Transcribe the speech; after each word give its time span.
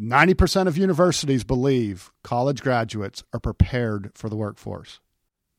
90% 0.00 0.66
of 0.66 0.76
universities 0.76 1.44
believe 1.44 2.10
college 2.24 2.62
graduates 2.62 3.22
are 3.32 3.38
prepared 3.38 4.10
for 4.14 4.28
the 4.28 4.34
workforce. 4.34 4.98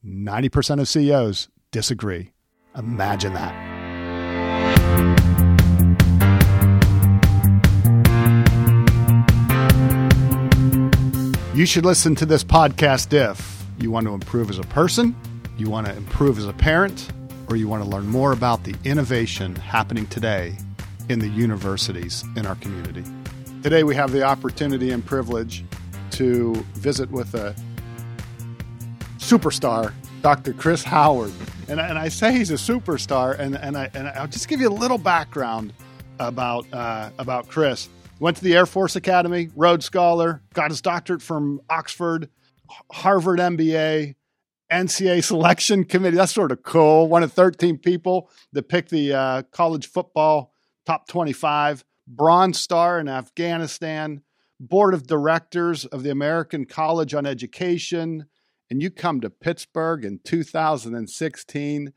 90% 0.05 0.81
of 0.81 0.89
CEOs 0.89 1.47
disagree. 1.71 2.33
Imagine 2.77 3.33
that. 3.33 3.53
You 11.55 11.65
should 11.65 11.85
listen 11.85 12.15
to 12.15 12.25
this 12.25 12.43
podcast 12.43 13.13
if 13.13 13.63
you 13.79 13.89
want 13.89 14.05
to 14.05 14.13
improve 14.13 14.49
as 14.49 14.59
a 14.59 14.63
person, 14.63 15.15
you 15.57 15.69
want 15.69 15.87
to 15.87 15.95
improve 15.95 16.37
as 16.37 16.45
a 16.45 16.51
parent, 16.51 17.09
or 17.49 17.55
you 17.55 17.69
want 17.69 17.81
to 17.85 17.89
learn 17.89 18.07
more 18.07 18.33
about 18.33 18.65
the 18.65 18.75
innovation 18.83 19.55
happening 19.55 20.05
today 20.07 20.57
in 21.07 21.19
the 21.19 21.29
universities 21.29 22.25
in 22.35 22.45
our 22.45 22.55
community. 22.55 23.05
Today, 23.65 23.81
we 23.81 23.95
have 23.95 24.11
the 24.11 24.21
opportunity 24.21 24.91
and 24.91 25.03
privilege 25.03 25.65
to 26.11 26.53
visit 26.75 27.09
with 27.09 27.33
a 27.33 27.55
superstar, 29.17 29.91
Dr. 30.21 30.53
Chris 30.53 30.83
Howard. 30.83 31.33
And, 31.67 31.79
and 31.79 31.97
I 31.97 32.09
say 32.09 32.31
he's 32.31 32.51
a 32.51 32.57
superstar, 32.57 33.39
and, 33.39 33.55
and, 33.55 33.75
I, 33.75 33.89
and 33.95 34.07
I'll 34.09 34.27
just 34.27 34.49
give 34.49 34.61
you 34.61 34.69
a 34.69 34.69
little 34.69 34.99
background 34.99 35.73
about, 36.19 36.71
uh, 36.71 37.09
about 37.17 37.47
Chris. 37.47 37.89
Went 38.19 38.37
to 38.37 38.43
the 38.43 38.53
Air 38.53 38.67
Force 38.67 38.95
Academy, 38.95 39.49
Rhodes 39.55 39.87
Scholar, 39.87 40.43
got 40.53 40.69
his 40.69 40.79
doctorate 40.79 41.23
from 41.23 41.59
Oxford, 41.67 42.29
Harvard 42.91 43.39
MBA, 43.39 44.13
NCAA 44.71 45.23
selection 45.23 45.85
committee. 45.85 46.17
That's 46.17 46.35
sort 46.35 46.51
of 46.51 46.61
cool. 46.61 47.07
One 47.07 47.23
of 47.23 47.33
13 47.33 47.79
people 47.79 48.29
that 48.53 48.69
picked 48.69 48.91
the 48.91 49.13
uh, 49.13 49.41
college 49.51 49.87
football 49.87 50.53
top 50.85 51.07
25 51.07 51.83
Bronze 52.07 52.59
Star 52.59 52.99
in 52.99 53.07
Afghanistan, 53.07 54.21
board 54.59 54.93
of 54.93 55.07
directors 55.07 55.85
of 55.85 56.03
the 56.03 56.11
American 56.11 56.65
College 56.65 57.13
on 57.13 57.25
Education, 57.25 58.25
and 58.69 58.81
you 58.81 58.89
come 58.89 59.21
to 59.21 59.29
Pittsburgh 59.29 60.05
in 60.05 60.19
2016 60.23 61.93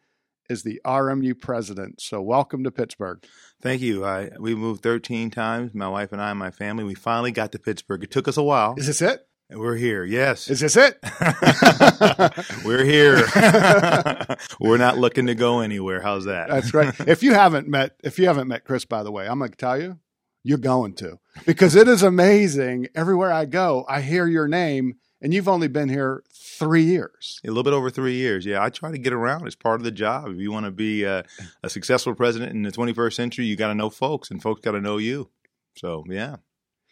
as 0.51 0.62
the 0.62 0.81
RMU 0.84 1.39
president. 1.39 2.01
So 2.01 2.23
welcome 2.23 2.64
to 2.64 2.70
Pittsburgh. 2.70 3.23
Thank 3.61 3.83
you. 3.83 4.05
I, 4.05 4.31
we 4.39 4.55
moved 4.55 4.83
13 4.83 5.31
times, 5.31 5.75
my 5.75 5.89
wife 5.89 6.12
and 6.12 6.23
I 6.23 6.31
and 6.31 6.39
my 6.39 6.51
family. 6.51 6.84
We 6.84 6.95
finally 6.95 7.33
got 7.33 7.53
to 7.53 7.59
Pittsburgh. 7.59 8.03
It 8.03 8.11
took 8.11 8.29
us 8.29 8.36
a 8.36 8.42
while. 8.42 8.75
Is 8.79 8.86
this 8.86 9.03
it? 9.03 9.28
We're 9.51 9.77
here. 9.77 10.05
Yes. 10.05 10.51
Is 10.51 10.61
this 10.61 10.77
it? 10.77 10.99
we're 12.67 12.85
here. 12.85 13.25
we're 14.61 14.77
not 14.77 14.99
looking 14.99 15.27
to 15.27 15.35
go 15.35 15.61
anywhere. 15.61 16.03
How's 16.03 16.27
that? 16.27 16.51
That's 16.51 16.75
right. 16.75 16.95
If 17.09 17.23
you 17.23 17.33
haven't 17.33 17.67
met 17.67 17.97
if 18.05 18.19
you 18.19 18.27
haven't 18.27 18.49
met 18.49 18.65
Chris 18.65 18.85
by 18.85 19.03
the 19.03 19.11
way, 19.11 19.27
I'm 19.27 19.39
going 19.39 19.51
to 19.51 19.57
tell 19.57 19.81
you, 19.81 19.99
you're 20.45 20.59
going 20.59 20.93
to. 20.97 21.19
Because 21.47 21.75
it 21.77 21.89
is 21.89 22.03
amazing 22.03 22.89
everywhere 22.95 23.33
I 23.33 23.47
go, 23.47 23.87
I 23.89 24.03
hear 24.03 24.27
your 24.27 24.49
name 24.49 24.97
and 25.23 25.33
you've 25.33 25.49
only 25.49 25.69
been 25.69 25.89
here 25.89 26.23
3 26.33 26.83
years. 26.83 27.41
A 27.43 27.49
little 27.49 27.63
bit 27.63 27.73
over 27.73 27.89
3 27.89 28.13
years. 28.13 28.45
Yeah, 28.45 28.63
I 28.63 28.69
try 28.69 28.91
to 28.91 28.99
get 28.99 29.15
around. 29.15 29.47
It's 29.47 29.57
part 29.57 29.81
of 29.81 29.85
the 29.85 29.91
job. 29.91 30.29
If 30.29 30.37
you 30.37 30.53
want 30.53 30.67
to 30.67 30.71
be 30.71 31.05
a, 31.05 31.25
a 31.63 31.71
successful 31.71 32.15
president 32.15 32.53
in 32.53 32.63
the 32.63 32.71
21st 32.71 33.15
century, 33.15 33.47
you 33.47 33.57
got 33.57 33.69
to 33.69 33.75
know 33.75 33.89
folks 33.89 34.31
and 34.31 34.43
folks 34.43 34.61
got 34.61 34.73
to 34.73 34.81
know 34.81 34.99
you. 34.99 35.31
So, 35.75 36.05
yeah. 36.07 36.37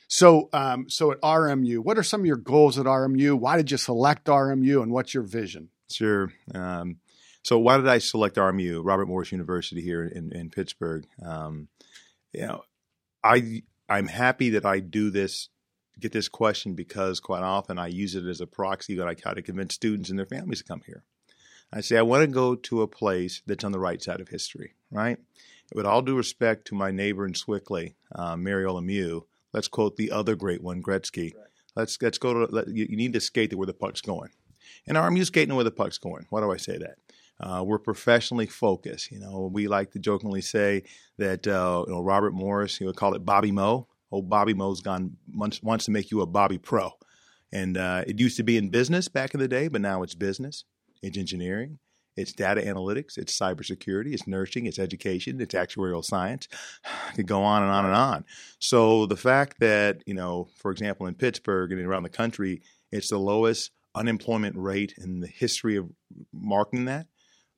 So, 0.08 0.48
um, 0.52 0.88
so 0.88 1.12
at 1.12 1.20
RMU, 1.20 1.78
what 1.78 1.98
are 1.98 2.02
some 2.02 2.20
of 2.20 2.26
your 2.26 2.36
goals 2.36 2.78
at 2.78 2.86
RMU? 2.86 3.34
Why 3.34 3.56
did 3.56 3.70
you 3.70 3.76
select 3.76 4.26
RMU, 4.26 4.82
and 4.82 4.92
what's 4.92 5.12
your 5.12 5.24
vision? 5.24 5.70
Sure. 5.90 6.32
Um, 6.54 6.98
so, 7.42 7.58
why 7.58 7.76
did 7.76 7.88
I 7.88 7.98
select 7.98 8.36
RMU, 8.36 8.82
Robert 8.84 9.06
Morris 9.06 9.32
University 9.32 9.80
here 9.80 10.04
in, 10.04 10.32
in 10.32 10.50
Pittsburgh? 10.50 11.06
Um, 11.24 11.68
you 12.32 12.46
know, 12.46 12.62
I 13.22 13.62
I'm 13.88 14.06
happy 14.06 14.50
that 14.50 14.66
I 14.66 14.80
do 14.80 15.10
this, 15.10 15.48
get 15.98 16.12
this 16.12 16.28
question 16.28 16.74
because 16.74 17.20
quite 17.20 17.42
often 17.42 17.78
I 17.78 17.88
use 17.88 18.14
it 18.14 18.26
as 18.26 18.40
a 18.40 18.46
proxy 18.46 18.96
that 18.96 19.08
I 19.08 19.14
try 19.14 19.34
to 19.34 19.42
convince 19.42 19.74
students 19.74 20.10
and 20.10 20.18
their 20.18 20.26
families 20.26 20.58
to 20.58 20.64
come 20.64 20.82
here. 20.86 21.04
I 21.72 21.80
say 21.80 21.96
I 21.96 22.02
want 22.02 22.22
to 22.22 22.28
go 22.28 22.54
to 22.54 22.82
a 22.82 22.88
place 22.88 23.42
that's 23.46 23.64
on 23.64 23.72
the 23.72 23.80
right 23.80 24.02
side 24.02 24.20
of 24.20 24.28
history, 24.28 24.74
right? 24.90 25.18
With 25.74 25.84
all 25.84 26.02
due 26.02 26.16
respect 26.16 26.68
to 26.68 26.76
my 26.76 26.92
neighbor 26.92 27.26
in 27.26 27.34
Sewickley, 27.34 27.94
uh, 28.14 28.36
Mary 28.36 28.64
Mew 28.82 29.26
Let's 29.52 29.68
quote 29.68 29.96
the 29.96 30.10
other 30.10 30.36
great 30.36 30.62
one, 30.62 30.82
Gretzky. 30.82 31.34
Right. 31.34 31.44
Let's 31.74 32.00
let's 32.00 32.18
go 32.18 32.46
to. 32.46 32.54
Let, 32.54 32.68
you, 32.68 32.86
you, 32.88 32.96
need 32.96 33.12
to 33.12 33.20
skate 33.20 33.50
to 33.50 33.56
where 33.56 33.66
the 33.66 33.74
puck's 33.74 34.00
going. 34.00 34.30
And 34.86 34.96
RMU 34.96 35.24
skating 35.24 35.54
where 35.54 35.64
the 35.64 35.70
puck's 35.70 35.98
going. 35.98 36.26
Why 36.30 36.40
do 36.40 36.50
I 36.50 36.56
say 36.56 36.78
that? 36.78 36.96
Uh, 37.38 37.62
we're 37.62 37.78
professionally 37.78 38.46
focused. 38.46 39.10
You 39.10 39.20
know, 39.20 39.50
we 39.52 39.68
like 39.68 39.92
to 39.92 39.98
jokingly 39.98 40.40
say 40.40 40.84
that 41.18 41.46
uh, 41.46 41.84
you 41.86 41.92
know 41.92 42.00
Robert 42.00 42.32
Morris, 42.32 42.80
you 42.80 42.86
would 42.86 42.96
call 42.96 43.14
it 43.14 43.24
Bobby 43.24 43.52
Mo. 43.52 43.88
Oh, 44.10 44.22
Bobby 44.22 44.54
Mo's 44.54 44.80
gone 44.80 45.16
wants, 45.34 45.62
wants 45.62 45.84
to 45.86 45.90
make 45.90 46.10
you 46.10 46.22
a 46.22 46.26
Bobby 46.26 46.58
Pro, 46.58 46.92
and 47.52 47.76
uh, 47.76 48.04
it 48.06 48.18
used 48.20 48.36
to 48.38 48.42
be 48.42 48.56
in 48.56 48.70
business 48.70 49.08
back 49.08 49.34
in 49.34 49.40
the 49.40 49.48
day, 49.48 49.68
but 49.68 49.80
now 49.80 50.02
it's 50.02 50.14
business, 50.14 50.64
it's 51.02 51.18
engineering, 51.18 51.78
it's 52.16 52.32
data 52.32 52.62
analytics, 52.62 53.18
it's 53.18 53.38
cybersecurity, 53.38 54.12
it's 54.12 54.26
nursing, 54.26 54.66
it's 54.66 54.78
education, 54.78 55.40
it's 55.40 55.54
actuarial 55.54 56.04
science. 56.04 56.48
I 56.84 57.12
could 57.12 57.26
go 57.26 57.42
on 57.42 57.62
and 57.62 57.70
on 57.70 57.84
and 57.84 57.94
on. 57.94 58.24
So 58.58 59.06
the 59.06 59.16
fact 59.16 59.60
that, 59.60 60.02
you 60.06 60.14
know, 60.14 60.48
for 60.56 60.70
example, 60.70 61.06
in 61.06 61.14
Pittsburgh 61.14 61.72
and 61.72 61.80
around 61.80 62.04
the 62.04 62.08
country, 62.08 62.62
it's 62.90 63.10
the 63.10 63.18
lowest 63.18 63.70
unemployment 63.94 64.56
rate 64.56 64.94
in 64.98 65.20
the 65.20 65.26
history 65.26 65.76
of 65.76 65.90
marking 66.32 66.86
that, 66.86 67.06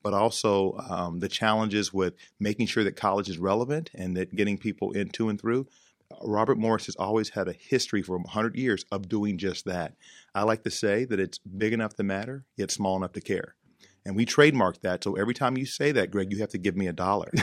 but 0.03 0.15
also 0.15 0.77
um, 0.89 1.21
the 1.21 1.29
challenges 1.29 1.93
with 1.93 2.15
making 2.41 2.67
sure 2.67 2.85
that 2.85 2.97
college 2.97 3.29
is 3.29 3.39
relevant 3.39 3.91
and 3.95 4.17
that 4.17 4.35
getting 4.35 4.59
people 4.59 4.93
into 4.93 5.29
and 5.29 5.41
through. 5.41 5.67
Robert 6.23 6.57
Morris 6.57 6.87
has 6.87 6.97
always 6.97 7.31
had 7.31 7.49
a 7.49 7.53
history 7.53 8.01
for 8.01 8.17
100 8.17 8.57
years 8.57 8.85
of 8.91 9.09
doing 9.09 9.37
just 9.37 9.67
that. 9.67 9.95
I 10.35 10.45
like 10.45 10.65
to 10.65 10.71
say 10.71 11.05
that 11.05 11.21
it's 11.21 11.39
big 11.39 11.75
enough 11.75 11.95
to 11.95 12.03
matter, 12.03 12.45
yet 12.57 12.71
small 12.71 12.97
enough 12.97 13.13
to 13.13 13.21
care 13.21 13.57
and 14.05 14.17
we 14.17 14.27
trademarked 14.27 14.81
that. 14.83 15.05
So 15.05 15.15
every 15.15 15.35
time 15.35 15.57
you 15.57 15.67
say 15.67 15.93
that, 15.93 16.11
Greg, 16.11 16.33
you 16.33 16.39
have 16.39 16.51
to 16.51 16.59
give 16.59 16.77
me 16.77 16.87
a 16.87 16.93
dollar. 16.93 17.31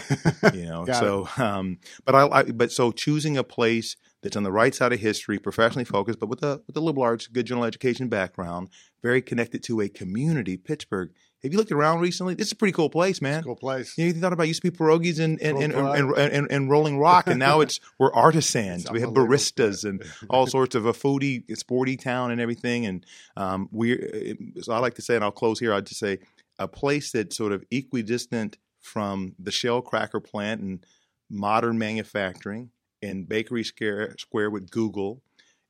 You 0.54 0.66
know, 0.66 0.86
so 0.86 1.28
um, 1.38 1.80
but 2.06 2.14
I, 2.16 2.28
I, 2.28 2.44
but 2.44 2.72
so 2.72 2.92
choosing 2.92 3.36
a 3.36 3.44
place 3.44 3.96
that's 4.22 4.36
on 4.36 4.44
the 4.44 4.52
right 4.52 4.74
side 4.74 4.94
of 4.94 5.00
history, 5.00 5.38
professionally 5.40 5.86
focused, 5.86 6.20
but 6.20 6.30
with 6.30 6.44
a 6.44 6.62
with 6.68 6.78
a 6.78 6.80
liberal 6.80 7.04
arts, 7.04 7.28
good 7.28 7.46
general 7.46 7.66
education 7.66 8.10
background, 8.10 8.70
very 9.02 9.22
connected 9.22 9.64
to 9.64 9.82
a 9.82 9.90
community, 9.90 10.58
Pittsburgh. 10.58 11.12
Have 11.44 11.52
you 11.52 11.60
looked 11.60 11.72
around 11.72 12.00
recently? 12.00 12.34
This 12.34 12.48
is 12.48 12.54
a 12.54 12.56
pretty 12.56 12.72
cool 12.72 12.90
place, 12.90 13.22
man. 13.22 13.44
cool 13.44 13.56
place. 13.56 13.96
You, 14.00 14.06
know, 14.06 14.14
you 14.16 14.20
thought 14.20 14.34
about 14.34 14.48
used 14.48 14.64
to 14.64 14.72
be 14.72 14.76
pierogies 14.76 15.20
and 15.20 15.40
and, 15.42 15.62
and, 15.62 15.74
and, 15.74 16.18
and, 16.18 16.48
and, 16.50 16.70
Rolling 16.72 16.98
Rock, 16.98 17.28
and 17.28 17.38
now 17.38 17.62
it's 17.62 17.80
we're 18.00 18.12
artisans. 18.14 18.90
we 18.90 19.02
have 19.02 19.12
baristas 19.12 19.84
and 19.84 20.04
all 20.28 20.48
sorts 20.48 20.74
of 20.74 20.88
a 20.88 20.94
foodie, 20.94 21.44
sporty 21.56 21.98
town 21.98 22.32
and 22.32 22.42
everything. 22.42 22.88
And 22.88 23.06
um, 23.38 23.70
we, 23.72 24.56
so 24.62 24.74
I 24.74 24.80
like 24.80 24.96
to 24.96 25.04
say, 25.04 25.16
and 25.16 25.24
I'll 25.24 25.32
close 25.32 25.60
here. 25.60 25.72
I'd 25.72 25.86
just 25.86 26.00
say 26.00 26.18
a 26.60 26.68
place 26.68 27.12
that's 27.12 27.36
sort 27.36 27.52
of 27.52 27.64
equidistant 27.72 28.58
from 28.80 29.36
the 29.40 29.52
shell 29.52 29.82
cracker 29.82 30.20
plant 30.20 30.62
and 30.62 30.86
modern 31.30 31.78
manufacturing 31.78 32.70
and 33.02 33.28
Bakery 33.28 33.64
Square, 33.64 34.16
Square 34.20 34.52
with 34.52 34.70
Google 34.70 35.22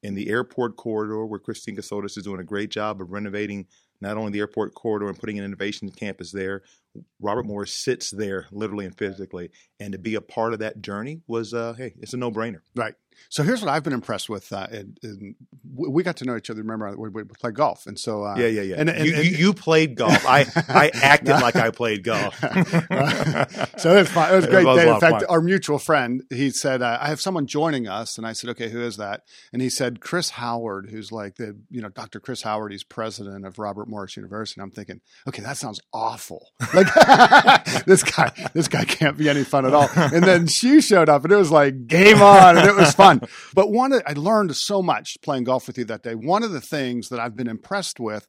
in 0.04 0.16
the 0.16 0.30
airport 0.30 0.76
corridor 0.76 1.26
where 1.26 1.40
Christina 1.40 1.82
Cassotis 1.82 2.18
is 2.18 2.24
doing 2.24 2.40
a 2.40 2.44
great 2.44 2.70
job 2.70 3.02
of 3.02 3.12
renovating 3.12 3.68
not 4.06 4.18
only 4.18 4.32
the 4.32 4.40
airport 4.40 4.74
corridor 4.74 5.08
and 5.08 5.20
putting 5.20 5.40
an 5.40 5.46
innovation 5.46 5.90
campus 5.90 6.32
there, 6.32 6.62
Robert 7.20 7.46
Morris 7.46 7.74
sits 7.74 8.12
there 8.12 8.48
literally 8.52 8.86
and 8.86 8.98
physically. 8.98 9.52
And 9.80 9.94
to 9.94 10.00
be 10.00 10.16
a 10.16 10.22
part 10.22 10.54
of 10.54 10.60
that 10.60 10.82
journey 10.82 11.22
was, 11.28 11.54
uh, 11.54 11.74
hey, 11.74 11.94
it's 12.00 12.14
a 12.14 12.18
no 12.18 12.32
brainer. 12.32 12.62
Right. 12.76 12.96
So 13.30 13.44
here's 13.44 13.62
what 13.62 13.70
I've 13.70 13.84
been 13.84 13.94
impressed 13.94 14.30
with. 14.30 14.52
Uh, 14.52 14.68
and, 14.72 15.00
and 15.04 15.36
we 15.74 16.04
got 16.04 16.18
to 16.18 16.26
know 16.26 16.36
each 16.36 16.50
other. 16.50 16.62
Remember, 16.62 16.96
we, 16.98 17.10
we 17.10 17.24
played 17.24 17.56
golf, 17.56 17.86
and 17.88 18.00
so 18.00 18.24
uh, 18.24 18.36
yeah, 18.38 18.48
yeah, 18.48 18.62
yeah. 18.62 18.76
And, 18.78 18.90
and, 18.90 19.06
you, 19.06 19.14
you, 19.14 19.54
played 19.54 19.96
golf. 19.96 20.26
I 20.26 20.46
I 20.68 20.92
acted 20.94 21.32
like 21.32 21.56
I 21.56 21.72
played 21.72 22.04
golf. 22.04 22.38
so 23.78 23.96
it 23.96 24.00
was 24.00 24.10
fun. 24.10 24.32
It 24.32 24.36
was 24.36 24.46
a 24.46 24.50
great 24.50 24.66
was 24.66 24.78
day. 24.78 24.94
In 24.94 25.00
fact, 25.00 25.24
our 25.28 25.42
mutual 25.42 25.80
friend 25.80 26.24
he 26.30 26.50
said, 26.50 26.82
uh, 26.82 26.98
"I 27.02 27.08
have 27.08 27.20
someone 27.20 27.48
joining 27.48 27.88
us," 27.88 28.18
and 28.18 28.28
I 28.28 28.34
said, 28.34 28.50
"Okay, 28.52 28.70
who 28.70 28.82
is 28.82 28.98
that?" 28.98 29.24
And 29.52 29.62
he 29.62 29.70
said, 29.70 30.02
"Chris 30.02 30.32
Howard, 30.32 30.90
who's 30.90 31.12
like 31.12 31.36
the 31.36 31.58
you 31.70 31.82
know 31.82 31.90
Dr. 31.90 32.20
Chris 32.20 32.42
Howard. 32.42 32.72
He's 32.72 32.84
president 32.84 33.46
of 33.46 33.60
Robert 33.60 33.88
Morris 33.88 33.95
University." 34.16 34.60
And 34.60 34.64
I'm 34.66 34.72
thinking, 34.72 35.02
okay, 35.28 35.42
that 35.42 35.58
sounds 35.58 35.80
awful. 35.94 36.50
Like 36.74 36.94
this 37.86 38.04
guy, 38.04 38.32
this 38.54 38.68
guy 38.68 38.86
can't 38.86 39.18
be 39.18 39.30
any 39.30 39.44
fun 39.44 39.66
at 39.66 39.74
all. 39.74 39.90
And 39.96 40.24
then 40.24 40.48
she 40.48 40.82
showed 40.82 41.10
up, 41.10 41.24
and 41.24 41.34
it 41.34 41.38
was 41.38 41.52
like 41.52 41.88
game 41.88 42.22
on, 42.22 42.58
and 42.58 42.68
it 42.68 42.76
was 42.76 42.94
fun. 42.94 43.22
But 43.54 43.72
one, 43.72 43.94
I 44.06 44.14
learned 44.14 44.56
so 44.56 44.82
much 44.82 45.18
playing 45.22 45.46
golf 45.46 45.68
with 45.68 45.78
you 45.78 45.86
that 45.86 46.04
day. 46.04 46.16
One 46.16 46.44
of 46.44 46.52
the 46.52 46.62
things 46.62 47.10
that 47.10 47.20
I've 47.20 47.36
been 47.36 47.48
impressed 47.48 48.00
with, 48.00 48.28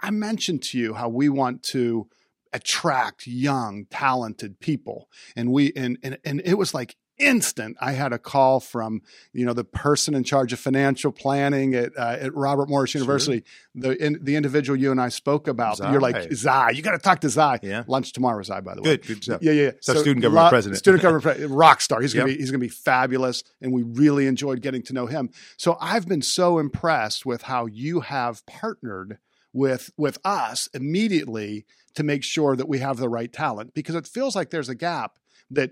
I 0.00 0.10
mentioned 0.10 0.62
to 0.64 0.78
you 0.78 0.94
how 0.94 1.08
we 1.08 1.28
want 1.28 1.62
to 1.72 2.08
attract 2.52 3.26
young, 3.26 3.86
talented 3.90 4.60
people, 4.60 5.08
and 5.36 5.52
we 5.52 5.72
and 5.76 5.98
and 6.02 6.18
and 6.24 6.40
it 6.44 6.54
was 6.54 6.72
like 6.72 6.96
instant 7.18 7.76
I 7.80 7.92
had 7.92 8.12
a 8.12 8.18
call 8.18 8.58
from 8.60 9.02
you 9.32 9.44
know 9.46 9.52
the 9.52 9.64
person 9.64 10.14
in 10.14 10.24
charge 10.24 10.52
of 10.52 10.58
financial 10.58 11.12
planning 11.12 11.74
at 11.74 11.96
uh, 11.96 12.16
at 12.20 12.34
Robert 12.34 12.68
Morris 12.68 12.90
Sure. 12.90 13.00
University 13.00 13.44
the 13.74 13.92
in, 14.04 14.18
the 14.22 14.34
individual 14.36 14.76
you 14.78 14.90
and 14.90 15.00
I 15.00 15.08
spoke 15.10 15.46
about 15.46 15.78
you're 15.78 16.00
like 16.00 16.32
Zai 16.32 16.70
you 16.70 16.82
got 16.82 16.92
to 16.92 16.98
talk 16.98 17.20
to 17.20 17.28
Zai 17.28 17.60
Yeah. 17.62 17.84
lunch 17.86 18.12
tomorrow 18.12 18.42
Zai 18.42 18.60
by 18.60 18.74
the 18.74 18.82
way 18.82 18.96
Good, 18.96 19.06
good 19.06 19.24
stuff. 19.24 19.42
yeah 19.42 19.52
yeah 19.52 19.70
So 19.80 19.94
student 19.94 20.22
government 20.22 20.48
president. 20.50 20.78
student 20.78 21.02
government 21.02 21.38
pre- 21.38 21.46
rock 21.46 21.80
star 21.80 22.00
he's 22.00 22.14
gonna 22.14 22.28
Yep. 22.28 22.36
be 22.36 22.40
he's 22.42 22.50
gonna 22.50 22.58
be 22.58 22.68
fabulous 22.68 23.44
and 23.60 23.72
we 23.72 23.82
really 23.82 24.26
enjoyed 24.26 24.60
getting 24.60 24.82
to 24.82 24.92
know 24.92 25.06
him 25.06 25.30
so 25.56 25.76
I've 25.80 26.08
been 26.08 26.22
so 26.22 26.58
impressed 26.58 27.24
with 27.24 27.42
how 27.42 27.66
you 27.66 28.00
have 28.00 28.44
partnered 28.46 29.18
with 29.52 29.90
with 29.96 30.18
us 30.24 30.68
immediately 30.74 31.64
to 31.94 32.02
make 32.02 32.24
sure 32.24 32.56
that 32.56 32.68
we 32.68 32.78
have 32.80 32.96
the 32.96 33.08
right 33.08 33.32
talent 33.32 33.72
because 33.74 33.94
it 33.94 34.06
feels 34.06 34.34
like 34.34 34.50
there's 34.50 34.68
a 34.68 34.74
gap 34.74 35.18
that 35.50 35.70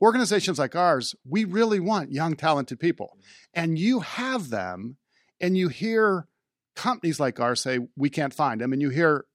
organizations 0.00 0.58
like 0.58 0.74
ours 0.76 1.14
we 1.24 1.44
really 1.44 1.80
want 1.80 2.12
young 2.12 2.34
talented 2.34 2.78
people 2.80 3.16
and 3.54 3.78
you 3.78 4.00
have 4.00 4.50
them 4.50 4.96
and 5.40 5.56
you 5.56 5.68
hear 5.68 6.26
companies 6.76 7.20
like 7.20 7.38
ours 7.40 7.60
say 7.60 7.78
we 7.96 8.08
can't 8.10 8.34
find 8.34 8.60
them 8.60 8.72
and 8.72 8.80
you 8.80 8.90
hear 8.90 9.26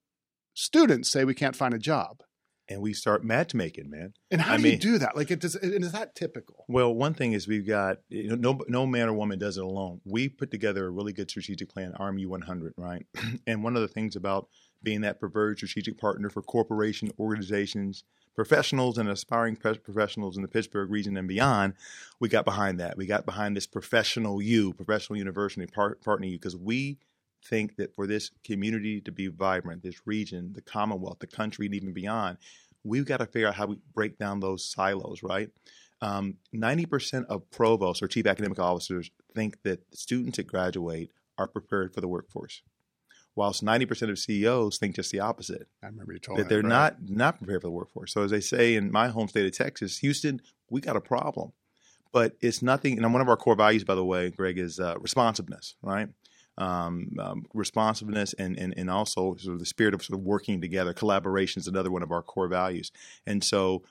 students 0.53 1.09
say 1.09 1.25
we 1.25 1.33
can't 1.33 1.55
find 1.55 1.73
a 1.73 1.79
job 1.79 2.21
And 2.67 2.81
we 2.81 2.93
start 2.93 3.23
matchmaking, 3.23 3.89
man. 3.91 4.13
and 4.31 4.41
how 4.41 4.53
I 4.53 4.57
do 4.57 4.69
you 4.69 4.77
do 4.77 4.97
that 4.97 5.15
like 5.15 5.29
it 5.29 5.39
does 5.41 5.55
and 5.55 5.83
is 5.83 5.91
that 5.91 6.15
typical 6.15 6.65
Well, 6.67 6.93
one 6.93 7.13
thing 7.13 7.33
is 7.33 7.47
we've 7.47 7.67
got 7.67 7.97
you 8.09 8.29
know, 8.29 8.35
no 8.35 8.61
no 8.67 8.85
man 8.87 9.07
or 9.09 9.13
woman 9.13 9.37
does 9.37 9.57
it 9.57 9.63
alone. 9.63 10.01
We 10.05 10.29
put 10.29 10.49
together 10.49 10.87
a 10.87 10.89
really 10.89 11.13
good 11.13 11.29
strategic 11.29 11.69
plan, 11.69 11.93
RMU 11.99 12.25
100, 12.27 12.73
right? 12.77 13.05
and 13.47 13.63
one 13.63 13.75
of 13.75 13.81
the 13.83 13.87
things 13.87 14.15
about 14.15 14.47
being 14.81 15.01
that 15.01 15.19
preferred 15.19 15.57
strategic 15.57 15.99
partner 15.99 16.29
for 16.29 16.41
corporation 16.41 17.11
organizations, 17.19 18.03
professionals, 18.35 18.97
and 18.97 19.09
aspiring 19.09 19.55
professionals 19.55 20.35
in 20.35 20.41
the 20.41 20.47
Pittsburgh 20.47 20.89
region 20.91 21.17
and 21.17 21.27
beyond, 21.27 21.73
we 22.19 22.29
got 22.29 22.45
behind 22.45 22.79
that. 22.79 22.97
We 22.97 23.05
got 23.05 23.25
behind 23.25 23.55
this 23.55 23.67
professional 23.67 24.41
you, 24.41 24.73
professional 24.73 25.17
university 25.17 25.65
par- 25.65 25.97
partner 26.03 26.27
you, 26.27 26.37
because 26.37 26.57
we 26.57 26.97
think 27.43 27.77
that 27.77 27.95
for 27.95 28.07
this 28.07 28.31
community 28.43 28.99
to 29.01 29.11
be 29.11 29.27
vibrant, 29.27 29.83
this 29.83 30.05
region, 30.05 30.53
the 30.53 30.61
Commonwealth, 30.61 31.19
the 31.19 31.27
country, 31.27 31.65
and 31.65 31.75
even 31.75 31.93
beyond, 31.93 32.37
we've 32.83 33.05
got 33.05 33.17
to 33.17 33.25
figure 33.25 33.47
out 33.47 33.55
how 33.55 33.67
we 33.67 33.77
break 33.93 34.17
down 34.17 34.39
those 34.39 34.65
silos, 34.65 35.23
right? 35.23 35.49
Um, 36.01 36.35
90% 36.53 37.25
of 37.27 37.49
provosts 37.51 38.03
or 38.03 38.07
chief 38.07 38.25
academic 38.25 38.59
officers 38.59 39.09
think 39.33 39.61
that 39.63 39.81
students 39.93 40.37
that 40.37 40.47
graduate 40.47 41.11
are 41.37 41.47
prepared 41.47 41.93
for 41.93 42.01
the 42.01 42.07
workforce, 42.07 42.61
whilst 43.35 43.63
90% 43.63 44.09
of 44.09 44.17
CEOs 44.17 44.77
think 44.77 44.95
just 44.95 45.11
the 45.11 45.19
opposite 45.19 45.67
i 45.83 45.87
remember 45.87 46.13
you 46.13 46.19
told 46.19 46.39
that 46.39 46.49
they're 46.49 46.61
right? 46.61 46.69
not 46.69 46.95
not 47.09 47.37
prepared 47.37 47.61
for 47.61 47.67
the 47.67 47.71
workforce. 47.71 48.13
So 48.13 48.23
as 48.23 48.31
they 48.31 48.39
say 48.39 48.75
in 48.75 48.91
my 48.91 49.07
home 49.07 49.27
state 49.27 49.45
of 49.45 49.51
Texas, 49.57 49.97
Houston, 49.99 50.41
we 50.69 50.81
got 50.81 50.95
a 50.95 51.01
problem, 51.01 51.51
but 52.11 52.35
it's 52.41 52.61
nothing. 52.61 52.97
And 52.97 53.13
one 53.13 53.21
of 53.21 53.29
our 53.29 53.37
core 53.37 53.55
values, 53.55 53.83
by 53.83 53.95
the 53.95 54.05
way, 54.05 54.31
Greg, 54.31 54.57
is 54.57 54.79
uh, 54.79 54.95
responsiveness, 54.99 55.75
right? 55.81 56.09
Um, 56.57 57.09
um, 57.19 57.45
responsiveness 57.53 58.33
and, 58.33 58.57
and 58.57 58.73
and 58.77 58.89
also 58.89 59.35
sort 59.35 59.55
of 59.55 59.59
the 59.59 59.65
spirit 59.65 59.93
of 59.93 60.01
sort 60.03 60.17
of 60.17 60.25
working 60.25 60.61
together. 60.61 60.93
Collaboration 60.93 61.59
is 61.59 61.67
another 61.67 61.91
one 61.91 62.03
of 62.03 62.11
our 62.11 62.21
core 62.21 62.47
values. 62.47 62.91
And 63.27 63.43
so, 63.43 63.83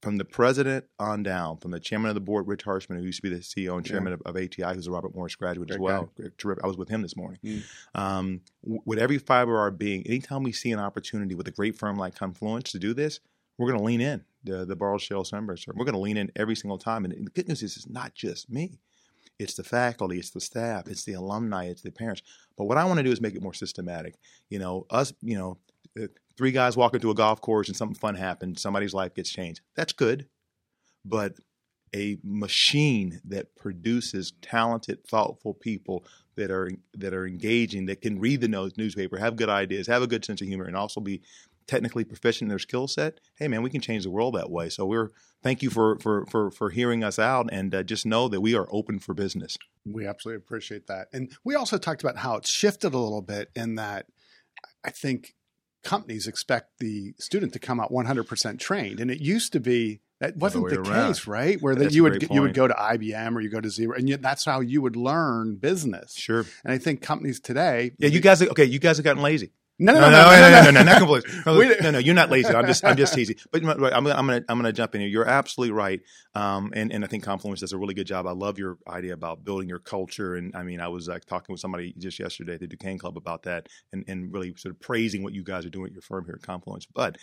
from 0.00 0.16
the 0.16 0.24
president 0.24 0.84
on 0.98 1.22
down, 1.22 1.56
from 1.58 1.72
the 1.72 1.80
chairman 1.80 2.08
of 2.08 2.14
the 2.14 2.20
board, 2.20 2.46
Rich 2.46 2.64
Harshman, 2.64 2.98
who 2.98 3.04
used 3.04 3.22
to 3.22 3.28
be 3.28 3.34
the 3.34 3.40
CEO 3.40 3.76
and 3.76 3.84
chairman 3.84 4.12
of, 4.12 4.22
of 4.24 4.36
ATI, 4.36 4.74
who's 4.74 4.86
a 4.86 4.90
Robert 4.90 5.14
Morris 5.14 5.34
graduate 5.34 5.70
as 5.70 5.76
Great 5.76 5.84
well. 5.84 6.10
Terrific. 6.38 6.62
I 6.62 6.66
was 6.68 6.76
with 6.76 6.88
him 6.88 7.02
this 7.02 7.16
morning. 7.16 7.40
Mm. 7.44 7.62
Um, 7.94 8.40
with 8.62 8.98
every 8.98 9.18
fiber 9.18 9.54
of 9.54 9.60
our 9.60 9.70
being, 9.70 10.06
anytime 10.06 10.44
we 10.44 10.52
see 10.52 10.70
an 10.70 10.78
opportunity 10.78 11.34
with 11.34 11.48
a 11.48 11.50
great 11.50 11.76
firm 11.76 11.96
like 11.96 12.14
Confluence 12.14 12.70
to 12.72 12.78
do 12.78 12.94
this, 12.94 13.20
we're 13.58 13.66
going 13.68 13.78
to 13.78 13.84
lean 13.84 14.00
in. 14.00 14.24
The 14.44 14.64
the 14.64 14.76
Barles 14.76 15.02
Shell 15.02 15.24
Sunburst. 15.24 15.66
We're 15.66 15.84
going 15.84 15.94
to 15.94 16.00
lean 16.00 16.16
in 16.16 16.30
every 16.36 16.54
single 16.54 16.78
time. 16.78 17.04
And 17.04 17.26
the 17.26 17.30
good 17.30 17.48
news 17.48 17.62
is, 17.62 17.76
it's 17.76 17.88
not 17.88 18.14
just 18.14 18.48
me. 18.48 18.78
It's 19.38 19.54
the 19.54 19.64
faculty, 19.64 20.18
it's 20.18 20.30
the 20.30 20.40
staff, 20.40 20.88
it's 20.88 21.04
the 21.04 21.12
alumni, 21.12 21.66
it's 21.66 21.82
the 21.82 21.92
parents. 21.92 22.22
But 22.56 22.64
what 22.64 22.76
I 22.76 22.84
want 22.84 22.98
to 22.98 23.04
do 23.04 23.12
is 23.12 23.20
make 23.20 23.36
it 23.36 23.42
more 23.42 23.54
systematic. 23.54 24.16
You 24.48 24.58
know, 24.58 24.86
us, 24.90 25.12
you 25.22 25.38
know, 25.38 25.58
uh, 26.00 26.06
three 26.38 26.52
guys 26.52 26.76
walk 26.76 26.94
into 26.94 27.10
a 27.10 27.14
golf 27.14 27.40
course 27.40 27.66
and 27.68 27.76
something 27.76 27.98
fun 27.98 28.14
happens, 28.14 28.62
somebody's 28.62 28.94
life 28.94 29.12
gets 29.12 29.28
changed. 29.28 29.60
That's 29.74 29.92
good. 29.92 30.28
But 31.04 31.34
a 31.94 32.18
machine 32.22 33.20
that 33.24 33.56
produces 33.56 34.32
talented, 34.40 35.04
thoughtful 35.04 35.54
people 35.54 36.04
that 36.36 36.50
are 36.50 36.70
that 36.96 37.12
are 37.12 37.26
engaging, 37.26 37.86
that 37.86 38.00
can 38.00 38.20
read 38.20 38.40
the 38.40 38.48
news- 38.48 38.76
newspaper, 38.78 39.16
have 39.18 39.36
good 39.36 39.48
ideas, 39.48 39.86
have 39.88 40.02
a 40.02 40.06
good 40.06 40.24
sense 40.24 40.40
of 40.40 40.46
humor, 40.46 40.64
and 40.64 40.76
also 40.76 41.00
be 41.00 41.22
technically 41.66 42.04
proficient 42.04 42.42
in 42.42 42.48
their 42.48 42.58
skill 42.58 42.86
set. 42.86 43.20
Hey, 43.36 43.48
man, 43.48 43.62
we 43.62 43.70
can 43.70 43.80
change 43.80 44.04
the 44.04 44.10
world 44.10 44.34
that 44.34 44.50
way. 44.50 44.68
So 44.68 44.86
we're 44.86 45.10
thank 45.42 45.62
you 45.62 45.70
for 45.70 45.98
for 45.98 46.26
for 46.26 46.50
for 46.50 46.70
hearing 46.70 47.02
us 47.02 47.18
out, 47.18 47.48
and 47.50 47.74
uh, 47.74 47.82
just 47.82 48.06
know 48.06 48.28
that 48.28 48.40
we 48.40 48.54
are 48.54 48.68
open 48.70 48.98
for 48.98 49.14
business. 49.14 49.56
We 49.84 50.06
absolutely 50.06 50.38
appreciate 50.38 50.86
that. 50.86 51.08
And 51.12 51.32
we 51.42 51.54
also 51.54 51.78
talked 51.78 52.02
about 52.02 52.18
how 52.18 52.36
it's 52.36 52.50
shifted 52.50 52.94
a 52.94 52.98
little 52.98 53.22
bit 53.22 53.50
in 53.56 53.76
that 53.76 54.06
I 54.84 54.90
think 54.90 55.34
companies 55.84 56.26
expect 56.26 56.78
the 56.78 57.14
student 57.18 57.52
to 57.52 57.58
come 57.58 57.80
out 57.80 57.90
100% 57.90 58.58
trained. 58.58 59.00
And 59.00 59.10
it 59.10 59.20
used 59.20 59.52
to 59.52 59.60
be 59.60 60.00
that 60.20 60.36
wasn't 60.36 60.64
way 60.64 60.76
the 60.76 60.82
case, 60.82 61.26
right? 61.28 61.60
Where 61.62 61.76
that 61.76 61.92
you 61.92 62.02
would 62.02 62.26
you 62.30 62.42
would 62.42 62.54
go 62.54 62.66
to 62.66 62.74
IBM 62.74 63.36
or 63.36 63.40
you 63.40 63.48
go 63.48 63.60
to 63.60 63.68
Xerox 63.68 63.98
and 63.98 64.08
yet 64.08 64.20
that's 64.20 64.44
how 64.44 64.60
you 64.60 64.82
would 64.82 64.96
learn 64.96 65.56
business. 65.56 66.14
Sure. 66.16 66.44
And 66.64 66.72
I 66.72 66.78
think 66.78 67.02
companies 67.02 67.38
today 67.38 67.92
Yeah, 67.98 68.08
you 68.08 68.20
guys. 68.20 68.42
Okay, 68.42 68.64
you 68.64 68.80
guys 68.80 68.96
have 68.96 69.04
gotten 69.04 69.22
lazy. 69.22 69.52
No, 69.80 69.92
no, 69.92 70.00
No, 70.00 70.10
no, 70.10 70.10
no, 70.10 70.40
no, 70.40 70.50
no, 70.50 70.64
no, 70.64 70.70
no, 70.70 70.82
not 70.82 70.98
completely. 70.98 71.30
No, 71.46 71.74
no, 71.80 71.90
no, 71.92 71.98
you're 71.98 72.14
not 72.14 72.30
lazy. 72.30 72.52
I'm 72.52 72.66
just, 72.66 72.84
I'm 72.84 72.96
just 72.96 73.14
teasing. 73.14 73.36
But 73.52 73.62
you 73.62 73.68
know, 73.68 73.76
right, 73.76 73.92
I'm, 73.92 74.06
I'm 74.06 74.26
gonna, 74.26 74.44
I'm 74.48 74.58
gonna 74.58 74.72
jump 74.72 74.94
in 74.96 75.00
here. 75.00 75.10
You're 75.10 75.28
absolutely 75.28 75.72
right. 75.72 76.00
Um, 76.34 76.72
and 76.74 76.92
and 76.92 77.04
I 77.04 77.08
think 77.08 77.22
Confluence 77.22 77.60
does 77.60 77.72
a 77.72 77.78
really 77.78 77.94
good 77.94 78.06
job. 78.06 78.26
I 78.26 78.32
love 78.32 78.58
your 78.58 78.78
idea 78.88 79.12
about 79.14 79.44
building 79.44 79.68
your 79.68 79.78
culture. 79.78 80.34
And 80.34 80.54
I 80.56 80.64
mean, 80.64 80.80
I 80.80 80.88
was 80.88 81.06
like 81.08 81.26
talking 81.26 81.52
with 81.52 81.60
somebody 81.60 81.94
just 81.96 82.18
yesterday 82.18 82.54
at 82.54 82.60
the 82.60 82.66
Duquesne 82.66 82.98
Club 82.98 83.16
about 83.16 83.44
that, 83.44 83.68
and 83.92 84.04
and 84.08 84.32
really 84.32 84.52
sort 84.56 84.74
of 84.74 84.80
praising 84.80 85.22
what 85.22 85.32
you 85.32 85.44
guys 85.44 85.64
are 85.64 85.70
doing 85.70 85.86
at 85.86 85.92
your 85.92 86.02
firm 86.02 86.24
here 86.24 86.34
at 86.34 86.42
Confluence. 86.42 86.86
But 86.86 87.16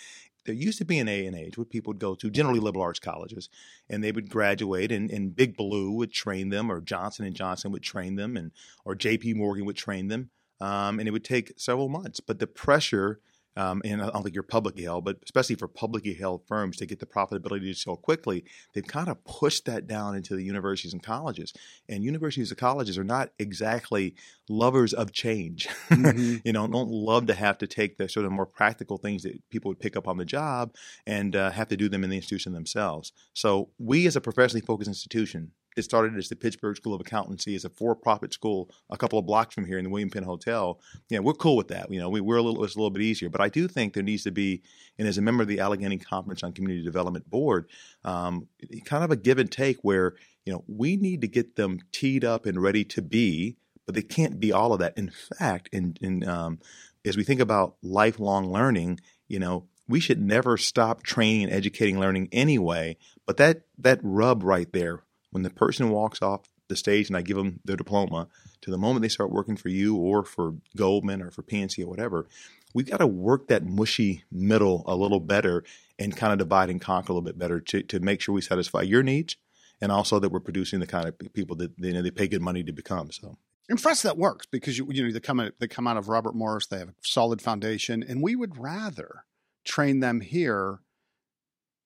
there 0.46 0.56
used 0.56 0.78
to 0.78 0.86
be 0.86 1.00
an 1.00 1.08
A 1.08 1.26
and 1.26 1.36
age 1.36 1.58
where 1.58 1.66
people 1.66 1.92
would 1.92 2.00
go 2.00 2.16
to 2.16 2.30
generally 2.30 2.60
liberal 2.60 2.84
arts 2.84 3.00
colleges, 3.00 3.50
and 3.90 4.04
they 4.04 4.12
would 4.12 4.30
graduate, 4.30 4.92
and, 4.92 5.10
and 5.12 5.36
Big 5.36 5.58
Blue 5.58 5.92
would 5.92 6.14
train 6.14 6.50
them, 6.50 6.72
or 6.72 6.80
Johnson 6.82 7.26
and 7.26 7.36
Johnson 7.36 7.72
would 7.72 7.84
train 7.84 8.16
them, 8.16 8.38
and 8.38 8.52
or 8.86 8.96
J.P. 8.96 9.34
Morgan 9.34 9.66
would 9.66 9.76
train 9.76 10.08
them, 10.08 10.30
um, 10.62 11.00
and 11.00 11.08
it 11.08 11.12
would 11.12 11.24
take 11.24 11.54
several 11.58 11.90
months. 11.90 12.20
But 12.20 12.40
the 12.40 12.48
pressure, 12.48 13.20
um, 13.58 13.82
and 13.86 14.02
I 14.02 14.10
don't 14.10 14.24
think 14.24 14.36
you're 14.36 14.44
publicly 14.44 14.84
held, 14.84 15.06
but 15.06 15.18
especially 15.24 15.56
for 15.56 15.68
publicly 15.68 16.14
held 16.14 16.46
firms 16.46 16.78
to 16.78 16.86
get 16.86 17.00
the 17.00 17.06
profitability 17.06 17.62
to 17.62 17.74
so 17.74 17.96
quickly, 17.96 18.44
they've 18.74 18.86
kind 18.86 19.08
of 19.08 19.24
pushed 19.24 19.66
that 19.66 19.88
down 19.88 20.16
into 20.16 20.36
the 20.36 20.44
universities 20.44 20.92
and 20.92 21.02
colleges. 21.02 21.54
And 21.88 22.04
universities 22.04 22.52
and 22.52 22.58
colleges 22.58 22.98
are 22.98 23.04
not 23.06 23.30
exactly 23.40 24.16
lovers 24.50 24.94
of 24.94 25.14
change. 25.14 25.68
Mhm. 25.90 26.42
you 26.46 26.52
know, 26.52 26.68
don't 26.68 26.90
love 26.90 27.28
to 27.28 27.34
have 27.34 27.58
to 27.60 27.68
take 27.68 27.98
the 27.98 28.10
sort 28.10 28.26
of 28.26 28.32
more 28.34 28.46
practical 28.46 28.98
things 28.98 29.24
that 29.24 29.42
people 29.50 29.70
would 29.70 29.80
pick 29.80 29.96
up 29.96 30.08
on 30.08 30.18
the 30.18 30.26
job 30.26 30.76
and 31.08 31.36
uh, 31.36 31.52
have 31.52 31.70
to 31.70 31.78
do 31.78 31.88
them 31.88 32.04
in 32.04 32.10
the 32.10 32.18
institution 32.18 32.52
themselves. 32.54 33.14
So 33.34 33.70
we, 33.80 34.06
as 34.06 34.18
a 34.18 34.22
professionally 34.22 34.66
focused 34.66 34.90
institution, 34.90 35.52
it 35.76 35.84
started 35.84 36.18
as 36.18 36.30
the 36.30 36.36
Pittsburgh 36.36 36.76
School 36.76 36.94
of 36.94 37.02
Accountancy, 37.02 37.56
as 37.56 37.66
a 37.66 37.70
for-profit 37.70 38.34
school, 38.34 38.70
a 38.90 38.98
couple 38.98 39.20
of 39.20 39.26
blocks 39.26 39.54
from 39.54 39.66
here 39.66 39.78
in 39.78 39.84
the 39.84 39.90
William 39.90 40.10
Penn 40.10 40.24
Hotel. 40.24 40.80
Yeah, 41.10 41.20
we're 41.20 41.34
cool 41.34 41.56
with 41.56 41.68
that. 41.70 41.92
You 41.92 42.00
know, 42.00 42.10
we, 42.10 42.22
we're 42.22 42.38
a 42.38 42.42
little, 42.42 42.64
it's 42.64 42.76
a 42.76 42.78
little 42.78 42.92
bit 42.92 43.02
easier, 43.02 43.30
but 43.30 43.42
I 43.42 43.50
do 43.50 43.68
think 43.68 43.94
there 43.94 44.04
needs 44.04 44.24
to 44.24 44.32
be, 44.32 44.62
and 44.98 45.08
as 45.08 45.18
a 45.18 45.22
member 45.22 45.44
of 45.44 45.50
the 45.50 45.60
Allegheny 45.60 45.98
Conference 45.98 46.44
on 46.44 46.54
Community 46.54 46.84
Development 46.84 47.30
Board, 47.30 47.68
um, 48.04 48.48
kind 48.86 49.04
of 49.04 49.12
a 49.12 49.16
give 49.16 49.38
and 49.38 49.52
take 49.52 49.78
where 49.82 50.16
you 50.46 50.54
know 50.54 50.64
we 50.68 50.96
need 50.96 51.22
to 51.22 51.28
get 51.28 51.56
them 51.56 51.80
teed 51.92 52.24
up 52.24 52.46
and 52.46 52.62
ready 52.62 52.84
to 52.86 53.02
be, 53.02 53.58
but 53.86 53.96
they 53.96 54.02
can't 54.02 54.40
be 54.40 54.52
all 54.52 54.74
of 54.74 54.80
that. 54.80 54.98
In 54.98 55.12
fact, 55.38 55.70
in, 55.72 55.98
in 56.02 56.28
um, 56.28 56.60
as 57.06 57.18
we 57.18 57.24
think 57.24 57.42
about 57.42 57.76
lifelong 57.82 58.52
learning, 58.52 59.00
you 59.28 59.40
know, 59.40 59.66
we 59.88 60.00
should 60.00 60.22
never 60.22 60.58
stop 60.58 61.04
training 61.04 61.44
and 61.44 61.54
educating 61.54 62.00
learning 62.00 62.30
anyway. 62.32 62.98
But 63.26 63.38
that 63.38 63.62
that 63.80 64.00
rub 64.04 64.44
right 64.44 64.72
there, 64.72 65.04
when 65.36 65.44
the 65.44 65.50
person 65.50 65.90
walks 65.90 66.22
off 66.22 66.44
the 66.70 66.78
stage 66.78 67.10
and 67.10 67.18
I 67.18 67.22
give 67.22 67.36
them 67.36 67.60
their 67.66 67.76
diploma, 67.76 68.30
to 68.62 68.72
the 68.72 68.78
moment 68.78 69.02
they 69.02 69.10
start 69.10 69.34
working 69.34 69.58
for 69.58 69.68
you 69.68 69.98
or 69.98 70.24
for 70.24 70.54
Goldman 70.78 71.22
or 71.22 71.30
for 71.30 71.44
PNC 71.44 71.84
or 71.84 71.90
whatever, 71.90 72.26
we've 72.74 72.90
got 72.90 73.00
to 73.00 73.08
work 73.08 73.50
that 73.50 73.66
mushy 73.66 74.24
middle 74.32 74.86
a 74.88 74.96
little 74.96 75.20
better 75.20 75.66
and 76.00 76.16
kind 76.16 76.32
of 76.32 76.40
divide 76.40 76.70
and 76.70 76.80
conquer 76.80 77.12
a 77.12 77.16
little 77.16 77.26
bit 77.26 77.38
better 77.38 77.60
to, 77.60 77.84
to 77.84 78.00
make 78.00 78.22
sure 78.22 78.34
we 78.34 78.40
satisfy 78.40 78.82
your 78.82 79.04
needs 79.04 79.36
and 79.82 79.92
also 79.92 80.20
that 80.20 80.30
we're 80.32 80.40
producing 80.40 80.80
the 80.80 80.88
kind 80.88 81.06
of 81.06 81.34
people 81.34 81.58
that 81.58 81.74
you 81.80 81.92
know, 81.92 82.02
they 82.02 82.12
pay 82.12 82.30
good 82.30 82.42
money 82.42 82.64
to 82.64 82.72
become. 82.72 83.12
So 83.12 83.36
And 83.68 83.78
for 83.78 83.90
us, 83.90 84.04
that 84.04 84.18
works 84.18 84.46
because 84.46 84.78
you, 84.78 84.88
you 84.90 85.04
know 85.04 85.12
they 85.12 85.20
come 85.20 85.42
out, 85.42 85.52
they 85.60 85.68
come 85.68 85.86
out 85.86 85.98
of 85.98 86.08
Robert 86.08 86.34
Morris. 86.34 86.68
They 86.68 86.80
have 86.80 86.88
a 86.88 86.96
solid 87.02 87.42
foundation, 87.42 88.06
and 88.08 88.24
we 88.24 88.38
would 88.38 88.58
rather 88.58 89.26
train 89.66 90.00
them 90.00 90.22
here 90.22 90.80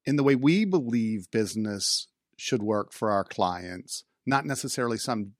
in 0.05 0.17
the 0.17 0.23
way 0.23 0.35
we 0.35 0.65
believe 0.65 1.31
business 1.31 2.09
should 2.39 2.63
work 2.63 2.93
for 2.93 3.11
our 3.11 3.23
clients, 3.23 4.03
not 4.25 4.45
necessarily 4.45 4.97
some 4.97 5.33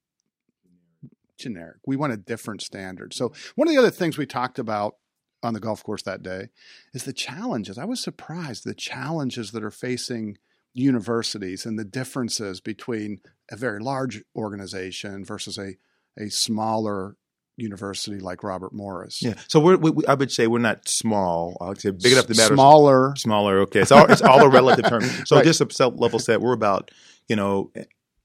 generic. 1.38 1.78
We 1.86 1.96
want 1.96 2.14
a 2.14 2.18
different 2.18 2.62
standard. 2.62 3.14
So 3.14 3.32
one 3.56 3.68
of 3.68 3.74
the 3.74 3.80
other 3.80 3.92
things 3.92 4.18
we 4.18 4.26
talked 4.26 4.60
about 4.60 4.96
on 5.42 5.54
the 5.54 5.60
golf 5.60 5.84
course 5.84 6.04
that 6.04 6.22
day 6.22 6.50
is 6.94 7.06
the 7.06 7.14
challenges. 7.14 7.78
I 7.78 7.86
was 7.86 8.02
surprised 8.02 8.66
the 8.66 8.74
challenges 8.74 9.52
that 9.52 9.64
are 9.64 9.72
facing 9.72 10.38
universities 10.74 11.66
and 11.66 11.80
the 11.80 11.86
differences 11.86 12.60
between 12.60 13.20
a 13.50 13.56
very 13.56 13.80
large 13.80 14.22
organization 14.36 15.24
versus 15.24 15.58
a 15.58 15.76
a 16.20 16.30
smaller 16.30 17.16
university 17.62 18.20
like 18.20 18.44
Robert 18.44 18.74
Morris. 18.74 19.22
Yeah. 19.22 19.36
So 19.48 19.60
we're, 19.60 19.78
we, 19.78 20.06
I 20.08 20.14
would 20.14 20.32
say 20.32 20.48
we're 20.48 20.60
not 20.60 20.88
small. 20.88 21.58
I 21.62 21.70
would 21.70 21.82
say 21.82 21.92
big 21.92 22.14
enough 22.14 22.28
to 22.28 22.36
matter. 22.36 22.54
Smaller. 22.54 23.14
Smaller. 23.16 23.60
Okay. 23.62 23.82
It's 23.82 23.92
all, 23.92 24.10
it's 24.12 24.22
all 24.22 24.42
a 24.42 24.50
relative 24.50 24.88
term. 24.88 25.04
So 25.26 25.36
right. 25.36 25.46
just 25.46 25.62
a 25.62 25.88
level 25.88 26.20
set, 26.20 26.42
we're 26.42 26.54
about, 26.54 26.92
you 27.28 27.36
know, 27.36 27.72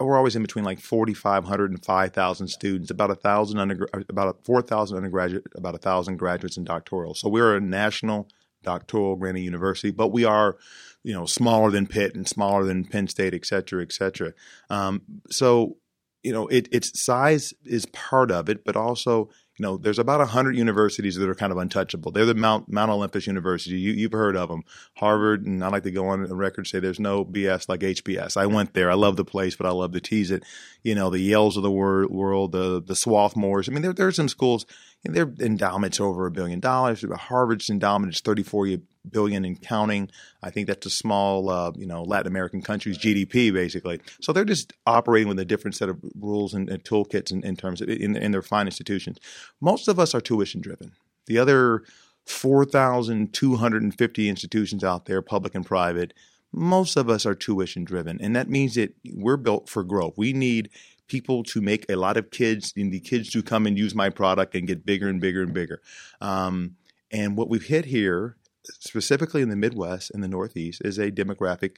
we're 0.00 0.16
always 0.16 0.36
in 0.36 0.42
between 0.42 0.64
like 0.64 0.80
4,500 0.80 1.70
and 1.70 1.84
5,000 1.84 2.48
students, 2.48 2.90
about 2.90 3.10
a 3.10 3.14
thousand 3.14 3.58
under, 3.58 3.88
about 4.08 4.44
4,000 4.44 4.96
undergraduate, 4.96 5.44
about 5.54 5.74
a 5.74 5.78
thousand 5.78 6.16
graduates 6.16 6.56
and 6.56 6.66
doctoral. 6.66 7.14
So 7.14 7.28
we're 7.28 7.56
a 7.56 7.60
national 7.60 8.28
doctoral 8.62 9.16
granting 9.16 9.44
university, 9.44 9.90
but 9.90 10.08
we 10.08 10.24
are, 10.24 10.56
you 11.02 11.12
know, 11.12 11.26
smaller 11.26 11.70
than 11.70 11.86
Pitt 11.86 12.14
and 12.14 12.28
smaller 12.28 12.64
than 12.64 12.84
Penn 12.84 13.08
State, 13.08 13.34
et 13.34 13.46
cetera, 13.46 13.82
et 13.82 13.92
cetera. 13.92 14.32
Um, 14.70 15.02
so 15.30 15.76
you 16.24 16.32
know, 16.32 16.48
it, 16.48 16.68
its 16.72 17.04
size 17.04 17.52
is 17.66 17.84
part 17.86 18.30
of 18.30 18.48
it, 18.48 18.64
but 18.64 18.76
also, 18.76 19.28
you 19.58 19.62
know, 19.62 19.76
there's 19.76 19.98
about 19.98 20.20
100 20.20 20.56
universities 20.56 21.16
that 21.16 21.28
are 21.28 21.34
kind 21.34 21.52
of 21.52 21.58
untouchable. 21.58 22.10
They're 22.10 22.24
the 22.24 22.34
Mount, 22.34 22.72
Mount 22.72 22.90
Olympus 22.90 23.26
University. 23.26 23.78
You, 23.78 23.92
you've 23.92 24.12
heard 24.12 24.34
of 24.34 24.48
them. 24.48 24.62
Harvard, 24.96 25.44
and 25.44 25.62
I 25.62 25.68
like 25.68 25.82
to 25.82 25.90
go 25.90 26.08
on 26.08 26.24
the 26.24 26.34
record 26.34 26.66
say 26.66 26.80
there's 26.80 26.98
no 26.98 27.26
BS 27.26 27.68
like 27.68 27.80
HBS. 27.80 28.38
I 28.38 28.46
went 28.46 28.72
there. 28.72 28.90
I 28.90 28.94
love 28.94 29.16
the 29.16 29.24
place, 29.24 29.54
but 29.54 29.66
I 29.66 29.70
love 29.70 29.92
to 29.92 30.00
tease 30.00 30.30
it. 30.30 30.44
You 30.82 30.94
know, 30.94 31.10
the 31.10 31.30
Yales 31.30 31.56
of 31.56 31.62
the 31.62 31.70
wor- 31.70 32.08
world, 32.08 32.52
the, 32.52 32.82
the 32.82 32.94
Swarthmores. 32.94 33.68
I 33.68 33.72
mean, 33.72 33.82
there, 33.82 33.92
there 33.92 34.08
are 34.08 34.12
some 34.12 34.28
schools, 34.28 34.64
their 35.12 35.30
endowments 35.40 36.00
over 36.00 36.26
a 36.26 36.30
billion 36.30 36.60
dollars. 36.60 37.04
Harvard's 37.14 37.68
endowment 37.68 38.14
is 38.14 38.20
34 38.20 38.78
billion 39.10 39.44
and 39.44 39.60
counting. 39.60 40.10
I 40.42 40.50
think 40.50 40.66
that's 40.66 40.86
a 40.86 40.90
small, 40.90 41.50
uh, 41.50 41.72
you 41.76 41.86
know, 41.86 42.02
Latin 42.02 42.26
American 42.26 42.62
country's 42.62 42.98
GDP 42.98 43.52
basically. 43.52 44.00
So 44.20 44.32
they're 44.32 44.44
just 44.44 44.72
operating 44.86 45.28
with 45.28 45.38
a 45.38 45.44
different 45.44 45.76
set 45.76 45.88
of 45.88 45.98
rules 46.18 46.54
and, 46.54 46.68
and 46.70 46.82
toolkits 46.84 47.30
in, 47.30 47.44
in, 47.44 47.56
terms 47.56 47.82
of 47.82 47.88
in, 47.88 48.16
in 48.16 48.32
their 48.32 48.42
fine 48.42 48.66
institutions. 48.66 49.18
Most 49.60 49.88
of 49.88 49.98
us 49.98 50.14
are 50.14 50.20
tuition 50.20 50.60
driven. 50.60 50.92
The 51.26 51.38
other 51.38 51.82
4,250 52.26 54.28
institutions 54.28 54.82
out 54.82 55.04
there, 55.04 55.20
public 55.20 55.54
and 55.54 55.66
private, 55.66 56.14
most 56.52 56.96
of 56.96 57.10
us 57.10 57.26
are 57.26 57.34
tuition 57.34 57.84
driven, 57.84 58.18
and 58.20 58.34
that 58.36 58.48
means 58.48 58.76
that 58.76 58.94
we're 59.12 59.36
built 59.36 59.68
for 59.68 59.82
growth. 59.82 60.14
We 60.16 60.32
need 60.32 60.70
people 61.08 61.42
to 61.44 61.60
make 61.60 61.84
a 61.88 61.96
lot 61.96 62.16
of 62.16 62.30
kids 62.30 62.72
and 62.76 62.92
the 62.92 63.00
kids 63.00 63.30
to 63.30 63.42
come 63.42 63.66
and 63.66 63.78
use 63.78 63.94
my 63.94 64.10
product 64.10 64.54
and 64.54 64.66
get 64.66 64.86
bigger 64.86 65.08
and 65.08 65.20
bigger 65.20 65.42
and 65.42 65.52
bigger. 65.52 65.80
Um, 66.20 66.76
and 67.10 67.36
what 67.36 67.48
we've 67.48 67.66
hit 67.66 67.84
here 67.84 68.36
specifically 68.70 69.42
in 69.42 69.48
the 69.48 69.56
Midwest 69.56 70.10
and 70.10 70.22
the 70.22 70.28
Northeast, 70.28 70.82
is 70.84 70.98
a 70.98 71.10
demographic 71.10 71.76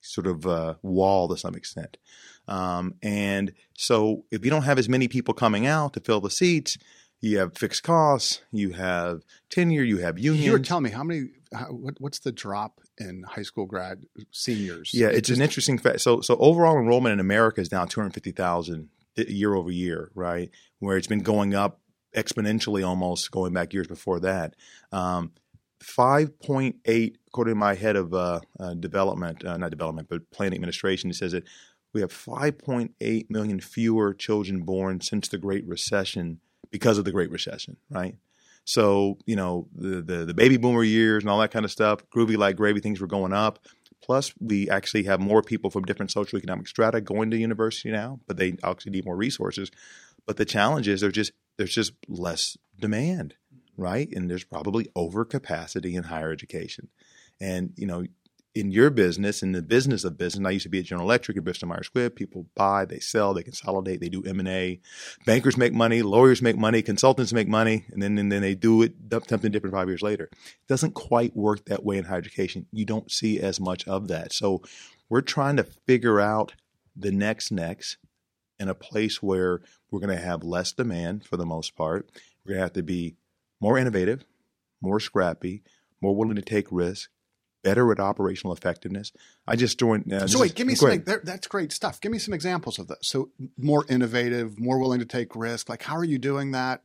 sort 0.00 0.26
of 0.26 0.46
uh, 0.46 0.74
wall 0.82 1.28
to 1.28 1.36
some 1.36 1.54
extent. 1.54 1.96
Um, 2.46 2.94
and 3.02 3.52
so 3.74 4.24
if 4.30 4.44
you 4.44 4.50
don't 4.50 4.62
have 4.62 4.78
as 4.78 4.88
many 4.88 5.08
people 5.08 5.34
coming 5.34 5.66
out 5.66 5.94
to 5.94 6.00
fill 6.00 6.20
the 6.20 6.30
seats, 6.30 6.78
you 7.20 7.38
have 7.38 7.56
fixed 7.56 7.82
costs, 7.82 8.42
you 8.52 8.72
have 8.72 9.22
tenure, 9.50 9.82
you 9.82 9.98
have 9.98 10.18
unions. 10.18 10.44
You 10.44 10.52
were 10.52 10.58
telling 10.58 10.84
me 10.84 10.90
how 10.90 11.02
many, 11.02 11.28
what, 11.70 11.94
what's 12.00 12.20
the 12.20 12.32
drop 12.32 12.80
in 12.98 13.22
high 13.22 13.42
school 13.42 13.66
grad 13.66 14.04
seniors? 14.30 14.90
Yeah, 14.92 15.08
it's, 15.08 15.28
just, 15.28 15.38
an 15.38 15.42
interesting 15.42 15.78
fact. 15.78 16.00
So, 16.00 16.20
so 16.20 16.36
overall 16.36 16.78
enrollment 16.78 17.12
in 17.12 17.20
America 17.20 17.60
is 17.60 17.68
down 17.68 17.88
250,000 17.88 18.88
year 19.16 19.54
over 19.54 19.70
year, 19.70 20.10
right? 20.14 20.50
Where 20.78 20.96
it's 20.96 21.06
been 21.06 21.22
going 21.22 21.54
up 21.54 21.80
exponentially 22.14 22.86
almost 22.86 23.30
going 23.30 23.52
back 23.52 23.72
years 23.72 23.86
before 23.86 24.20
that. 24.20 24.54
Um, 24.92 25.32
5.8, 25.82 27.14
according 27.28 27.52
to 27.52 27.58
my 27.58 27.74
head 27.74 27.96
of 27.96 28.14
uh, 28.14 28.40
uh, 28.58 28.74
development, 28.74 29.44
uh, 29.44 29.56
not 29.56 29.70
development, 29.70 30.08
but 30.08 30.30
planning 30.30 30.56
administration, 30.56 31.12
says 31.12 31.32
that 31.32 31.44
we 31.92 32.00
have 32.00 32.12
5.8 32.12 33.30
million 33.30 33.60
fewer 33.60 34.14
children 34.14 34.62
born 34.62 35.00
since 35.00 35.28
the 35.28 35.38
Great 35.38 35.66
Recession 35.66 36.40
because 36.70 36.98
of 36.98 37.04
the 37.04 37.12
Great 37.12 37.30
Recession, 37.30 37.76
right? 37.90 38.16
So, 38.66 39.16
you 39.24 39.36
know, 39.36 39.68
the, 39.74 40.02
the, 40.02 40.24
the 40.26 40.34
baby 40.34 40.58
boomer 40.58 40.82
years 40.82 41.22
and 41.22 41.30
all 41.30 41.38
that 41.40 41.50
kind 41.50 41.64
of 41.64 41.70
stuff, 41.70 42.00
groovy 42.14 42.36
like 42.36 42.56
gravy, 42.56 42.80
things 42.80 43.00
were 43.00 43.06
going 43.06 43.32
up. 43.32 43.60
Plus, 44.02 44.34
we 44.38 44.68
actually 44.68 45.04
have 45.04 45.20
more 45.20 45.40
people 45.40 45.70
from 45.70 45.84
different 45.84 46.10
social 46.10 46.36
economic 46.38 46.68
strata 46.68 47.00
going 47.00 47.30
to 47.30 47.38
university 47.38 47.90
now, 47.90 48.20
but 48.26 48.36
they 48.36 48.56
actually 48.62 48.92
need 48.92 49.06
more 49.06 49.16
resources. 49.16 49.70
But 50.26 50.36
the 50.36 50.44
challenge 50.44 50.86
is 50.86 51.00
there's 51.00 51.14
just 51.14 51.32
there's 51.56 51.74
just 51.74 51.94
less 52.06 52.58
demand 52.78 53.34
right? 53.76 54.08
And 54.12 54.30
there's 54.30 54.44
probably 54.44 54.86
overcapacity 54.96 55.94
in 55.94 56.04
higher 56.04 56.32
education. 56.32 56.88
And, 57.40 57.72
you 57.76 57.86
know, 57.86 58.04
in 58.56 58.70
your 58.70 58.88
business, 58.88 59.42
in 59.42 59.52
the 59.52 59.60
business 59.60 60.02
of 60.02 60.16
business, 60.16 60.46
I 60.46 60.50
used 60.50 60.62
to 60.62 60.70
be 60.70 60.78
at 60.78 60.86
General 60.86 61.06
Electric 61.06 61.36
at 61.36 61.44
Bristol 61.44 61.68
Myers 61.68 61.90
Squibb. 61.94 62.14
People 62.14 62.46
buy, 62.54 62.86
they 62.86 62.98
sell, 62.98 63.34
they 63.34 63.42
consolidate, 63.42 64.00
they 64.00 64.08
do 64.08 64.22
M 64.22 64.40
and 64.40 64.48
A. 64.48 64.80
Bankers 65.26 65.58
make 65.58 65.74
money, 65.74 66.00
lawyers 66.00 66.40
make 66.40 66.56
money, 66.56 66.80
consultants 66.80 67.34
make 67.34 67.48
money, 67.48 67.84
and 67.90 68.02
then 68.02 68.16
and 68.16 68.32
then 68.32 68.40
they 68.40 68.54
do 68.54 68.80
it 68.80 68.94
something 69.28 69.52
different 69.52 69.74
five 69.74 69.88
years 69.88 70.02
later. 70.02 70.24
It 70.32 70.68
doesn't 70.68 70.94
quite 70.94 71.36
work 71.36 71.66
that 71.66 71.84
way 71.84 71.98
in 71.98 72.04
higher 72.04 72.18
education. 72.18 72.66
You 72.72 72.86
don't 72.86 73.12
see 73.12 73.38
as 73.38 73.60
much 73.60 73.86
of 73.86 74.08
that. 74.08 74.32
So 74.32 74.62
we're 75.10 75.20
trying 75.20 75.56
to 75.56 75.64
figure 75.64 76.18
out 76.18 76.54
the 76.96 77.12
next 77.12 77.52
next 77.52 77.98
in 78.58 78.68
a 78.68 78.74
place 78.74 79.22
where 79.22 79.60
we're 79.90 80.00
going 80.00 80.16
to 80.16 80.24
have 80.24 80.42
less 80.42 80.72
demand 80.72 81.26
for 81.26 81.36
the 81.36 81.44
most 81.44 81.76
part. 81.76 82.10
We're 82.44 82.54
going 82.54 82.58
to 82.58 82.64
have 82.64 82.72
to 82.72 82.82
be 82.82 83.16
more 83.60 83.76
innovative, 83.76 84.24
more 84.80 84.98
scrappy, 84.98 85.62
more 86.00 86.16
willing 86.16 86.36
to 86.36 86.42
take 86.42 86.68
risks, 86.70 87.08
better 87.62 87.90
at 87.92 88.00
operational 88.00 88.52
effectiveness. 88.52 89.12
I 89.46 89.56
just 89.56 89.78
joined. 89.78 90.12
Uh, 90.12 90.26
so 90.26 90.40
wait, 90.40 90.54
give 90.54 90.66
me 90.66 90.74
some. 90.74 91.02
That's 91.04 91.46
great 91.46 91.72
stuff. 91.72 92.00
Give 92.00 92.12
me 92.12 92.18
some 92.18 92.34
examples 92.34 92.78
of 92.78 92.88
this. 92.88 92.98
So 93.02 93.30
more 93.56 93.84
innovative, 93.88 94.58
more 94.58 94.78
willing 94.78 95.00
to 95.00 95.06
take 95.06 95.34
risk. 95.34 95.68
Like 95.68 95.82
how 95.82 95.96
are 95.96 96.04
you 96.04 96.18
doing 96.18 96.52
that? 96.52 96.82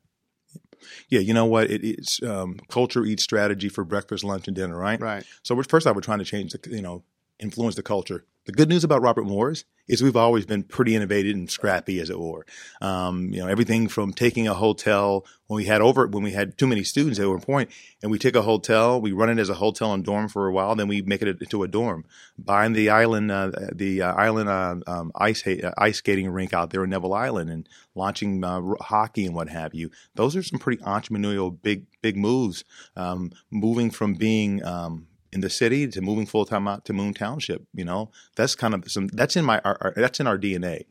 Yeah, 1.09 1.19
you 1.19 1.33
know 1.33 1.45
what? 1.45 1.69
It, 1.69 1.83
it's 1.83 2.21
um, 2.23 2.59
culture 2.69 3.05
eats 3.05 3.23
strategy 3.23 3.69
for 3.69 3.83
breakfast, 3.83 4.23
lunch, 4.23 4.47
and 4.47 4.55
dinner, 4.55 4.75
right? 4.77 4.99
Right. 4.99 5.23
So 5.43 5.61
first, 5.63 5.87
I 5.87 5.91
was 5.91 6.03
trying 6.03 6.19
to 6.19 6.25
change 6.25 6.53
the, 6.53 6.69
you 6.69 6.81
know, 6.81 7.03
influence 7.39 7.75
the 7.75 7.83
culture. 7.83 8.25
The 8.45 8.53
good 8.53 8.69
news 8.69 8.83
about 8.83 9.03
Robert 9.03 9.25
Morris 9.25 9.65
is 9.87 10.01
we've 10.01 10.15
always 10.15 10.47
been 10.47 10.63
pretty 10.63 10.95
innovative 10.95 11.35
and 11.35 11.49
scrappy, 11.49 11.99
as 11.99 12.09
it 12.09 12.19
were. 12.19 12.43
Um, 12.81 13.31
you 13.31 13.39
know, 13.39 13.47
everything 13.47 13.87
from 13.87 14.13
taking 14.13 14.47
a 14.47 14.55
hotel 14.55 15.25
when 15.45 15.57
we 15.57 15.65
had 15.65 15.81
over 15.81 16.07
when 16.07 16.23
we 16.23 16.31
had 16.31 16.57
too 16.57 16.65
many 16.65 16.83
students 16.83 17.19
at 17.19 17.27
one 17.27 17.41
point, 17.41 17.69
and 18.01 18.09
we 18.09 18.17
take 18.17 18.35
a 18.35 18.41
hotel, 18.41 18.99
we 18.99 19.11
run 19.11 19.29
it 19.29 19.37
as 19.37 19.49
a 19.49 19.55
hotel 19.55 19.93
and 19.93 20.03
dorm 20.03 20.27
for 20.27 20.47
a 20.47 20.51
while, 20.51 20.75
then 20.75 20.87
we 20.87 21.03
make 21.03 21.21
it 21.21 21.27
into 21.27 21.61
a 21.61 21.67
dorm. 21.67 22.03
Buying 22.39 22.73
the 22.73 22.89
island, 22.89 23.29
uh, 23.29 23.51
the 23.73 24.01
uh, 24.01 24.13
island 24.13 24.49
uh, 24.49 24.77
um, 24.87 25.11
ice 25.13 25.45
uh, 25.45 25.71
ice 25.77 25.97
skating 25.97 26.29
rink 26.31 26.51
out 26.51 26.71
there 26.71 26.83
in 26.83 26.89
Neville 26.89 27.13
Island, 27.13 27.51
and 27.51 27.69
launching 27.93 28.43
uh, 28.43 28.61
hockey 28.79 29.27
and 29.27 29.35
what 29.35 29.49
have 29.49 29.75
you. 29.75 29.91
Those 30.15 30.35
are 30.35 30.41
some 30.41 30.57
pretty 30.57 30.81
entrepreneurial 30.81 31.55
big 31.61 31.85
big 32.01 32.17
moves. 32.17 32.63
Um, 32.95 33.33
moving 33.51 33.91
from 33.91 34.15
being 34.15 34.63
um, 34.65 35.07
in 35.31 35.41
the 35.41 35.49
city 35.49 35.87
to 35.87 36.01
moving 36.01 36.25
full 36.25 36.45
time 36.45 36.67
out 36.67 36.85
to 36.85 36.93
Moon 36.93 37.13
Township. 37.13 37.65
You 37.73 37.85
know, 37.85 38.11
that's 38.35 38.55
kind 38.55 38.73
of 38.73 38.89
some 38.91 39.07
that's 39.07 39.35
in 39.35 39.45
my 39.45 39.59
our, 39.63 39.77
our, 39.81 39.93
that's 39.95 40.19
in 40.19 40.27
our 40.27 40.37
DNA. 40.37 40.85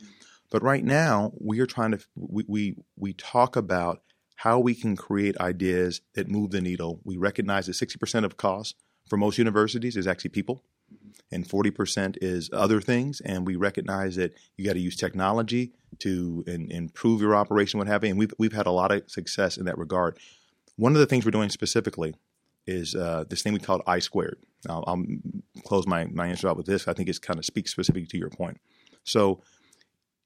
But 0.50 0.62
right 0.62 0.85
now, 0.85 1.32
we 1.38 1.61
are 1.61 1.66
trying 1.66 1.92
to 1.92 2.00
we, 2.16 2.44
we 2.49 2.76
we 2.97 3.12
talk 3.12 3.56
about 3.56 4.02
how 4.37 4.59
we 4.59 4.75
can 4.75 4.97
create 4.97 5.37
ideas 5.38 6.00
that 6.14 6.28
move 6.28 6.50
the 6.50 6.61
needle. 6.61 7.00
We 7.04 7.16
recognize 7.16 7.66
that 7.66 7.75
sixty 7.75 7.99
percent 7.99 8.26
of 8.26 8.37
costs 8.37 8.75
for 9.09 9.16
most 9.16 9.38
universities 9.38 9.97
is 9.97 10.06
actually 10.06 10.30
people, 10.30 10.64
and 11.30 11.49
forty 11.49 11.70
percent 11.70 12.16
is 12.20 12.50
other 12.52 12.80
things. 12.80 13.20
And 13.20 13.47
we 13.47 13.56
recognize 13.56 14.16
that 14.16 14.32
you 14.56 14.64
got 14.64 14.73
to 14.73 14.80
use 14.80 14.97
technology 14.97 15.73
to 16.00 16.44
in, 16.47 16.70
improve 16.70 17.20
your 17.20 17.37
operation, 17.37 17.78
what 17.78 17.87
have 17.87 18.02
you. 18.02 18.11
And 18.11 18.18
we've 18.18 18.35
we've 18.38 18.52
had 18.52 18.66
a 18.66 18.73
lot 18.73 18.90
of 18.90 19.09
success 19.11 19.56
in 19.56 19.66
that 19.66 19.78
regard. 19.78 20.18
One 20.76 20.92
of 20.92 20.99
the 20.99 21.06
things 21.06 21.25
we're 21.26 21.30
doing 21.30 21.50
specifically 21.50 22.14
is 22.70 22.94
uh, 22.94 23.24
this 23.28 23.42
thing 23.42 23.52
we 23.52 23.58
call 23.58 23.82
I 23.86 23.98
squared. 23.98 24.38
I'll, 24.68 24.84
I'll, 24.86 25.04
close 25.64 25.86
my, 25.86 26.04
my 26.06 26.28
answer 26.28 26.48
out 26.48 26.56
with 26.56 26.66
this. 26.66 26.88
I 26.88 26.92
think 26.92 27.08
it 27.08 27.20
kind 27.20 27.38
of 27.38 27.44
speaks 27.44 27.70
specifically 27.70 28.06
to 28.06 28.18
your 28.18 28.30
point. 28.30 28.58
So, 29.04 29.42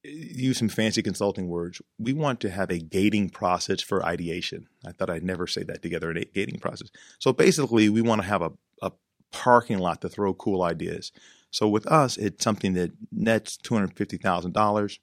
use 0.05 0.59
some 0.59 0.69
fancy 0.69 1.03
consulting 1.03 1.49
words. 1.49 1.81
We 1.99 2.13
want 2.13 2.41
to 2.41 2.51
have 2.51 2.71
a 2.71 2.79
gating 2.79 3.31
process 3.31 3.81
for 3.81 4.05
ideation. 4.05 4.69
I 4.87 4.93
thought 4.93 5.09
I'd 5.09 5.25
never 5.25 5.47
say 5.47 5.63
that 5.63 5.81
together, 5.81 6.11
a 6.11 6.25
gating 6.25 6.61
process. 6.61 6.91
So, 7.19 7.33
basically, 7.33 7.89
we 7.89 8.03
want 8.03 8.21
to 8.23 8.29
have 8.29 8.43
a, 8.43 8.53
a 8.83 8.93
parking 9.33 9.79
lot 9.79 10.01
to 10.03 10.09
throw 10.09 10.35
cool 10.35 10.63
ideas. 10.63 11.11
So, 11.51 11.69
with 11.69 11.87
us, 11.87 12.17
it's 12.17 12.45
something 12.45 12.75
that 12.75 12.93
nets 13.11 13.59
$250,000 13.65 14.99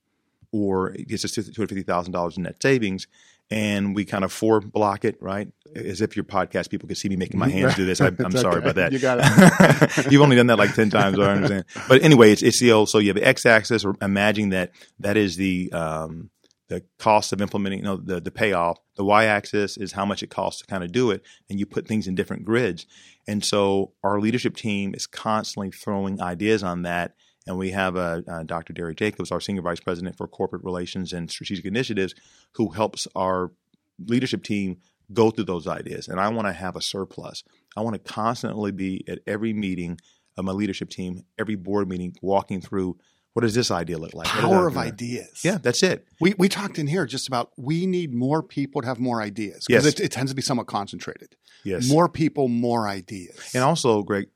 or 0.51 0.91
it 0.91 1.07
gets 1.07 1.25
us 1.25 1.31
$250,000 1.31 2.37
in 2.37 2.43
net 2.43 2.61
savings 2.61 3.07
and 3.51 3.93
we 3.93 4.05
kind 4.05 4.23
of 4.23 4.31
four 4.31 4.61
block 4.61 5.03
it, 5.03 5.21
right? 5.21 5.49
As 5.75 6.01
if 6.01 6.15
your 6.15 6.23
podcast 6.23 6.69
people 6.69 6.87
could 6.87 6.97
see 6.97 7.09
me 7.09 7.17
making 7.17 7.39
my 7.39 7.49
hands 7.49 7.75
do 7.75 7.85
this. 7.85 7.99
I, 7.99 8.07
am 8.19 8.31
sorry 8.31 8.57
okay. 8.57 8.69
about 8.69 8.75
that. 8.75 8.93
You 8.93 8.99
got 8.99 9.19
it. 9.21 10.05
You've 10.11 10.21
only 10.21 10.37
done 10.37 10.47
that 10.47 10.57
like 10.57 10.73
10 10.73 10.89
times, 10.89 11.19
I 11.19 11.33
understand. 11.33 11.65
But 11.87 12.01
anyway, 12.01 12.31
it's, 12.31 12.41
it's 12.41 12.59
the 12.59 12.71
old, 12.71 12.89
so 12.89 12.99
you 12.99 13.09
have 13.09 13.21
x 13.21 13.45
axis, 13.45 13.83
or 13.83 13.95
imagine 14.01 14.49
that 14.49 14.71
that 14.99 15.17
is 15.17 15.35
the, 15.35 15.71
um, 15.73 16.29
the 16.69 16.81
cost 16.97 17.33
of 17.33 17.41
implementing, 17.41 17.79
you 17.79 17.85
know, 17.85 17.97
the 17.97 18.21
the 18.21 18.31
payoff. 18.31 18.79
The 18.95 19.03
y-axis 19.03 19.75
is 19.75 19.91
how 19.91 20.05
much 20.05 20.23
it 20.23 20.29
costs 20.29 20.61
to 20.61 20.67
kind 20.67 20.85
of 20.85 20.93
do 20.93 21.11
it, 21.11 21.21
and 21.49 21.59
you 21.59 21.65
put 21.65 21.85
things 21.85 22.07
in 22.07 22.15
different 22.15 22.45
grids. 22.45 22.85
And 23.27 23.43
so 23.43 23.91
our 24.03 24.21
leadership 24.21 24.55
team 24.55 24.95
is 24.95 25.05
constantly 25.05 25.71
throwing 25.71 26.21
ideas 26.21 26.63
on 26.63 26.83
that. 26.83 27.15
And 27.47 27.57
we 27.57 27.71
have 27.71 27.95
a, 27.95 28.23
uh 28.27 28.43
Dr. 28.43 28.73
Derek 28.73 28.97
Jacobs, 28.97 29.31
our 29.31 29.41
senior 29.41 29.61
vice 29.61 29.79
president 29.79 30.15
for 30.17 30.27
corporate 30.27 30.63
relations 30.63 31.11
and 31.13 31.29
strategic 31.29 31.65
initiatives, 31.65 32.13
who 32.53 32.69
helps 32.69 33.07
our 33.15 33.51
leadership 33.99 34.43
team 34.43 34.77
go 35.13 35.29
through 35.31 35.45
those 35.45 35.67
ideas. 35.67 36.07
And 36.07 36.19
I 36.19 36.29
want 36.29 36.47
to 36.47 36.53
have 36.53 36.75
a 36.75 36.81
surplus. 36.81 37.43
I 37.75 37.81
want 37.81 37.93
to 37.95 38.13
constantly 38.13 38.71
be 38.71 39.03
at 39.07 39.19
every 39.27 39.53
meeting 39.53 39.99
of 40.37 40.45
my 40.45 40.51
leadership 40.53 40.89
team, 40.89 41.23
every 41.37 41.55
board 41.55 41.89
meeting, 41.89 42.15
walking 42.21 42.61
through 42.61 42.97
what 43.33 43.43
does 43.43 43.55
this 43.55 43.71
idea 43.71 43.97
look 43.97 44.13
like? 44.13 44.27
Power 44.27 44.67
of 44.67 44.75
ideas. 44.77 45.39
Yeah, 45.43 45.57
that's 45.57 45.83
it. 45.83 46.05
We, 46.19 46.33
we 46.37 46.49
talked 46.49 46.77
in 46.77 46.87
here 46.87 47.05
just 47.05 47.29
about 47.29 47.51
we 47.57 47.85
need 47.85 48.13
more 48.13 48.43
people 48.43 48.81
to 48.81 48.87
have 48.87 48.99
more 48.99 49.21
ideas 49.21 49.63
because 49.67 49.85
Yes. 49.85 49.93
it, 49.93 49.99
it 50.01 50.11
tends 50.11 50.31
to 50.31 50.35
be 50.35 50.41
somewhat 50.41 50.67
concentrated. 50.67 51.37
Yes. 51.63 51.89
More 51.89 52.09
people, 52.09 52.49
more 52.49 52.89
ideas. 52.89 53.51
And 53.53 53.63
also, 53.63 54.03
Greg, 54.03 54.27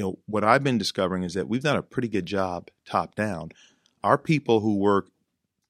you 0.00 0.06
know, 0.06 0.18
what 0.24 0.44
I've 0.44 0.64
been 0.64 0.78
discovering 0.78 1.24
is 1.24 1.34
that 1.34 1.46
we've 1.46 1.62
done 1.62 1.76
a 1.76 1.82
pretty 1.82 2.08
good 2.08 2.24
job 2.24 2.70
top 2.86 3.14
down. 3.14 3.50
Our 4.02 4.16
people 4.16 4.60
who 4.60 4.78
work, 4.78 5.10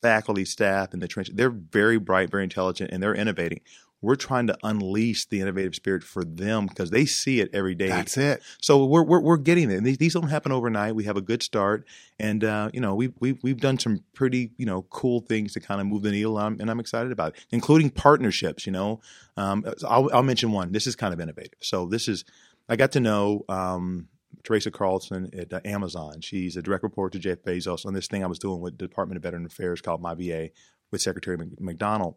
faculty, 0.02 0.44
staff 0.44 0.94
in 0.94 1.00
the 1.00 1.08
trench, 1.08 1.30
they're 1.34 1.50
very 1.50 1.98
bright, 1.98 2.30
very 2.30 2.44
intelligent, 2.44 2.92
and 2.92 3.02
they're 3.02 3.12
innovating. 3.12 3.60
We're 4.00 4.14
trying 4.14 4.46
to 4.46 4.56
unleash 4.62 5.26
the 5.26 5.40
innovative 5.40 5.74
spirit 5.74 6.04
for 6.04 6.24
them 6.24 6.68
because 6.68 6.90
they 6.90 7.06
see 7.06 7.40
it 7.40 7.50
every 7.52 7.74
day. 7.74 7.88
That's 7.88 8.16
it. 8.16 8.40
So 8.60 8.84
we're 8.86 9.02
we're, 9.02 9.18
we're 9.18 9.36
getting 9.36 9.68
there. 9.68 9.80
These, 9.80 9.98
these 9.98 10.14
don't 10.14 10.28
happen 10.28 10.52
overnight. 10.52 10.94
We 10.94 11.04
have 11.04 11.16
a 11.16 11.20
good 11.20 11.42
start, 11.42 11.84
and 12.20 12.44
uh, 12.44 12.70
you 12.72 12.80
know 12.80 12.94
we've 12.94 13.12
we've 13.18 13.42
we've 13.42 13.60
done 13.60 13.80
some 13.80 14.04
pretty 14.14 14.52
you 14.58 14.64
know 14.64 14.82
cool 14.90 15.22
things 15.22 15.54
to 15.54 15.60
kind 15.60 15.80
of 15.80 15.88
move 15.88 16.02
the 16.02 16.12
needle, 16.12 16.38
um, 16.38 16.58
and 16.60 16.70
I'm 16.70 16.78
excited 16.78 17.10
about 17.10 17.34
it, 17.34 17.46
including 17.50 17.90
partnerships. 17.90 18.64
You 18.64 18.72
know, 18.72 19.00
um, 19.36 19.64
I'll, 19.88 20.08
I'll 20.14 20.22
mention 20.22 20.52
one. 20.52 20.70
This 20.70 20.86
is 20.86 20.94
kind 20.94 21.12
of 21.12 21.20
innovative. 21.20 21.58
So 21.62 21.86
this 21.86 22.06
is 22.06 22.24
I 22.70 22.76
got 22.76 22.92
to 22.92 23.00
know 23.00 23.44
um, 23.48 24.06
Teresa 24.42 24.70
Carlson 24.70 25.30
at 25.36 25.52
uh, 25.52 25.60
Amazon. 25.64 26.20
She's 26.20 26.56
a 26.56 26.62
direct 26.62 26.82
report 26.82 27.12
to 27.12 27.18
Jeff 27.18 27.42
Bezos 27.42 27.84
on 27.86 27.94
this 27.94 28.06
thing 28.06 28.24
I 28.24 28.26
was 28.26 28.38
doing 28.38 28.60
with 28.60 28.78
the 28.78 28.86
Department 28.86 29.16
of 29.16 29.22
Veteran 29.22 29.46
Affairs 29.46 29.80
called 29.80 30.00
My 30.00 30.14
VA 30.14 30.50
with 30.90 31.02
Secretary 31.02 31.36
Mc- 31.36 31.60
McDonald. 31.60 32.16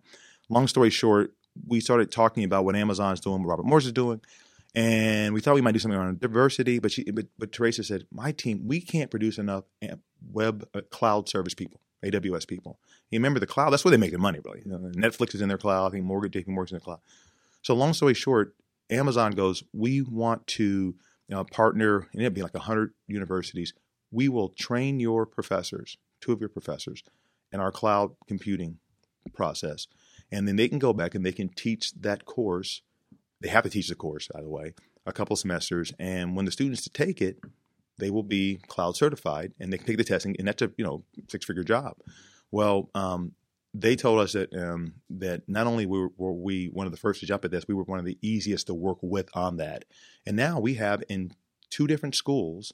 Long 0.49 0.67
story 0.67 0.89
short, 0.89 1.33
we 1.67 1.79
started 1.79 2.11
talking 2.11 2.43
about 2.43 2.65
what 2.65 2.75
Amazon's 2.75 3.19
doing, 3.19 3.41
what 3.41 3.49
Robert 3.49 3.65
Morris 3.65 3.85
is 3.85 3.91
doing, 3.91 4.21
and 4.75 5.33
we 5.33 5.41
thought 5.41 5.55
we 5.55 5.61
might 5.61 5.73
do 5.73 5.79
something 5.79 5.99
around 5.99 6.19
diversity. 6.19 6.79
But 6.79 6.91
she, 6.91 7.03
but, 7.11 7.27
but 7.37 7.51
Teresa 7.51 7.83
said, 7.83 8.05
"My 8.11 8.31
team, 8.31 8.67
we 8.67 8.81
can't 8.81 9.11
produce 9.11 9.37
enough 9.37 9.65
web 10.31 10.67
uh, 10.73 10.81
cloud 10.89 11.29
service 11.29 11.53
people, 11.53 11.79
AWS 12.03 12.47
people. 12.47 12.79
You 13.11 13.19
remember 13.19 13.39
the 13.39 13.47
cloud? 13.47 13.69
That's 13.69 13.85
where 13.85 13.91
they 13.91 13.97
make 13.97 14.11
their 14.11 14.19
money, 14.19 14.39
really. 14.43 14.63
You 14.65 14.71
know, 14.71 14.77
Netflix 14.95 15.35
is 15.35 15.41
in 15.41 15.49
their 15.49 15.57
cloud. 15.57 15.87
I 15.87 15.89
think 15.91 16.05
Morgan, 16.05 16.31
JP 16.31 16.47
Morgan's 16.47 16.71
in 16.71 16.77
the 16.77 16.83
cloud. 16.83 16.99
So 17.61 17.75
long 17.75 17.93
story 17.93 18.13
short, 18.13 18.55
Amazon 18.89 19.31
goes, 19.31 19.63
we 19.73 20.01
want 20.01 20.45
to 20.47 20.95
partner, 21.51 22.07
and 22.13 22.21
it'd 22.21 22.33
be 22.33 22.41
like 22.41 22.53
100 22.53 22.93
universities. 23.07 23.73
We 24.11 24.29
will 24.29 24.49
train 24.49 24.99
your 24.99 25.25
professors, 25.25 25.97
two 26.21 26.31
of 26.31 26.39
your 26.39 26.49
professors, 26.49 27.03
in 27.51 27.59
our 27.59 27.71
cloud 27.71 28.11
computing 28.27 28.79
process. 29.33 29.87
And 30.31 30.47
then 30.47 30.55
they 30.55 30.67
can 30.67 30.79
go 30.79 30.93
back 30.93 31.15
and 31.15 31.25
they 31.25 31.31
can 31.31 31.49
teach 31.49 31.93
that 31.93 32.25
course. 32.25 32.81
They 33.41 33.49
have 33.49 33.63
to 33.63 33.69
teach 33.69 33.87
the 33.87 33.95
course, 33.95 34.27
by 34.33 34.41
the 34.41 34.49
way, 34.49 34.73
a 35.05 35.13
couple 35.13 35.35
semesters. 35.35 35.93
And 35.99 36.35
when 36.35 36.45
the 36.45 36.51
students 36.51 36.87
take 36.89 37.21
it, 37.21 37.37
they 37.99 38.09
will 38.09 38.23
be 38.23 38.59
cloud 38.67 38.95
certified 38.95 39.53
and 39.59 39.71
they 39.71 39.77
can 39.77 39.85
take 39.85 39.97
the 39.97 40.03
testing. 40.03 40.35
And 40.39 40.47
that's 40.47 40.61
a 40.61 40.71
you 40.77 40.83
know 40.83 41.03
six 41.27 41.45
figure 41.45 41.63
job. 41.63 41.97
Well, 42.51 42.89
um, 42.95 43.33
they 43.73 43.95
told 43.95 44.19
us 44.19 44.33
that 44.33 44.53
um, 44.55 44.93
that 45.09 45.47
not 45.47 45.65
only 45.65 45.85
were, 45.85 46.09
were 46.17 46.33
we 46.33 46.67
one 46.67 46.85
of 46.85 46.91
the 46.91 46.97
first 46.97 47.19
to 47.21 47.25
jump 47.25 47.43
at 47.43 47.51
this, 47.51 47.67
we 47.67 47.73
were 47.73 47.83
one 47.83 47.99
of 47.99 48.05
the 48.05 48.17
easiest 48.21 48.67
to 48.67 48.73
work 48.73 48.99
with 49.01 49.29
on 49.33 49.57
that. 49.57 49.85
And 50.25 50.35
now 50.35 50.59
we 50.59 50.75
have 50.75 51.03
in 51.09 51.31
two 51.69 51.87
different 51.87 52.15
schools, 52.15 52.71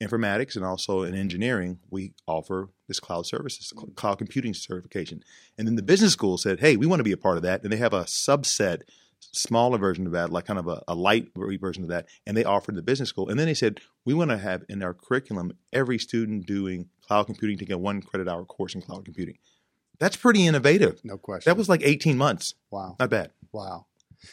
informatics 0.00 0.54
and 0.54 0.64
also 0.64 1.02
in 1.02 1.14
engineering, 1.14 1.80
we 1.90 2.12
offer 2.26 2.70
this 2.86 3.00
cloud 3.00 3.26
services, 3.26 3.72
cl- 3.74 3.88
cloud 3.96 4.18
computing 4.18 4.54
certification. 4.54 5.22
And 5.58 5.66
then 5.66 5.74
the 5.74 5.82
business 5.82 6.12
school 6.12 6.38
said, 6.38 6.60
"Hey, 6.60 6.76
we 6.76 6.86
want 6.86 7.00
to 7.00 7.04
be 7.04 7.12
a 7.12 7.16
part 7.16 7.36
of 7.36 7.42
that." 7.42 7.62
And 7.62 7.72
they 7.72 7.78
have 7.78 7.94
a 7.94 8.04
subset, 8.04 8.82
smaller 9.18 9.78
version 9.78 10.06
of 10.06 10.12
that, 10.12 10.30
like 10.30 10.44
kind 10.44 10.60
of 10.60 10.68
a, 10.68 10.80
a 10.86 10.94
light 10.94 11.28
version 11.34 11.82
of 11.82 11.88
that, 11.88 12.06
and 12.24 12.36
they 12.36 12.44
offered 12.44 12.76
the 12.76 12.82
business 12.82 13.08
school. 13.08 13.28
And 13.28 13.38
then 13.38 13.46
they 13.46 13.54
said, 13.54 13.80
"We 14.04 14.14
want 14.14 14.30
to 14.30 14.38
have 14.38 14.62
in 14.68 14.80
our 14.84 14.94
curriculum 14.94 15.58
every 15.72 15.98
student 15.98 16.46
doing 16.46 16.88
cloud 17.04 17.24
computing 17.24 17.58
taking 17.58 17.74
a 17.74 17.78
one 17.78 18.00
credit 18.00 18.28
hour 18.28 18.44
course 18.44 18.76
in 18.76 18.82
cloud 18.82 19.04
computing." 19.04 19.38
That's 19.98 20.16
pretty 20.16 20.46
innovative. 20.46 21.00
No 21.04 21.16
question. 21.18 21.50
That 21.50 21.56
was 21.56 21.68
like 21.68 21.82
18 21.84 22.16
months. 22.18 22.54
wow. 22.70 22.96
Not 22.98 23.10
bad. 23.10 23.30
Wow. 23.52 23.86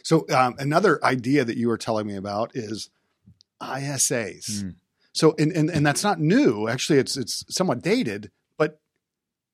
So 0.03 0.25
um, 0.35 0.55
another 0.59 1.03
idea 1.03 1.46
that 1.46 1.57
you 1.57 1.68
were 1.68 1.77
telling 1.77 2.07
me 2.07 2.16
about 2.16 2.51
is 2.55 2.90
ISAs. 3.61 4.50
Mm. 4.64 4.75
So 5.14 5.35
and, 5.37 5.51
and 5.51 5.70
and 5.70 5.85
that's 5.85 6.03
not 6.03 6.20
new. 6.20 6.68
Actually, 6.68 7.00
it's 7.00 7.16
it's 7.18 7.46
somewhat 7.50 7.81
dated, 7.83 8.31
but 8.57 8.79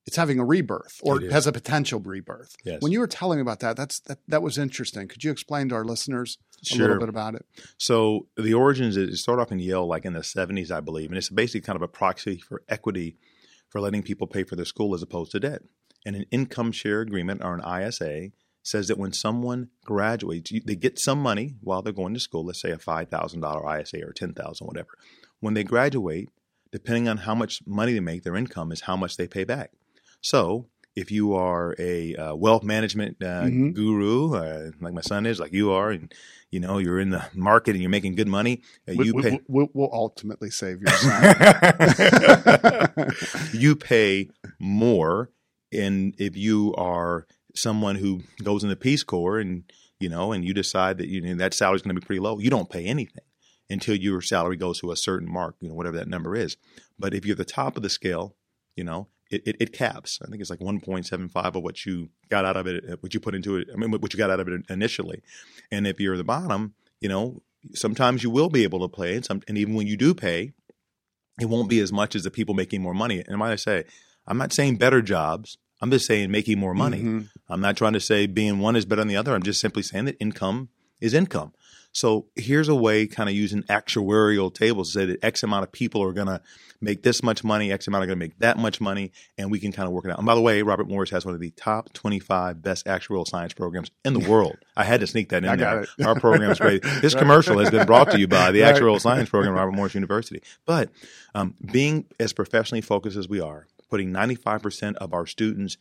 it's 0.06 0.16
having 0.16 0.38
a 0.38 0.44
rebirth 0.44 0.98
or 1.02 1.20
has 1.30 1.46
a 1.46 1.52
potential 1.52 2.00
rebirth. 2.00 2.56
Yes. 2.64 2.80
When 2.80 2.92
you 2.92 3.00
were 3.00 3.06
telling 3.06 3.38
me 3.38 3.42
about 3.42 3.60
that, 3.60 3.76
that's 3.76 4.00
that 4.00 4.18
that 4.28 4.42
was 4.42 4.56
interesting. 4.56 5.06
Could 5.08 5.22
you 5.22 5.30
explain 5.30 5.68
to 5.68 5.74
our 5.74 5.84
listeners 5.84 6.38
a 6.62 6.64
Sure. 6.64 6.78
little 6.86 6.98
bit 7.00 7.08
about 7.10 7.34
it? 7.34 7.44
So 7.76 8.26
the 8.36 8.54
origins 8.54 8.96
it 8.96 9.14
started 9.16 9.42
off 9.42 9.52
in 9.52 9.58
Yale, 9.58 9.86
like 9.86 10.06
in 10.06 10.14
the 10.14 10.20
'70s, 10.20 10.70
I 10.70 10.80
believe, 10.80 11.10
and 11.10 11.18
it's 11.18 11.28
basically 11.28 11.60
kind 11.60 11.76
of 11.76 11.82
a 11.82 11.88
proxy 11.88 12.38
for 12.38 12.62
equity 12.68 13.16
for 13.68 13.80
letting 13.80 14.02
people 14.02 14.26
pay 14.26 14.42
for 14.44 14.56
their 14.56 14.64
school 14.64 14.94
as 14.94 15.02
opposed 15.02 15.32
to 15.32 15.40
debt. 15.40 15.62
And 16.06 16.16
an 16.16 16.24
income 16.30 16.72
share 16.72 17.00
agreement 17.02 17.42
or 17.44 17.54
an 17.54 17.82
ISA 17.82 18.30
says 18.62 18.88
that 18.88 18.98
when 18.98 19.12
someone 19.12 19.68
graduates, 19.84 20.50
you, 20.50 20.60
they 20.64 20.76
get 20.76 20.98
some 20.98 21.18
money 21.20 21.56
while 21.60 21.82
they're 21.82 21.92
going 21.92 22.14
to 22.14 22.20
school. 22.20 22.44
Let's 22.44 22.60
say 22.60 22.70
a 22.70 22.78
five 22.78 23.08
thousand 23.08 23.40
dollar 23.40 23.78
ISA 23.80 24.02
or 24.04 24.12
ten 24.12 24.32
thousand, 24.34 24.66
whatever. 24.66 24.88
When 25.40 25.54
they 25.54 25.64
graduate, 25.64 26.30
depending 26.72 27.08
on 27.08 27.18
how 27.18 27.34
much 27.34 27.60
money 27.66 27.92
they 27.92 28.00
make, 28.00 28.22
their 28.22 28.36
income 28.36 28.72
is 28.72 28.82
how 28.82 28.96
much 28.96 29.16
they 29.16 29.26
pay 29.26 29.44
back. 29.44 29.72
So 30.20 30.66
if 30.96 31.10
you 31.10 31.34
are 31.34 31.74
a 31.78 32.14
uh, 32.16 32.34
wealth 32.34 32.62
management 32.64 33.16
uh, 33.22 33.44
Mhm. 33.44 33.74
guru, 33.74 34.34
uh, 34.34 34.70
like 34.80 34.92
my 34.92 35.00
son 35.00 35.24
is, 35.24 35.38
like 35.40 35.52
you 35.52 35.70
are, 35.70 35.90
and 35.90 36.12
you 36.50 36.60
know 36.60 36.78
you're 36.78 36.98
in 37.00 37.10
the 37.10 37.24
market 37.34 37.70
and 37.72 37.80
you're 37.80 37.90
making 37.90 38.14
good 38.16 38.28
money, 38.28 38.62
uh, 38.88 38.92
We, 38.96 39.06
you 39.06 39.14
we, 39.14 39.22
pay 39.22 39.40
will 39.48 39.68
we'll 39.72 39.90
ultimately 39.92 40.50
save 40.50 40.80
your 40.82 40.90
son. 41.04 41.34
you 43.52 43.76
pay 43.76 44.28
more, 44.58 45.30
and 45.72 46.14
if 46.18 46.36
you 46.36 46.74
are 46.76 47.26
someone 47.54 47.96
who 47.96 48.22
goes 48.42 48.62
in 48.62 48.68
the 48.68 48.76
Peace 48.76 49.02
Corps 49.02 49.38
and 49.38 49.64
you 49.98 50.08
know, 50.08 50.32
and 50.32 50.44
you 50.44 50.54
decide 50.54 50.98
that 50.98 51.08
you 51.08 51.20
know, 51.20 51.34
that 51.34 51.54
salary's 51.54 51.82
going 51.82 51.94
to 51.94 52.00
be 52.00 52.04
pretty 52.04 52.20
low, 52.20 52.38
you 52.38 52.50
don't 52.50 52.70
pay 52.70 52.86
anything 52.86 53.24
until 53.68 53.94
your 53.94 54.20
salary 54.20 54.56
goes 54.56 54.80
to 54.80 54.90
a 54.90 54.96
certain 54.96 55.30
mark, 55.30 55.56
you 55.60 55.68
know, 55.68 55.74
whatever 55.74 55.96
that 55.96 56.08
number 56.08 56.34
is. 56.34 56.56
But 56.98 57.14
if 57.14 57.24
you're 57.24 57.36
the 57.36 57.44
top 57.44 57.76
of 57.76 57.82
the 57.82 57.90
scale, 57.90 58.34
you 58.74 58.82
know, 58.82 59.08
it, 59.30 59.42
it, 59.46 59.56
it 59.60 59.72
caps. 59.72 60.18
I 60.22 60.28
think 60.28 60.40
it's 60.40 60.50
like 60.50 60.58
1.75 60.58 61.54
of 61.54 61.62
what 61.62 61.86
you 61.86 62.08
got 62.28 62.44
out 62.44 62.56
of 62.56 62.66
it, 62.66 62.84
uh, 62.90 62.96
what 63.00 63.14
you 63.14 63.20
put 63.20 63.34
into 63.34 63.56
it. 63.56 63.68
I 63.72 63.76
mean, 63.76 63.90
what 63.92 64.12
you 64.12 64.18
got 64.18 64.30
out 64.30 64.40
of 64.40 64.48
it 64.48 64.62
initially. 64.68 65.22
And 65.70 65.86
if 65.86 66.00
you're 66.00 66.16
the 66.16 66.24
bottom, 66.24 66.74
you 67.00 67.08
know, 67.08 67.42
sometimes 67.74 68.22
you 68.22 68.30
will 68.30 68.48
be 68.48 68.64
able 68.64 68.80
to 68.80 68.88
play, 68.88 69.14
and 69.14 69.24
some, 69.24 69.42
and 69.46 69.56
even 69.56 69.74
when 69.74 69.86
you 69.86 69.96
do 69.96 70.14
pay, 70.14 70.52
it 71.40 71.46
won't 71.46 71.68
be 71.68 71.80
as 71.80 71.92
much 71.92 72.16
as 72.16 72.24
the 72.24 72.30
people 72.30 72.54
making 72.54 72.82
more 72.82 72.94
money. 72.94 73.22
And 73.26 73.38
might 73.38 73.52
I 73.52 73.56
say, 73.56 73.84
I'm 74.26 74.38
not 74.38 74.52
saying 74.52 74.76
better 74.76 75.02
jobs. 75.02 75.58
I'm 75.82 75.90
just 75.90 76.06
saying 76.06 76.30
making 76.30 76.58
more 76.58 76.74
money. 76.74 77.02
Mhm. 77.02 77.28
I'm 77.48 77.60
not 77.60 77.76
trying 77.76 77.94
to 77.94 78.00
say 78.00 78.26
being 78.26 78.58
one 78.58 78.76
is 78.76 78.84
better 78.84 79.00
than 79.00 79.08
the 79.08 79.16
other. 79.16 79.34
I'm 79.34 79.42
just 79.42 79.60
simply 79.60 79.82
saying 79.82 80.04
that 80.04 80.16
income 80.20 80.68
is 81.00 81.14
income. 81.14 81.52
So 81.92 82.26
here's 82.36 82.68
a 82.68 82.74
way, 82.74 83.06
kind 83.06 83.28
of 83.28 83.34
using 83.34 83.62
actuarial 83.64 84.52
tables, 84.54 84.92
to 84.92 84.98
say 85.00 85.06
that 85.06 85.24
X 85.24 85.42
amount 85.42 85.64
of 85.64 85.72
people 85.72 86.02
are 86.02 86.12
going 86.12 86.28
to 86.28 86.40
make 86.80 87.02
this 87.02 87.22
much 87.22 87.42
money, 87.42 87.72
X 87.72 87.88
amount 87.88 88.04
are 88.04 88.06
going 88.06 88.18
to 88.18 88.24
make 88.24 88.38
that 88.38 88.58
much 88.58 88.80
money, 88.80 89.10
and 89.36 89.50
we 89.50 89.58
can 89.58 89.72
kind 89.72 89.86
of 89.86 89.92
work 89.92 90.04
it 90.04 90.10
out. 90.10 90.18
And 90.18 90.26
by 90.26 90.34
the 90.34 90.40
way, 90.40 90.62
Robert 90.62 90.88
Morris 90.88 91.10
has 91.10 91.24
one 91.26 91.34
of 91.34 91.40
the 91.40 91.50
top 91.50 91.92
25 91.92 92.62
best 92.62 92.86
actuarial 92.86 93.26
science 93.26 93.52
programs 93.54 93.90
in 94.04 94.12
the 94.12 94.20
world. 94.30 94.56
I 94.76 94.84
had 94.84 95.00
to 95.00 95.06
sneak 95.06 95.30
that 95.30 95.44
in 95.44 95.58
there. 95.58 95.82
it. 95.82 96.06
Our 96.06 96.18
program 96.18 96.50
is 96.50 96.58
great. 96.58 96.82
This 97.00 97.14
Right. 97.14 97.20
commercial 97.20 97.58
has 97.58 97.70
been 97.70 97.86
brought 97.86 98.10
to 98.12 98.18
you 98.20 98.28
by 98.28 98.52
the 98.52 98.62
Right. 98.62 98.74
Actuarial 98.74 99.00
Science 99.00 99.28
Program 99.28 99.54
at 99.54 99.58
Robert 99.58 99.72
Morris 99.72 99.94
University. 99.94 100.42
But 100.66 100.90
um, 101.34 101.54
being 101.72 102.06
as 102.18 102.32
professionally 102.32 102.82
focused 102.82 103.16
as 103.16 103.28
we 103.28 103.40
are, 103.40 103.66
putting 103.88 104.10
95% 104.12 104.94
of 104.96 105.12
our 105.12 105.26
students 105.26 105.76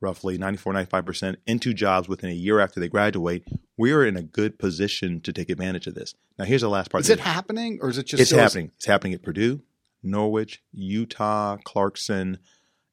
roughly 0.00 0.36
94 0.36 0.72
95% 0.74 1.36
into 1.46 1.72
jobs 1.72 2.08
within 2.08 2.30
a 2.30 2.34
year 2.34 2.60
after 2.60 2.80
they 2.80 2.88
graduate 2.88 3.44
we 3.76 3.92
are 3.92 4.04
in 4.04 4.16
a 4.16 4.22
good 4.22 4.58
position 4.58 5.20
to 5.20 5.32
take 5.32 5.50
advantage 5.50 5.86
of 5.86 5.94
this. 5.94 6.14
Now 6.38 6.44
here's 6.44 6.60
the 6.60 6.68
last 6.68 6.90
part. 6.90 7.02
Is 7.02 7.10
it 7.10 7.20
happening 7.20 7.78
or 7.82 7.90
is 7.90 7.98
it 7.98 8.06
just 8.06 8.20
it's 8.20 8.30
happening. 8.30 8.70
It's 8.76 8.86
happening 8.86 9.14
at 9.14 9.22
purdue 9.22 9.62
norwich 10.04 10.62
utah 10.72 11.56
clarkson 11.64 12.38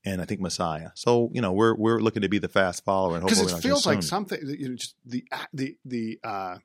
and 0.05 0.21
i 0.21 0.25
think 0.25 0.39
messiah 0.39 0.89
so 0.95 1.29
you 1.33 1.41
know 1.41 1.51
we're 1.51 1.75
we're 1.75 1.99
looking 1.99 2.21
to 2.21 2.29
be 2.29 2.39
the 2.39 2.47
fast 2.47 2.83
follower 2.85 3.15
and 3.15 3.23
because 3.23 3.37
hopefully 3.37 3.59
it 3.59 3.61
feels 3.61 3.85
like 3.85 4.01
something 4.01 4.39
you 4.43 4.69
know 4.69 4.75
just 4.75 4.95
the 5.05 5.23
the 5.53 5.77
the 5.83 6.19
uh 6.23 6.55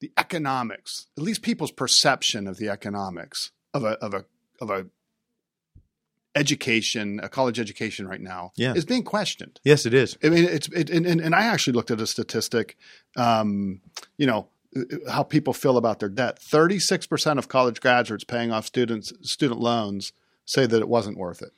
the 0.00 0.12
economics 0.18 1.06
at 1.16 1.22
least 1.22 1.42
people's 1.42 1.70
perception 1.70 2.46
of 2.48 2.58
the 2.58 2.68
economics 2.68 3.52
of 3.72 3.84
a 3.84 3.92
of 4.04 4.12
a 4.12 4.24
of 4.60 4.68
a 4.68 4.86
education, 6.36 7.20
a 7.22 7.28
college 7.28 7.58
education 7.60 8.06
right 8.08 8.20
now, 8.20 8.52
Yeah. 8.56 8.74
is 8.74 8.84
being 8.84 9.04
questioned. 9.04 9.60
Yes, 9.64 9.86
it 9.86 9.94
is. 9.94 10.16
I 10.22 10.28
mean, 10.28 10.44
it's 10.44 10.68
it, 10.68 10.90
and, 10.90 11.06
and, 11.06 11.20
and 11.20 11.34
I 11.34 11.44
actually 11.44 11.74
looked 11.74 11.90
at 11.90 12.00
a 12.00 12.06
statistic, 12.06 12.76
um, 13.16 13.80
you 14.16 14.26
know, 14.26 14.48
how 15.08 15.22
people 15.22 15.52
feel 15.52 15.76
about 15.76 16.00
their 16.00 16.08
debt. 16.08 16.40
Thirty 16.40 16.78
six 16.80 17.06
percent 17.06 17.38
of 17.38 17.48
college 17.48 17.80
graduates 17.80 18.24
paying 18.24 18.50
off 18.50 18.66
students 18.66 19.12
student 19.22 19.60
loans 19.60 20.12
say 20.44 20.66
that 20.66 20.80
it 20.80 20.88
wasn't 20.88 21.16
worth 21.16 21.40
it, 21.42 21.52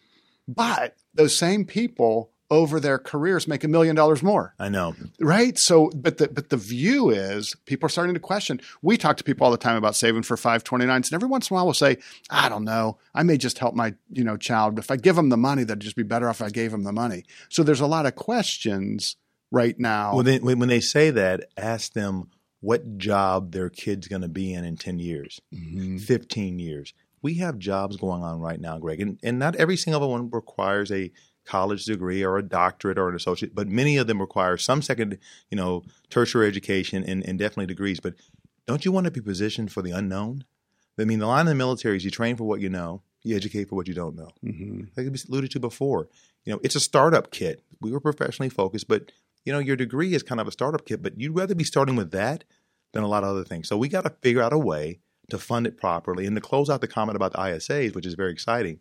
but 0.47 0.95
those 1.15 1.37
same 1.37 1.65
people 1.65 2.31
over 2.51 2.79
their 2.79 2.99
careers 2.99 3.49
make 3.49 3.65
a 3.65 3.69
million 3.69 3.97
dollars 3.97 4.23
more. 4.23 4.55
I 4.59 4.69
know. 4.69 4.95
right? 5.21 5.59
So 5.59 5.91
but 5.95 6.19
the 6.19 6.29
but 6.29 6.51
the 6.51 6.57
view 6.57 7.11
is 7.11 7.57
people 7.67 7.87
are 7.87 7.91
starting 7.91 8.15
to 8.15 8.21
question. 8.21 8.61
We 8.83 8.97
talk 8.97 9.17
to 9.17 9.25
people 9.25 9.45
all 9.45 9.51
the 9.51 9.57
time 9.59 9.77
about 9.77 9.97
saving 9.97 10.23
for 10.23 10.37
529s 10.37 11.07
and 11.07 11.13
every 11.13 11.29
once 11.29 11.51
in 11.51 11.55
a 11.55 11.57
while 11.57 11.65
we'll 11.67 11.75
say 11.75 11.99
i 12.31 12.49
don't 12.49 12.65
know. 12.65 12.99
I 13.15 13.23
may 13.25 13.37
just 13.37 13.59
help 13.59 13.75
my 13.75 13.95
you 14.13 14.23
know 14.25 14.37
child. 14.37 14.79
If 14.79 14.91
i 14.91 14.97
give 14.97 15.17
them 15.17 15.29
the 15.29 15.37
money 15.37 15.65
that'd 15.65 15.81
just 15.83 15.97
be 15.97 16.03
better 16.05 16.29
off 16.29 16.41
if 16.41 16.47
i 16.47 16.51
gave 16.51 16.71
them 16.71 16.85
the 16.85 16.93
money. 16.93 17.25
So 17.49 17.63
there's 17.63 17.81
a 17.81 17.87
lot 17.87 18.07
of 18.07 18.15
questions 18.15 19.17
right 19.51 19.79
now. 19.79 20.15
Well, 20.15 20.23
then, 20.25 20.43
when 20.45 20.59
when 20.59 20.69
they 20.69 20.81
say 20.81 21.11
that, 21.11 21.45
ask 21.57 21.93
them 21.95 22.31
what 22.61 22.97
job 22.99 23.53
their 23.53 23.69
kid's 23.71 24.09
going 24.09 24.23
to 24.23 24.29
be 24.29 24.53
in 24.55 24.65
in 24.65 24.77
10 24.77 24.99
years, 24.99 25.41
Mhm. 25.55 26.01
15 26.01 26.59
years. 26.59 26.93
We 27.23 27.35
have 27.35 27.59
jobs 27.59 27.97
going 27.97 28.23
on 28.23 28.41
right 28.41 28.61
now, 28.61 28.79
Greg, 28.79 29.01
and, 29.01 29.19
and 29.23 29.39
not 29.39 29.57
every 29.57 29.77
single 29.77 30.09
one 30.11 30.31
requires 30.31 30.91
a 30.93 31.11
college 31.47 31.85
degree 31.85 32.23
or 32.23 32.37
a 32.37 32.43
doctorate 32.43 32.99
or 32.99 33.09
an 33.09 33.15
associate, 33.17 33.55
but 33.55 33.69
many 33.69 33.97
of 33.97 34.07
them 34.07 34.21
require 34.21 34.57
some 34.57 34.83
second, 34.83 35.19
you 35.51 35.57
know, 35.57 35.83
tertiary 36.11 36.47
education 36.49 37.05
and, 37.05 37.25
and 37.27 37.39
definitely 37.39 37.67
degrees. 37.67 38.01
But 38.01 38.15
don't 38.67 38.85
you 38.85 38.93
want 38.93 39.05
to 39.05 39.11
be 39.11 39.21
positioned 39.21 39.73
for 39.73 39.83
the 39.83 39.93
unknown? 39.93 40.45
I 40.99 41.05
mean, 41.05 41.19
the 41.19 41.27
line 41.27 41.43
in 41.43 41.47
the 41.47 41.55
military 41.55 41.97
is 41.97 42.05
you 42.05 42.11
train 42.11 42.37
for 42.37 42.45
what 42.45 42.61
you 42.61 42.69
know, 42.69 43.03
you 43.23 43.37
educate 43.37 43.69
for 43.69 43.77
what 43.77 43.89
you 43.89 43.95
don't 43.95 44.17
know. 44.17 44.31
Mhm. 44.45 44.89
like 44.97 45.07
we 45.11 45.19
alluded 45.29 45.51
to 45.53 45.61
before. 45.61 46.09
You 46.45 46.53
know, 46.53 46.61
it's 46.63 46.77
a 46.77 46.81
startup 46.81 47.31
kit. 47.31 47.63
We 47.81 47.91
were 47.91 48.01
professionally 48.01 48.49
focused, 48.49 48.89
but 48.89 49.13
you 49.45 49.53
know, 49.53 49.59
your 49.61 49.77
degree 49.77 50.15
is 50.15 50.23
kind 50.23 50.41
of 50.41 50.49
a 50.49 50.53
startup 50.53 50.85
kit, 50.85 51.03
but 51.03 51.21
you'd 51.21 51.37
rather 51.37 51.55
be 51.55 51.65
starting 51.65 51.97
with 51.97 52.11
that 52.11 52.45
than 52.93 53.05
a 53.05 53.09
lot 53.09 53.23
of 53.23 53.29
other 53.29 53.45
things. 53.45 53.69
So 53.69 53.77
we 53.77 53.89
got 53.89 54.03
to 54.05 54.11
figure 54.23 54.43
out 54.43 54.53
a 54.53 54.59
way 54.59 55.01
to 55.31 55.39
fund 55.39 55.67
it 55.67 55.77
properly. 55.77 56.27
And 56.27 56.35
to 56.37 56.41
close 56.41 56.71
out 56.71 56.81
the 56.81 56.89
comment 56.89 57.17
about 57.17 57.33
the 57.33 57.39
ISAs, 57.39 57.95
which 57.95 58.07
is 58.07 58.15
very 58.15 58.33
exciting, 58.33 58.81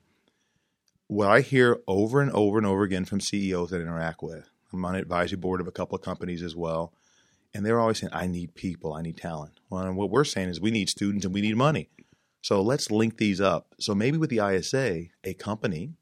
what 1.08 1.28
I 1.28 1.42
hear 1.42 1.80
over 1.88 2.22
and 2.22 2.32
over 2.32 2.58
and 2.58 2.66
over 2.66 2.84
again 2.84 3.06
from 3.06 3.20
CEOs 3.20 3.70
that 3.70 3.78
I 3.78 3.82
interact 3.82 4.24
with, 4.24 4.50
I'm 4.74 4.84
on 4.86 4.96
an 4.96 5.02
advisory 5.02 5.38
board 5.38 5.62
of 5.62 5.68
a 5.68 5.72
couple 5.72 5.96
of 5.96 6.02
companies 6.02 6.44
as 6.44 6.56
well, 6.56 6.94
and 7.54 7.66
they're 7.66 7.80
always 7.80 8.00
saying, 8.00 8.12
I 8.14 8.28
need 8.28 8.56
people, 8.56 8.94
I 8.94 9.02
need 9.02 9.18
talent. 9.18 9.60
Well, 9.70 9.84
and 9.84 9.96
what 9.96 10.10
we're 10.10 10.24
saying 10.24 10.50
is 10.50 10.60
we 10.60 10.72
need 10.72 10.90
students 10.90 11.26
and 11.26 11.34
we 11.34 11.42
need 11.42 11.56
money. 11.56 11.90
So 12.42 12.62
let's 12.62 12.92
link 12.92 13.18
these 13.18 13.40
up. 13.40 13.74
So 13.80 13.96
maybe 13.96 14.18
with 14.18 14.30
the 14.30 14.46
ISA, 14.46 15.06
a 15.24 15.34
company 15.36 15.94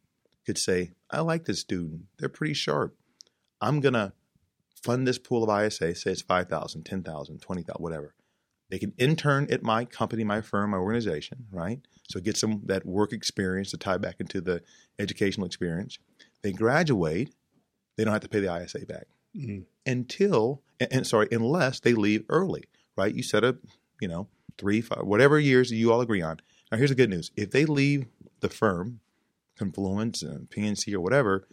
could 0.45 0.57
say, 0.57 0.91
I 1.09 1.21
like 1.21 1.45
this 1.45 1.59
student. 1.59 2.05
They're 2.17 2.27
pretty 2.27 2.53
sharp. 2.53 2.95
I'm 3.61 3.79
going 3.79 3.93
to 3.93 4.13
fund 4.81 5.07
this 5.07 5.17
pool 5.17 5.49
of 5.49 5.65
ISA, 5.65 5.95
say 5.95 6.11
it's 6.11 6.21
5,000, 6.21 6.83
10,000, 6.83 7.39
20,000, 7.39 7.81
whatever. 7.81 8.13
They 8.73 8.79
can 8.79 8.93
intern 8.97 9.45
at 9.51 9.61
my 9.61 9.85
company, 9.85 10.23
my 10.23 10.41
firm, 10.41 10.71
my 10.71 10.77
organization, 10.77 11.45
right? 11.51 11.79
So 12.09 12.19
get 12.19 12.37
some 12.37 12.63
that 12.65 12.87
work 12.87 13.13
experience 13.13 13.69
to 13.69 13.77
tie 13.77 13.99
back 13.99 14.15
into 14.19 14.41
the 14.41 14.63
educational 14.97 15.45
experience. 15.45 15.99
They 16.41 16.53
graduate, 16.53 17.35
they 17.95 18.03
don't 18.03 18.13
have 18.13 18.23
to 18.23 18.29
pay 18.29 18.39
the 18.39 18.51
ISA 18.51 18.87
back 18.87 19.05
Mhm. 19.35 19.65
until, 19.85 20.63
and, 20.79 20.91
and 20.91 21.05
sorry, 21.05 21.27
unless 21.31 21.81
they 21.81 21.93
leave 21.93 22.25
early, 22.29 22.63
right? 22.95 23.13
You 23.13 23.21
set 23.21 23.43
up, 23.43 23.57
you 24.01 24.07
know, 24.07 24.27
three, 24.57 24.81
five, 24.81 25.03
whatever 25.03 25.39
years 25.39 25.71
you 25.71 25.93
all 25.93 26.01
agree 26.01 26.23
on. 26.23 26.39
Now, 26.71 26.79
here's 26.79 26.89
the 26.89 26.95
good 26.95 27.11
news: 27.11 27.29
if 27.35 27.51
they 27.51 27.65
leave 27.65 28.07
the 28.39 28.49
firm, 28.49 29.01
Confluence, 29.55 30.23
uh, 30.23 30.39
PNC, 30.49 30.95
or 30.95 30.99
whatever, 30.99 31.47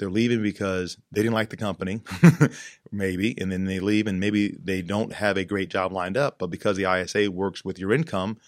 they're 0.00 0.10
leaving 0.10 0.42
because 0.42 0.96
they 1.12 1.22
didn't 1.22 1.34
like 1.34 1.50
the 1.50 1.56
company, 1.56 2.00
maybe, 2.92 3.40
and 3.40 3.52
then 3.52 3.66
they 3.66 3.78
leave, 3.78 4.08
and 4.08 4.18
maybe 4.18 4.56
they 4.62 4.82
don't 4.82 5.12
have 5.12 5.36
a 5.36 5.44
great 5.44 5.68
job 5.68 5.92
lined 5.92 6.16
up, 6.16 6.38
but 6.38 6.48
because 6.48 6.76
the 6.76 6.92
ISA 6.92 7.30
works 7.30 7.64
with 7.64 7.78
your 7.78 7.92
income, 7.92 8.38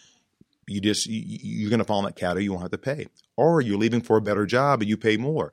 you 0.67 0.81
just 0.81 1.07
you, 1.07 1.23
you're 1.43 1.71
going 1.71 1.79
to 1.79 1.85
fall 1.85 2.01
in 2.01 2.05
that 2.07 2.17
category. 2.17 2.45
You 2.45 2.53
won't 2.53 2.63
have 2.63 2.71
to 2.73 2.79
pay, 2.79 3.07
or 3.37 3.61
you're 3.61 3.79
leaving 3.79 4.01
for 4.01 4.17
a 4.17 4.23
better 4.23 4.47
job 4.47 4.81
and 4.81 4.89
you 4.89 4.97
pay 4.97 5.17
more. 5.17 5.53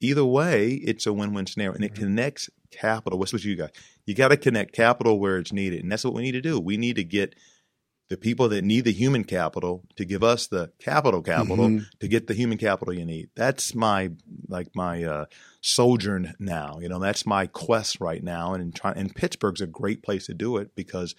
Either 0.00 0.24
way, 0.24 0.72
it's 0.72 1.06
a 1.06 1.12
win-win 1.12 1.46
scenario, 1.46 1.74
and 1.74 1.84
it 1.84 1.94
mm-hmm. 1.94 2.04
connects 2.04 2.50
capital. 2.70 3.18
What's 3.18 3.32
what 3.32 3.44
you 3.44 3.56
got? 3.56 3.70
You 4.06 4.14
got 4.14 4.28
to 4.28 4.36
connect 4.36 4.72
capital 4.72 5.18
where 5.20 5.38
it's 5.38 5.52
needed, 5.52 5.82
and 5.82 5.92
that's 5.92 6.04
what 6.04 6.14
we 6.14 6.22
need 6.22 6.32
to 6.32 6.40
do. 6.40 6.58
We 6.58 6.76
need 6.76 6.96
to 6.96 7.04
get 7.04 7.34
the 8.08 8.16
people 8.18 8.48
that 8.50 8.62
need 8.62 8.84
the 8.84 8.92
human 8.92 9.24
capital 9.24 9.82
to 9.96 10.04
give 10.04 10.22
us 10.22 10.46
the 10.46 10.70
capital 10.78 11.22
capital 11.22 11.68
Mhm. 11.68 11.86
to 12.00 12.06
get 12.08 12.26
the 12.26 12.34
human 12.34 12.58
capital 12.58 12.92
you 12.92 13.04
need. 13.06 13.30
That's 13.34 13.74
my 13.74 14.10
like 14.48 14.68
my 14.74 15.02
uh, 15.04 15.24
sojourn 15.62 16.34
now. 16.38 16.78
You 16.80 16.88
know, 16.88 16.98
that's 16.98 17.24
my 17.26 17.46
quest 17.46 18.00
right 18.00 18.22
now. 18.22 18.52
And 18.54 18.62
in 18.62 18.72
try, 18.72 18.92
and 18.92 19.14
Pittsburgh's 19.14 19.60
a 19.62 19.66
great 19.66 20.02
place 20.02 20.26
to 20.26 20.34
do 20.34 20.56
it 20.58 20.74
because 20.74 21.14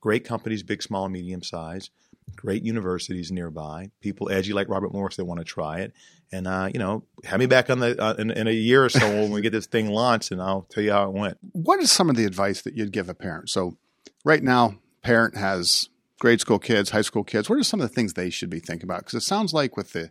great 0.00 0.24
companies, 0.24 0.62
big, 0.62 0.82
small, 0.82 1.08
medium 1.08 1.42
size, 1.42 1.90
great 2.36 2.62
universities 2.62 3.32
nearby, 3.32 3.90
people 4.00 4.30
edgy 4.30 4.52
like 4.52 4.68
Robert 4.68 4.92
Morris 4.92 5.16
that 5.16 5.24
want 5.24 5.40
to 5.40 5.44
try 5.44 5.80
it. 5.80 5.92
And 6.30 6.46
uh, 6.46 6.68
you 6.72 6.78
know, 6.78 7.04
have 7.24 7.40
me 7.40 7.46
back 7.46 7.68
on 7.68 7.80
the 7.80 8.00
uh, 8.00 8.14
in, 8.18 8.30
in 8.30 8.46
a 8.46 8.52
year 8.52 8.84
or 8.84 8.88
so 8.90 9.08
when 9.22 9.32
we 9.32 9.40
get 9.40 9.52
this 9.52 9.66
thing 9.66 9.88
launched, 9.88 10.30
and 10.30 10.40
I'll 10.40 10.62
tell 10.70 10.84
you 10.84 10.92
how 10.92 11.08
it 11.08 11.12
went. 11.14 11.38
what 11.52 11.80
is 11.80 11.90
some 11.90 12.08
of 12.08 12.14
the 12.16 12.26
advice 12.26 12.62
that 12.62 12.76
you'd 12.76 12.92
give 12.92 13.08
a 13.08 13.14
parent 13.14 13.48
so 13.50 13.76
right 14.24 14.42
now 14.42 14.76
parent 15.02 15.36
has 15.36 15.88
grade 16.18 16.40
school 16.40 16.58
kids 16.58 16.90
high 16.90 17.02
school 17.02 17.24
kids 17.24 17.48
what 17.48 17.58
are 17.58 17.64
some 17.64 17.80
of 17.80 17.88
the 17.88 17.94
things 17.94 18.14
they 18.14 18.30
should 18.30 18.50
be 18.50 18.60
thinking 18.60 18.86
about? 18.86 19.00
Because 19.00 19.22
it 19.22 19.26
sounds 19.26 19.52
like 19.52 19.76
with 19.76 19.92
the 19.92 20.10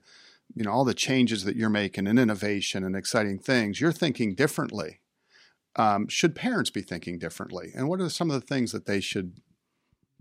you 0.56 0.64
know 0.64 0.72
all 0.72 0.86
the 0.86 0.94
changes 0.94 1.44
that 1.44 1.56
you're 1.56 1.70
making 1.70 2.08
and 2.08 2.20
innovation 2.20 2.84
and 2.84 2.96
exciting 2.96 3.40
things 3.40 3.82
you're 3.82 3.92
thinking 3.92 4.36
differently. 4.36 5.00
Um, 5.76 6.08
should 6.08 6.34
parents 6.34 6.72
be 6.72 6.82
thinking 6.82 7.20
differently? 7.20 7.72
And 7.76 7.88
what 7.88 8.02
are 8.02 8.10
some 8.10 8.32
of 8.32 8.40
the 8.40 8.48
things 8.48 8.72
that 8.72 8.88
they 8.88 9.00
should 9.00 9.40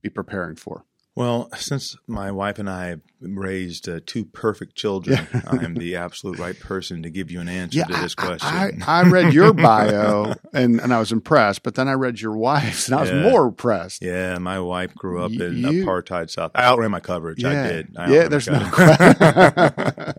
be 0.03 0.11
preparing 0.11 0.57
for 0.57 0.85
Well, 1.17 1.49
since 1.57 1.97
my 2.07 2.31
wife 2.31 2.59
and 2.59 2.69
I 2.69 2.97
raised 3.23 3.89
uh, 3.89 4.01
two 4.05 4.27
perfect 4.27 4.77
children, 4.77 5.27
I 5.47 5.65
am 5.65 5.73
the 5.75 5.97
absolute 5.97 6.39
right 6.39 6.59
person 6.61 7.03
to 7.05 7.11
give 7.11 7.31
you 7.31 7.41
an 7.41 7.49
answer 7.49 7.83
to 7.87 7.93
this 7.95 8.15
question. 8.15 8.47
I, 8.47 8.73
I 8.87 9.03
read 9.09 9.33
your 9.33 9.53
bio 9.55 10.35
and, 10.53 10.79
and 10.79 10.93
I 10.93 10.99
was 10.99 11.13
impressed, 11.13 11.63
but 11.63 11.75
then 11.75 11.89
I 11.89 11.93
read 11.95 12.21
your 12.21 12.37
wife's 12.37 12.89
and 12.89 12.97
I 12.97 13.01
was 13.01 13.11
Yeah. 13.11 13.23
more 13.31 13.47
impressed. 13.47 14.03
yeah, 14.05 14.37
my 14.37 14.61
wife 14.61 14.95
grew 14.95 15.23
up 15.25 15.33
in 15.33 15.57
You- 15.57 15.87
apartheid 15.87 16.29
South. 16.29 16.51
I 16.55 16.65
outran 16.65 16.91
my 16.91 17.01
coverage. 17.01 17.43
I 17.43 17.53
Yeah. 17.53 17.67
did. 17.73 17.97
I 17.97 18.13
Yeah, 18.13 18.29
there's 18.29 18.47
no 18.49 18.59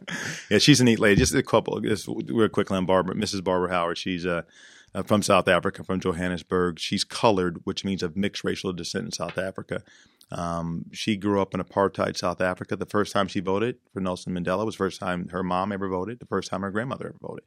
yeah, 0.50 0.58
she's 0.58 0.82
a 0.82 0.84
neat 0.84 1.00
lady. 1.00 1.18
Just 1.20 1.36
a 1.36 1.44
couple. 1.44 1.80
Just 1.82 2.08
real 2.08 2.50
quickly 2.50 2.76
on 2.76 2.88
Barbara, 2.88 3.14
Mrs. 3.14 3.44
Barbara 3.44 3.70
Howard. 3.70 4.00
She's 4.00 4.26
uh, 4.26 4.42
uh, 4.96 5.04
from 5.04 5.22
South 5.22 5.48
Africa, 5.48 5.84
from 5.84 6.00
Johannesburg. 6.00 6.80
She's 6.80 7.04
colored, 7.04 7.60
which 7.66 7.86
means 7.86 8.02
of 8.02 8.18
mixed 8.18 8.44
racial 8.44 8.74
descent 8.74 9.06
in 9.06 9.12
South 9.12 9.38
Africa. 9.38 9.84
Um, 10.32 10.86
she 10.92 11.16
grew 11.16 11.42
up 11.42 11.54
in 11.54 11.62
apartheid 11.62 12.18
South 12.18 12.42
Africa. 12.42 12.76
The 12.76 12.86
first 12.86 13.14
time 13.14 13.28
she 13.28 13.40
voted 13.40 13.78
for 13.94 14.02
Nelson 14.02 14.34
Mandela 14.34 14.66
was 14.66 14.76
the 14.76 14.80
first 14.80 15.00
time 15.00 15.30
her 15.30 15.44
mom 15.44 15.72
ever 15.72 15.88
voted. 15.88 16.20
The 16.20 16.26
first 16.26 16.50
time 16.50 16.62
her 16.62 16.72
grandmother 16.72 17.08
ever 17.08 17.18
voted. 17.22 17.46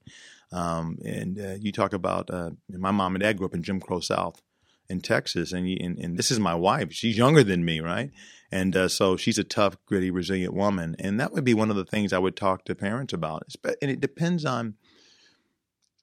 Um, 0.52 0.98
and 1.04 1.38
uh, 1.38 1.54
you 1.60 1.72
talk 1.72 1.92
about 1.92 2.30
uh, 2.30 2.50
my 2.68 2.90
mom 2.90 3.14
and 3.14 3.22
dad 3.22 3.36
grew 3.36 3.46
up 3.46 3.54
in 3.54 3.62
Jim 3.62 3.80
Crow 3.80 4.00
South 4.00 4.40
in 4.88 5.00
Texas, 5.00 5.52
and, 5.52 5.68
and 5.68 5.98
and 5.98 6.16
this 6.16 6.30
is 6.30 6.40
my 6.40 6.54
wife. 6.54 6.92
She's 6.92 7.16
younger 7.16 7.44
than 7.44 7.64
me, 7.64 7.80
right? 7.80 8.10
And 8.52 8.74
uh, 8.74 8.88
so 8.88 9.16
she's 9.16 9.38
a 9.38 9.44
tough, 9.44 9.76
gritty, 9.86 10.10
resilient 10.10 10.54
woman. 10.54 10.96
And 10.98 11.20
that 11.20 11.32
would 11.32 11.44
be 11.44 11.54
one 11.54 11.70
of 11.70 11.76
the 11.76 11.84
things 11.84 12.12
I 12.12 12.18
would 12.18 12.36
talk 12.36 12.64
to 12.64 12.74
parents 12.74 13.12
about. 13.12 13.44
And 13.80 13.90
it 13.90 14.00
depends 14.00 14.44
on, 14.44 14.74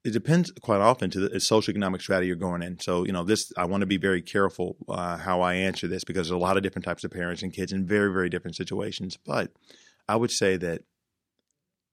it 0.03 0.11
depends 0.11 0.51
quite 0.61 0.79
often 0.79 1.09
to 1.09 1.19
the 1.19 1.29
socioeconomic 1.29 2.01
strategy 2.01 2.27
you're 2.27 2.35
going 2.35 2.61
in. 2.61 2.79
So, 2.79 3.05
you 3.05 3.11
know, 3.11 3.23
this, 3.23 3.51
I 3.57 3.65
want 3.65 3.81
to 3.81 3.87
be 3.87 3.97
very 3.97 4.21
careful 4.21 4.77
uh, 4.87 5.17
how 5.17 5.41
I 5.41 5.55
answer 5.55 5.87
this 5.87 6.03
because 6.03 6.27
there's 6.27 6.35
a 6.35 6.37
lot 6.37 6.55
of 6.57 6.63
different 6.63 6.85
types 6.85 7.03
of 7.03 7.11
parents 7.11 7.43
and 7.43 7.51
kids 7.51 7.73
in 7.73 7.85
very, 7.85 8.11
very 8.11 8.29
different 8.29 8.55
situations. 8.55 9.17
But 9.17 9.51
I 10.07 10.15
would 10.15 10.31
say 10.31 10.55
that 10.57 10.83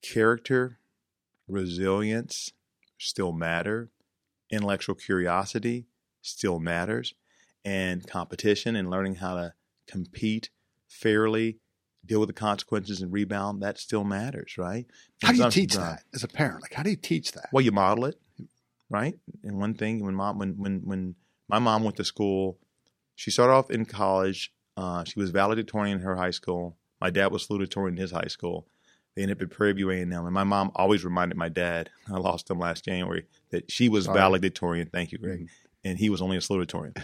character, 0.02 0.78
resilience 1.48 2.52
still 2.98 3.32
matter, 3.32 3.90
intellectual 4.50 4.94
curiosity 4.94 5.86
still 6.22 6.60
matters, 6.60 7.14
and 7.64 8.06
competition 8.06 8.76
and 8.76 8.90
learning 8.90 9.16
how 9.16 9.34
to 9.34 9.54
compete 9.86 10.50
fairly, 10.88 11.58
deal 12.06 12.20
with 12.20 12.28
the 12.28 12.32
consequences 12.34 13.00
and 13.00 13.12
rebound, 13.12 13.62
that 13.62 13.78
still 13.78 14.04
matters, 14.04 14.56
right? 14.58 14.86
How 15.22 15.32
do 15.32 15.38
you 15.38 15.50
teach 15.50 15.74
that 15.74 16.02
as 16.14 16.22
a 16.24 16.28
parent? 16.28 16.62
Like, 16.62 16.74
how 16.74 16.82
do 16.82 16.90
you 16.90 16.96
teach 16.96 17.32
that? 17.32 17.48
Well, 17.52 17.64
you 17.64 17.72
model 17.72 18.04
it, 18.06 18.20
right? 18.90 19.14
And 19.42 19.58
one 19.58 19.74
thing 19.74 20.04
when 20.04 20.14
mom 20.14 20.38
when 20.38 20.56
when 20.58 20.80
when 20.84 21.14
my 21.48 21.58
mom 21.58 21.84
went 21.84 21.96
to 21.96 22.04
school, 22.04 22.58
she 23.14 23.30
started 23.30 23.52
off 23.52 23.70
in 23.70 23.84
college. 23.84 24.52
Uh, 24.76 25.04
she 25.04 25.18
was 25.18 25.30
valedictorian 25.30 25.98
in 25.98 26.02
her 26.04 26.16
high 26.16 26.30
school. 26.32 26.76
My 27.00 27.10
dad 27.10 27.30
was 27.32 27.46
salutatorian 27.46 27.90
in 27.90 27.96
his 27.98 28.10
high 28.10 28.26
school. 28.28 28.66
They 29.14 29.22
ended 29.22 29.38
up 29.38 29.42
at 29.42 29.50
Prairie 29.50 29.74
View 29.74 29.90
A&M, 29.90 30.12
and 30.12 30.32
my 30.32 30.42
mom 30.42 30.72
always 30.74 31.04
reminded 31.04 31.36
my 31.38 31.48
dad. 31.48 31.90
I 32.12 32.16
lost 32.18 32.50
him 32.50 32.58
last 32.58 32.84
January 32.84 33.26
that 33.50 33.70
she 33.70 33.88
was 33.88 34.06
valedictorian. 34.06 34.88
Thank 34.92 35.12
you, 35.12 35.18
Greg, 35.18 35.40
Mhm. 35.42 35.48
and 35.84 35.98
he 35.98 36.10
was 36.10 36.20
only 36.20 36.36
a 36.36 36.40
salutatorian. 36.40 37.00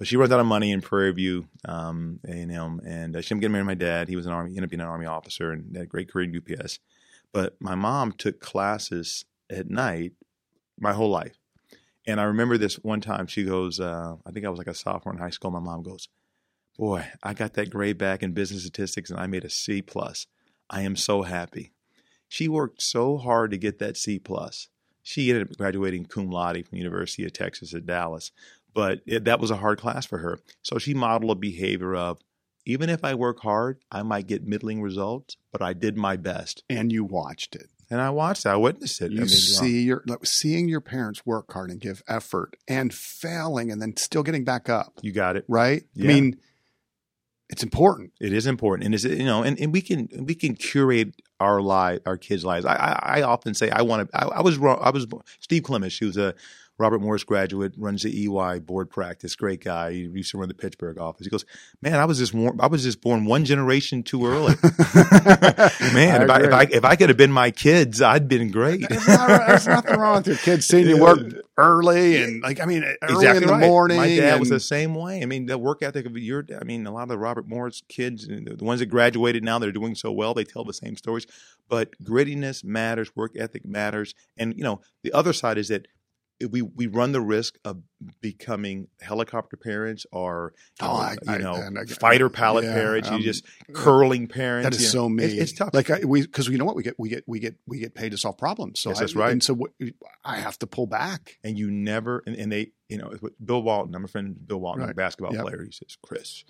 But 0.00 0.08
she 0.08 0.16
runs 0.16 0.32
out 0.32 0.40
of 0.40 0.46
money 0.46 0.72
in 0.72 0.80
Prairie 0.80 1.12
View 1.12 1.46
um, 1.66 2.20
A&M, 2.26 2.80
and 2.86 3.14
uh, 3.14 3.20
she 3.20 3.34
ended 3.34 3.36
up 3.36 3.40
getting 3.40 3.52
married 3.52 3.64
to 3.64 3.66
my 3.66 3.74
dad. 3.74 4.08
He 4.08 4.16
was 4.16 4.24
an 4.24 4.32
army, 4.32 4.52
ended 4.52 4.64
up 4.64 4.70
being 4.70 4.80
an 4.80 4.86
army 4.86 5.04
officer, 5.04 5.52
and 5.52 5.76
had 5.76 5.84
a 5.84 5.86
great 5.86 6.10
career 6.10 6.24
in 6.24 6.34
UPS. 6.34 6.78
But 7.34 7.60
my 7.60 7.74
mom 7.74 8.12
took 8.12 8.40
classes 8.40 9.26
at 9.50 9.68
night 9.68 10.14
my 10.78 10.94
whole 10.94 11.10
life. 11.10 11.36
And 12.06 12.18
I 12.18 12.24
remember 12.24 12.56
this 12.56 12.76
one 12.76 13.02
time 13.02 13.26
she 13.26 13.44
goes, 13.44 13.78
uh, 13.78 14.16
I 14.24 14.30
think 14.30 14.46
I 14.46 14.48
was 14.48 14.56
like 14.56 14.68
a 14.68 14.74
sophomore 14.74 15.12
in 15.12 15.20
high 15.20 15.28
school. 15.28 15.50
My 15.50 15.60
mom 15.60 15.82
goes, 15.82 16.08
Boy, 16.78 17.06
I 17.22 17.34
got 17.34 17.52
that 17.54 17.68
grade 17.68 17.98
back 17.98 18.22
in 18.22 18.32
business 18.32 18.62
statistics 18.62 19.10
and 19.10 19.20
I 19.20 19.26
made 19.26 19.44
a 19.44 19.50
C 19.50 19.82
plus. 19.82 20.26
I 20.70 20.80
am 20.80 20.96
so 20.96 21.22
happy. 21.22 21.72
She 22.26 22.48
worked 22.48 22.80
so 22.80 23.18
hard 23.18 23.50
to 23.50 23.58
get 23.58 23.80
that 23.80 23.98
C 23.98 24.18
plus. 24.18 24.68
She 25.02 25.30
ended 25.30 25.50
up 25.50 25.58
graduating 25.58 26.06
cum 26.06 26.30
laude 26.30 26.66
from 26.66 26.76
the 26.76 26.78
University 26.78 27.24
of 27.24 27.32
Texas 27.32 27.74
at 27.74 27.86
Dallas, 27.86 28.32
but 28.74 29.00
it, 29.06 29.24
that 29.24 29.40
was 29.40 29.50
a 29.50 29.56
hard 29.56 29.78
class 29.78 30.06
for 30.06 30.18
her. 30.18 30.38
So 30.62 30.78
she 30.78 30.94
modeled 30.94 31.36
a 31.36 31.40
behavior 31.40 31.94
of 31.94 32.18
even 32.66 32.90
if 32.90 33.04
I 33.04 33.14
work 33.14 33.40
hard, 33.40 33.78
I 33.90 34.02
might 34.02 34.26
get 34.26 34.46
middling 34.46 34.82
results, 34.82 35.36
but 35.52 35.62
I 35.62 35.72
did 35.72 35.96
my 35.96 36.16
best. 36.16 36.62
And 36.68 36.92
you 36.92 37.04
watched 37.04 37.56
it. 37.56 37.68
And 37.90 38.00
I 38.00 38.10
watched 38.10 38.46
it. 38.46 38.50
I 38.50 38.56
witnessed 38.56 39.00
it. 39.02 39.10
You 39.10 39.18
I 39.18 39.20
mean, 39.22 39.28
see 39.28 39.82
your 39.82 40.04
seeing 40.22 40.68
your 40.68 40.80
parents 40.80 41.26
work 41.26 41.52
hard 41.52 41.70
and 41.70 41.80
give 41.80 42.02
effort 42.06 42.56
and 42.68 42.94
failing 42.94 43.72
and 43.72 43.82
then 43.82 43.96
still 43.96 44.22
getting 44.22 44.44
back 44.44 44.68
up. 44.68 45.00
you 45.02 45.12
got 45.12 45.36
it. 45.36 45.44
Right? 45.48 45.82
Yeah. 45.94 46.04
I 46.04 46.14
mean, 46.14 46.36
it's 47.48 47.64
important. 47.64 48.12
It 48.20 48.32
is 48.32 48.46
important, 48.46 48.86
and 48.86 48.94
is 48.94 49.04
you 49.04 49.24
know, 49.24 49.42
and, 49.42 49.58
and 49.58 49.72
we 49.72 49.80
can 49.80 50.08
we 50.20 50.36
can 50.36 50.54
curate 50.54 51.20
our 51.40 51.60
life, 51.60 51.98
our 52.06 52.16
kids' 52.16 52.44
lives. 52.44 52.64
I 52.64 52.74
I, 52.74 53.18
I 53.18 53.22
often 53.22 53.54
say 53.54 53.70
I 53.70 53.82
want 53.82 54.08
to. 54.08 54.16
I, 54.16 54.38
I 54.38 54.40
was 54.40 54.56
wrong. 54.56 54.78
I 54.80 54.90
was 54.90 55.08
Steve 55.40 55.64
Clements. 55.64 55.98
He 55.98 56.04
was 56.04 56.16
a 56.16 56.36
Robert 56.80 57.02
Morris 57.02 57.24
graduate, 57.24 57.74
runs 57.76 58.04
the 58.04 58.24
EY 58.24 58.58
board 58.60 58.88
practice. 58.88 59.36
Great 59.36 59.62
guy. 59.62 59.92
He 59.92 59.98
used 59.98 60.30
to 60.30 60.38
run 60.38 60.48
the 60.48 60.54
Pittsburgh 60.54 60.98
office. 60.98 61.26
He 61.26 61.30
goes, 61.30 61.44
man, 61.82 61.96
I 61.96 62.06
was 62.06 62.16
just 62.18 62.32
born, 62.32 62.58
I 62.58 62.68
was 62.68 62.82
just 62.82 63.02
born 63.02 63.26
one 63.26 63.44
generation 63.44 64.02
too 64.02 64.26
early. 64.26 64.54
man, 65.92 66.22
if 66.22 66.30
I, 66.30 66.40
if 66.42 66.52
I 66.52 66.62
if 66.70 66.84
I 66.86 66.96
could 66.96 67.10
have 67.10 67.18
been 67.18 67.32
my 67.32 67.50
kids, 67.50 68.00
I'd 68.00 68.28
been 68.28 68.50
great. 68.50 68.88
There's, 68.88 69.06
not, 69.06 69.28
there's 69.46 69.66
nothing 69.66 69.98
wrong 69.98 70.16
with 70.16 70.28
your 70.28 70.36
kids 70.36 70.66
seeing 70.66 70.88
you 70.88 70.96
work 70.96 71.20
early 71.58 72.22
and 72.22 72.42
like 72.42 72.60
I 72.60 72.64
mean 72.64 72.82
early 72.82 72.96
exactly 73.02 73.42
in 73.42 73.46
the 73.46 73.52
right. 73.52 73.60
morning. 73.60 73.98
My 73.98 74.08
dad 74.08 74.32
and, 74.32 74.40
was 74.40 74.48
the 74.48 74.58
same 74.58 74.94
way. 74.94 75.20
I 75.22 75.26
mean, 75.26 75.44
the 75.44 75.58
work 75.58 75.82
ethic 75.82 76.06
of 76.06 76.16
your, 76.16 76.46
I 76.58 76.64
mean, 76.64 76.86
a 76.86 76.92
lot 76.92 77.02
of 77.02 77.08
the 77.10 77.18
Robert 77.18 77.46
Morris 77.46 77.82
kids, 77.88 78.26
the 78.26 78.56
ones 78.62 78.80
that 78.80 78.86
graduated 78.86 79.44
now, 79.44 79.58
they're 79.58 79.70
doing 79.70 79.94
so 79.94 80.10
well. 80.10 80.32
They 80.32 80.44
tell 80.44 80.64
the 80.64 80.72
same 80.72 80.96
stories. 80.96 81.26
But 81.68 81.92
grittiness 82.02 82.64
matters, 82.64 83.14
work 83.14 83.32
ethic 83.36 83.66
matters, 83.66 84.14
and 84.38 84.56
you 84.56 84.64
know, 84.64 84.80
the 85.02 85.12
other 85.12 85.34
side 85.34 85.58
is 85.58 85.68
that 85.68 85.86
we 86.50 86.62
we 86.62 86.86
run 86.86 87.12
the 87.12 87.20
risk 87.20 87.58
of 87.64 87.82
becoming 88.20 88.88
helicopter 89.00 89.56
parents 89.56 90.06
or 90.12 90.54
Oh, 90.80 90.96
I- 90.96 91.16
you 91.32 91.38
know 91.38 91.54
and 91.54 91.78
I- 91.78 91.84
fighter 91.84 92.28
pilot 92.28 92.64
yeah, 92.64 92.72
parents. 92.74 93.08
um, 93.08 93.18
you 93.18 93.24
just 93.24 93.44
curling 93.72 94.26
parents. 94.26 94.64
that 94.64 94.74
is 94.74 94.80
you 94.80 94.86
know. 95.00 95.04
so 95.04 95.08
me. 95.08 95.24
It- 95.24 95.38
it's 95.38 95.52
tough. 95.52 95.70
Like 95.74 95.90
I, 95.90 96.00
we, 96.04 96.22
because 96.22 96.48
you 96.48 96.58
know 96.58 96.64
what 96.64 96.76
we 96.76 96.82
get, 96.82 96.98
we 96.98 97.08
get, 97.08 97.24
we 97.26 97.40
get, 97.40 97.56
we 97.66 97.78
get 97.78 97.94
paid 97.94 98.10
to 98.12 98.18
solve 98.18 98.38
problems. 98.38 98.80
So 98.80 98.90
Yes, 98.90 98.98
I- 98.98 99.00
that's 99.00 99.14
right. 99.16 99.32
And 99.32 99.42
so 99.42 99.54
what, 99.54 99.70
I 100.24 100.36
have 100.36 100.58
to 100.60 100.66
pull 100.66 100.86
back. 100.86 101.38
and 101.44 101.58
you 101.58 101.70
never 101.70 102.22
and, 102.26 102.36
and 102.36 102.50
they 102.50 102.72
you 102.88 102.98
know 102.98 103.12
Bill 103.44 103.62
Walton, 103.62 103.94
I'm 103.94 104.04
a 104.04 104.08
friend 104.08 104.28
of 104.36 104.46
Bill 104.48 104.60
Walton, 104.60 104.82
a 104.82 104.86
Right. 104.86 104.96
basketball 104.96 105.34
Yep. 105.34 105.42
player. 105.42 105.64
He 105.64 105.72
says, 105.72 105.96
Chris, 106.02 106.44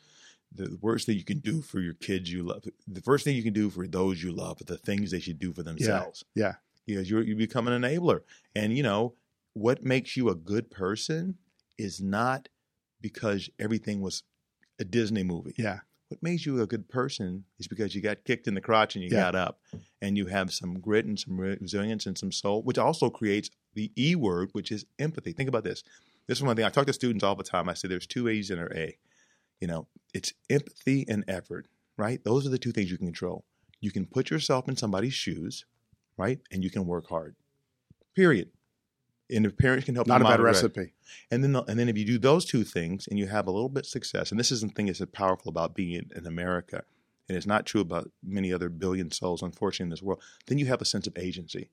the 0.52 0.78
worst 0.80 1.06
thing 1.06 1.16
you 1.16 1.24
can 1.24 1.38
do 1.38 1.62
for 1.62 1.80
your 1.80 1.94
kids 1.94 2.32
you 2.32 2.42
love, 2.44 2.64
the 2.88 3.00
first 3.02 3.24
thing 3.24 3.36
you 3.36 3.42
can 3.42 3.52
do 3.52 3.70
for 3.70 3.86
those 3.86 4.22
you 4.22 4.32
love 4.32 4.60
are 4.60 4.64
the 4.64 4.78
things 4.78 5.10
they 5.10 5.20
should 5.20 5.38
do 5.38 5.52
for 5.52 5.62
themselves. 5.62 6.24
Yeah. 6.34 6.54
Because 6.86 7.08
you're 7.10 7.22
you 7.22 7.36
become 7.36 7.68
an 7.68 7.82
enabler. 7.82 8.20
And 8.56 8.76
you 8.76 8.82
know, 8.82 9.14
what 9.54 9.82
makes 9.82 10.16
you 10.16 10.28
a 10.28 10.34
good 10.34 10.70
person 10.70 11.36
is 11.78 12.00
not 12.00 12.48
because 13.00 13.48
everything 13.58 14.00
was 14.00 14.22
a 14.78 14.84
Disney 14.84 15.22
movie. 15.22 15.54
Yeah. 15.58 15.80
What 16.08 16.22
makes 16.22 16.44
you 16.44 16.60
a 16.60 16.66
good 16.66 16.88
person 16.88 17.44
is 17.58 17.68
because 17.68 17.94
you 17.94 18.00
got 18.00 18.24
kicked 18.24 18.48
in 18.48 18.54
the 18.54 18.60
crotch 18.60 18.94
and 18.96 19.04
you 19.04 19.10
Yeah. 19.10 19.20
got 19.20 19.34
up 19.36 19.60
and 20.02 20.16
you 20.16 20.26
have 20.26 20.52
some 20.52 20.80
grit 20.80 21.06
and 21.06 21.18
some 21.18 21.38
resilience 21.38 22.04
and 22.06 22.18
some 22.18 22.32
soul, 22.32 22.62
which 22.62 22.78
also 22.78 23.10
creates 23.10 23.50
the 23.74 23.92
E 23.96 24.14
word, 24.16 24.50
which 24.52 24.72
is 24.72 24.84
empathy. 24.98 25.32
Think 25.32 25.48
about 25.48 25.64
this. 25.64 25.82
This 26.26 26.38
is 26.38 26.44
one 26.44 26.56
thing 26.56 26.64
I 26.64 26.70
talk 26.70 26.86
to 26.86 26.92
students 26.92 27.24
all 27.24 27.36
the 27.36 27.44
time. 27.44 27.68
I 27.68 27.74
say 27.74 27.88
there's 27.88 28.06
two 28.06 28.28
A's 28.28 28.50
in 28.50 28.58
our 28.58 28.72
A. 28.74 28.98
You 29.60 29.68
know, 29.68 29.86
it's 30.14 30.32
empathy 30.48 31.04
and 31.08 31.24
effort, 31.28 31.66
right? 31.96 32.22
Those 32.24 32.46
are 32.46 32.50
the 32.50 32.58
two 32.58 32.72
things 32.72 32.90
you 32.90 32.98
can 32.98 33.06
control. 33.06 33.44
You 33.80 33.90
can 33.90 34.06
put 34.06 34.30
yourself 34.30 34.68
in 34.68 34.76
somebody's 34.76 35.14
shoes, 35.14 35.64
right? 36.16 36.40
And 36.50 36.64
you 36.64 36.70
can 36.70 36.86
work 36.86 37.08
hard. 37.08 37.36
Period. 38.14 38.50
And 39.32 39.46
if 39.46 39.56
parents 39.56 39.84
can 39.84 39.94
help 39.94 40.06
Not 40.06 40.20
a 40.20 40.24
bad 40.24 40.40
recipe. 40.40 40.92
and 41.30 41.42
then, 41.42 41.52
the, 41.52 41.62
and 41.64 41.78
then 41.78 41.88
if 41.88 41.96
you 41.96 42.04
do 42.04 42.18
those 42.18 42.44
two 42.44 42.64
things 42.64 43.06
and 43.08 43.18
you 43.18 43.26
have 43.28 43.46
a 43.46 43.50
little 43.50 43.68
bit 43.68 43.84
of 43.84 43.90
success, 43.90 44.30
and 44.30 44.40
this 44.40 44.50
is 44.50 44.60
the 44.60 44.68
thing 44.68 44.86
that's 44.86 45.02
powerful 45.12 45.48
about 45.48 45.74
being 45.74 45.92
in, 45.92 46.10
in 46.14 46.26
America, 46.26 46.82
and 47.28 47.36
it's 47.36 47.46
not 47.46 47.64
true 47.64 47.80
about 47.80 48.10
many 48.24 48.52
other 48.52 48.68
billion 48.68 49.10
souls, 49.10 49.42
unfortunately, 49.42 49.84
in 49.84 49.90
this 49.90 50.02
world, 50.02 50.20
then 50.46 50.58
you 50.58 50.66
have 50.66 50.82
a 50.82 50.84
sense 50.84 51.06
of 51.06 51.16
agency. 51.16 51.70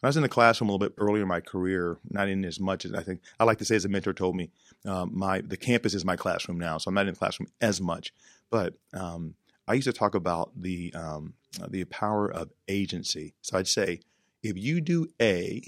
When 0.00 0.08
I 0.08 0.10
was 0.10 0.16
in 0.16 0.22
the 0.22 0.28
classroom 0.28 0.68
a 0.68 0.72
little 0.72 0.88
bit 0.88 0.94
earlier 0.98 1.22
in 1.22 1.28
my 1.28 1.40
career, 1.40 1.98
not 2.10 2.28
in 2.28 2.44
as 2.44 2.60
much 2.60 2.84
as 2.84 2.92
I 2.92 3.02
think 3.02 3.20
I 3.40 3.44
like 3.44 3.58
to 3.58 3.64
say, 3.64 3.76
as 3.76 3.84
a 3.84 3.88
mentor 3.88 4.12
told 4.12 4.36
me, 4.36 4.50
um, 4.84 5.10
my 5.14 5.40
the 5.40 5.56
campus 5.56 5.94
is 5.94 6.04
my 6.04 6.16
classroom 6.16 6.58
now, 6.58 6.76
so 6.76 6.88
I'm 6.88 6.94
not 6.94 7.06
in 7.06 7.14
the 7.14 7.18
classroom 7.18 7.48
as 7.60 7.80
much. 7.80 8.12
But 8.50 8.74
um, 8.92 9.34
I 9.66 9.74
used 9.74 9.86
to 9.86 9.92
talk 9.92 10.14
about 10.14 10.50
the 10.60 10.92
um, 10.94 11.34
the 11.66 11.84
power 11.84 12.30
of 12.30 12.50
agency. 12.68 13.34
So 13.40 13.56
I'd 13.56 13.68
say, 13.68 14.00
if 14.42 14.58
you 14.58 14.80
do 14.80 15.08
A, 15.20 15.62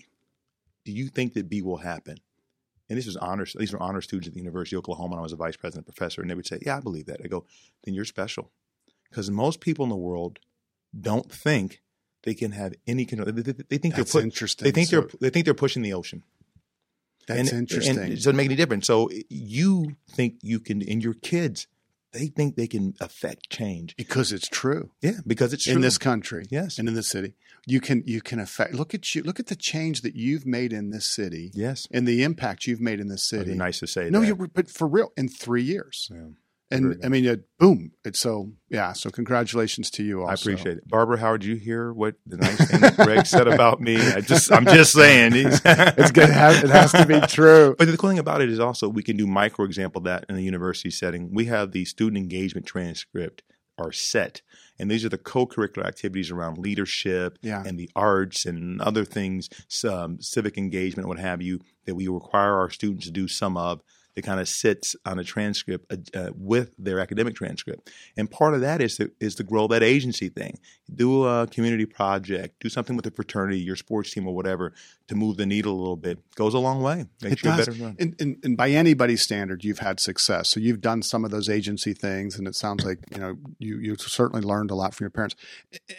do 0.88 0.94
you 0.94 1.08
think 1.08 1.34
that 1.34 1.50
B 1.50 1.60
will 1.60 1.76
happen? 1.78 2.16
and 2.88 2.96
this 2.96 3.04
was 3.04 3.18
honors. 3.18 3.54
These 3.58 3.72
were 3.74 3.82
honor 3.82 4.00
students 4.00 4.28
at 4.28 4.32
the 4.32 4.40
University 4.40 4.74
of 4.74 4.78
Oklahoma. 4.78 5.12
And 5.16 5.20
I 5.20 5.22
was 5.22 5.34
a 5.34 5.36
vice 5.36 5.56
president 5.56 5.86
professor, 5.86 6.22
and 6.22 6.30
they 6.30 6.34
would 6.34 6.46
say, 6.46 6.58
"Yeah, 6.64 6.78
I 6.78 6.80
believe 6.80 7.04
that." 7.04 7.20
I 7.22 7.28
go, 7.28 7.44
"Then 7.84 7.92
you're 7.92 8.06
special," 8.06 8.50
because 9.10 9.30
most 9.30 9.60
people 9.60 9.82
in 9.84 9.90
the 9.90 9.96
world 9.96 10.38
don't 10.98 11.30
think 11.30 11.82
they 12.22 12.34
can 12.34 12.52
have 12.52 12.72
any 12.86 13.04
control. 13.04 13.30
They, 13.30 13.42
they, 13.42 13.52
they 13.52 13.76
think 13.76 13.94
That's 13.94 14.12
they're 14.12 14.22
put, 14.22 14.24
interesting. 14.24 14.64
they 14.64 14.70
think 14.70 14.88
So 14.88 15.00
they're 15.02 15.10
they 15.20 15.30
think 15.30 15.44
they're 15.44 15.52
pushing 15.52 15.82
the 15.82 15.92
ocean. 15.92 16.24
that's 17.26 17.50
and, 17.50 17.58
interesting. 17.58 17.98
And 17.98 18.12
it 18.12 18.16
doesn't 18.16 18.36
make 18.36 18.46
any 18.46 18.56
difference. 18.56 18.86
So 18.86 19.10
you 19.28 19.96
think 20.10 20.36
you 20.42 20.58
can, 20.58 20.80
and 20.80 21.04
your 21.04 21.14
kids, 21.14 21.66
they 22.12 22.26
think 22.28 22.56
they 22.56 22.66
can 22.66 22.94
affect 23.00 23.50
change. 23.50 23.94
because 23.96 24.32
it's 24.32 24.48
true 24.48 24.90
Yeah, 25.02 25.20
because 25.26 25.52
it's 25.52 25.64
true. 25.64 25.74
in 25.74 25.80
this 25.80 25.98
country. 25.98 26.44
Yes. 26.50 26.78
And 26.78 26.88
in 26.88 26.94
this 26.94 27.08
city. 27.08 27.34
You 27.66 27.80
can 27.80 28.02
you 28.06 28.20
can 28.22 28.38
affect 28.40 28.72
look 28.74 28.94
at 28.94 29.14
you 29.14 29.22
look 29.22 29.38
at 29.38 29.48
the 29.48 29.56
change 29.56 30.00
that 30.02 30.14
you've 30.16 30.46
made 30.46 30.72
in 30.72 30.88
this 30.90 31.04
city 31.04 31.50
yes, 31.54 31.86
and 31.90 32.08
the 32.08 32.22
impact 32.22 32.66
you've 32.66 32.80
made 32.80 32.98
in 32.98 33.08
this 33.08 33.28
city. 33.28 33.52
nice 33.54 33.80
to 33.80 33.86
say 33.86 34.08
No, 34.08 34.20
that. 34.20 34.26
you're 34.26 34.36
but 34.36 34.70
for 34.70 34.88
real 34.88 35.12
in 35.18 35.28
three 35.28 35.62
years. 35.62 36.08
Yeah. 36.10 36.28
And 36.70 37.00
I 37.02 37.08
mean, 37.08 37.24
it, 37.24 37.44
boom! 37.58 37.92
It's 38.04 38.20
so 38.20 38.52
yeah. 38.68 38.92
So 38.92 39.08
congratulations 39.10 39.90
to 39.92 40.02
you. 40.02 40.20
Also. 40.22 40.30
I 40.30 40.34
appreciate 40.34 40.78
it, 40.78 40.88
Barbara. 40.88 41.18
How 41.18 41.32
did 41.36 41.44
you 41.44 41.56
hear 41.56 41.92
what 41.92 42.16
the 42.26 42.36
nice 42.36 42.70
thing 42.70 42.80
Greg 43.06 43.26
said 43.26 43.48
about 43.48 43.80
me? 43.80 43.96
I 43.96 44.20
just, 44.20 44.52
I'm 44.52 44.66
just 44.66 44.92
saying. 44.92 45.32
It's 45.34 46.10
good. 46.12 46.28
It 46.28 46.34
has, 46.34 46.62
it 46.62 46.70
has 46.70 46.92
to 46.92 47.06
be 47.06 47.20
true. 47.28 47.74
But 47.78 47.86
the 47.86 47.96
cool 47.96 48.10
thing 48.10 48.18
about 48.18 48.42
it 48.42 48.50
is 48.50 48.60
also 48.60 48.88
we 48.88 49.02
can 49.02 49.16
do 49.16 49.26
micro 49.26 49.64
example 49.64 50.02
that 50.02 50.26
in 50.28 50.36
the 50.36 50.42
university 50.42 50.90
setting. 50.90 51.32
We 51.32 51.46
have 51.46 51.72
the 51.72 51.84
student 51.86 52.18
engagement 52.18 52.66
transcript 52.66 53.42
or 53.78 53.92
set, 53.92 54.42
and 54.78 54.90
these 54.90 55.04
are 55.04 55.08
the 55.08 55.16
co-curricular 55.18 55.86
activities 55.86 56.30
around 56.30 56.58
leadership 56.58 57.38
Yeah. 57.42 57.62
and 57.64 57.78
the 57.78 57.88
arts 57.96 58.44
and 58.44 58.80
other 58.82 59.04
things, 59.04 59.48
some 59.68 59.94
um, 59.94 60.20
civic 60.20 60.58
engagement, 60.58 61.08
what 61.08 61.18
have 61.18 61.40
you, 61.40 61.60
that 61.86 61.94
we 61.94 62.08
require 62.08 62.56
our 62.58 62.70
students 62.70 63.06
to 63.06 63.12
do 63.12 63.26
some 63.28 63.56
of. 63.56 63.80
That 64.18 64.24
kind 64.24 64.40
of 64.40 64.48
sits 64.48 64.96
on 65.06 65.20
a 65.20 65.22
transcript 65.22 65.92
uh, 65.92 66.18
uh, 66.18 66.30
with 66.34 66.72
their 66.76 66.98
academic 66.98 67.36
transcript, 67.36 67.88
and 68.16 68.28
part 68.28 68.52
of 68.54 68.62
that 68.62 68.82
is 68.82 68.96
to, 68.96 69.12
is 69.20 69.36
to 69.36 69.44
grow 69.44 69.68
that 69.68 69.84
agency 69.84 70.28
thing. 70.28 70.58
Do 70.92 71.22
a 71.24 71.46
community 71.46 71.86
project, 71.86 72.58
do 72.58 72.68
something 72.68 72.96
with 72.96 73.04
the 73.04 73.12
fraternity, 73.12 73.60
your 73.60 73.76
sports 73.76 74.10
team, 74.10 74.26
or 74.26 74.34
whatever, 74.34 74.74
to 75.06 75.14
move 75.14 75.36
the 75.36 75.46
needle 75.46 75.72
a 75.72 75.78
little 75.78 75.94
bit. 75.94 76.18
Goes 76.34 76.52
a 76.52 76.58
long 76.58 76.82
way. 76.82 77.06
Makes 77.22 77.32
It 77.32 77.44
you 77.44 77.50
does. 77.50 77.68
And, 77.68 78.16
and, 78.20 78.36
and 78.42 78.56
by 78.56 78.70
anybody's 78.70 79.22
standard, 79.22 79.62
you've 79.62 79.78
had 79.78 80.00
success. 80.00 80.48
So 80.48 80.58
you've 80.58 80.80
done 80.80 81.02
some 81.02 81.24
of 81.24 81.30
those 81.30 81.48
agency 81.48 81.92
things, 81.92 82.36
and 82.36 82.48
it 82.48 82.56
sounds 82.56 82.84
like 82.84 82.98
you 83.12 83.18
know 83.18 83.36
you 83.60 83.78
you 83.78 83.94
certainly 83.98 84.42
learned 84.42 84.72
a 84.72 84.74
lot 84.74 84.96
from 84.96 85.04
your 85.04 85.10
parents. 85.10 85.36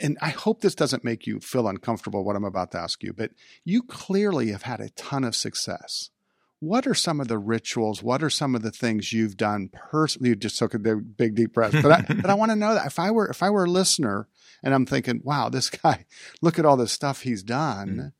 And 0.01 0.17
I 0.21 0.31
hope 0.31 0.59
this 0.59 0.75
doesn't 0.75 1.05
make 1.05 1.25
you 1.25 1.39
feel 1.39 1.69
uncomfortable. 1.69 2.25
What 2.25 2.35
I'm 2.35 2.43
about 2.43 2.71
to 2.71 2.79
ask 2.79 3.01
you, 3.01 3.13
but 3.13 3.31
you 3.63 3.81
clearly 3.81 4.51
have 4.51 4.63
had 4.63 4.81
a 4.81 4.89
ton 4.89 5.23
of 5.23 5.37
success. 5.37 6.09
What 6.59 6.85
are 6.87 6.93
some 6.93 7.21
of 7.21 7.29
the 7.29 7.37
rituals? 7.37 8.03
What 8.03 8.21
are 8.21 8.29
some 8.29 8.53
of 8.53 8.61
the 8.61 8.71
things 8.71 9.13
you've 9.13 9.37
done 9.37 9.69
personally? 9.73 10.29
You 10.29 10.35
just 10.35 10.57
took 10.57 10.73
a 10.73 10.79
big, 10.79 11.15
big 11.15 11.35
deep 11.35 11.53
breath, 11.53 11.71
but 11.81 11.91
I, 11.91 12.01
but 12.21 12.29
I 12.29 12.33
want 12.33 12.51
to 12.51 12.55
know 12.55 12.73
that 12.73 12.85
if 12.85 12.99
I 12.99 13.11
were 13.11 13.27
if 13.27 13.41
I 13.41 13.49
were 13.49 13.63
a 13.63 13.69
listener 13.69 14.27
and 14.63 14.73
I'm 14.73 14.85
thinking, 14.85 15.21
wow, 15.23 15.49
this 15.49 15.69
guy, 15.69 16.05
look 16.41 16.59
at 16.59 16.65
all 16.65 16.77
the 16.77 16.87
stuff 16.87 17.21
he's 17.21 17.43
done. 17.43 18.13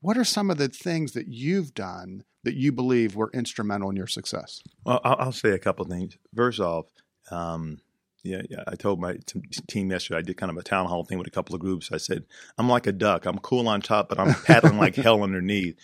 What 0.00 0.16
are 0.16 0.24
some 0.24 0.50
of 0.50 0.56
the 0.56 0.68
things 0.68 1.12
that 1.12 1.28
you've 1.28 1.74
done 1.74 2.24
that 2.42 2.54
you 2.54 2.72
believe 2.72 3.16
were 3.16 3.30
instrumental 3.34 3.90
in 3.90 3.96
your 3.96 4.06
success? 4.06 4.62
Well, 4.84 5.00
I'll, 5.04 5.16
I'll 5.18 5.32
say 5.32 5.50
a 5.50 5.58
couple 5.58 5.84
of 5.84 5.90
things. 5.90 6.16
First 6.34 6.58
off, 6.58 6.86
um, 7.30 7.80
yeah, 8.22 8.42
yeah, 8.50 8.64
I 8.66 8.76
told 8.76 9.00
my 9.00 9.18
t- 9.24 9.40
team 9.68 9.90
yesterday. 9.90 10.18
I 10.18 10.22
did 10.22 10.36
kind 10.36 10.50
of 10.50 10.56
a 10.56 10.62
town 10.62 10.86
hall 10.86 11.04
thing 11.04 11.18
with 11.18 11.26
a 11.26 11.30
couple 11.30 11.54
of 11.54 11.60
groups. 11.60 11.90
I 11.92 11.96
said, 11.96 12.24
"I'm 12.58 12.68
like 12.68 12.86
a 12.86 12.92
duck. 12.92 13.24
I'm 13.26 13.38
cool 13.38 13.68
on 13.68 13.80
top, 13.80 14.08
but 14.08 14.18
I'm 14.18 14.34
paddling 14.34 14.78
like 14.78 14.94
hell 14.96 15.22
underneath." 15.22 15.76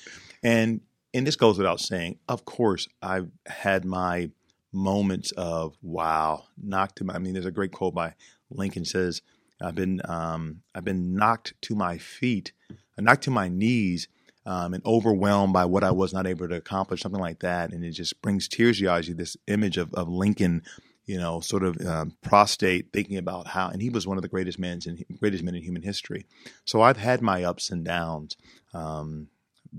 And 0.43 0.81
and 1.17 1.27
this 1.27 1.37
goes 1.37 1.59
without 1.59 1.81
saying. 1.81 2.19
Of 2.29 2.45
course, 2.45 2.89
I've 3.03 3.31
had 3.47 3.85
my 3.85 4.31
moments 4.73 5.33
of 5.33 5.77
wow, 5.83 6.45
knocked 6.63 7.01
him. 7.01 7.11
I 7.11 7.19
mean, 7.19 7.33
there's 7.33 7.47
a 7.47 7.51
great 7.51 7.73
quote 7.73 7.95
by 7.95 8.15
Lincoln 8.51 8.85
says, 8.85 9.23
I've 9.61 9.75
been 9.75 10.03
um, 10.05 10.63
I've 10.75 10.85
been 10.85 11.15
knocked 11.15 11.55
to 11.63 11.75
my 11.75 11.97
feet, 11.97 12.53
knocked 12.99 13.25
to 13.25 13.31
my 13.31 13.49
knees, 13.49 14.09
um, 14.45 14.75
and 14.75 14.85
overwhelmed 14.85 15.55
by 15.55 15.65
what 15.65 15.83
I 15.83 15.91
was 15.91 16.13
not 16.13 16.27
able 16.27 16.47
to 16.49 16.57
accomplish, 16.57 17.01
something 17.01 17.21
like 17.21 17.41
that, 17.41 17.73
and 17.73 17.83
it 17.83 17.93
just 17.93 18.21
brings 18.21 18.49
tears 18.49 18.77
to 18.77 18.85
your 18.85 18.93
eyes. 18.93 19.09
This 19.09 19.37
image 19.47 19.79
of, 19.79 19.95
of 19.95 20.09
Lincoln, 20.09 20.63
you 21.07 21.17
know, 21.17 21.41
sort 21.41 21.65
of 21.65 21.81
um, 21.87 22.17
prostate, 22.21 22.93
thinking 22.93 23.17
about 23.17 23.47
how, 23.47 23.69
and 23.69 23.81
he 23.81 23.89
was 23.89 24.07
one 24.07 24.19
of 24.19 24.23
the 24.23 24.29
greatest 24.29 24.59
men 24.59 24.81
in 24.85 25.03
greatest 25.19 25.43
men 25.43 25.55
in 25.55 25.63
human 25.63 25.83
history. 25.83 26.27
So 26.67 26.83
I've 26.83 26.99
had 26.99 27.23
my 27.23 27.43
ups 27.43 27.71
and 27.71 27.83
downs, 27.83 28.37
um, 28.75 29.29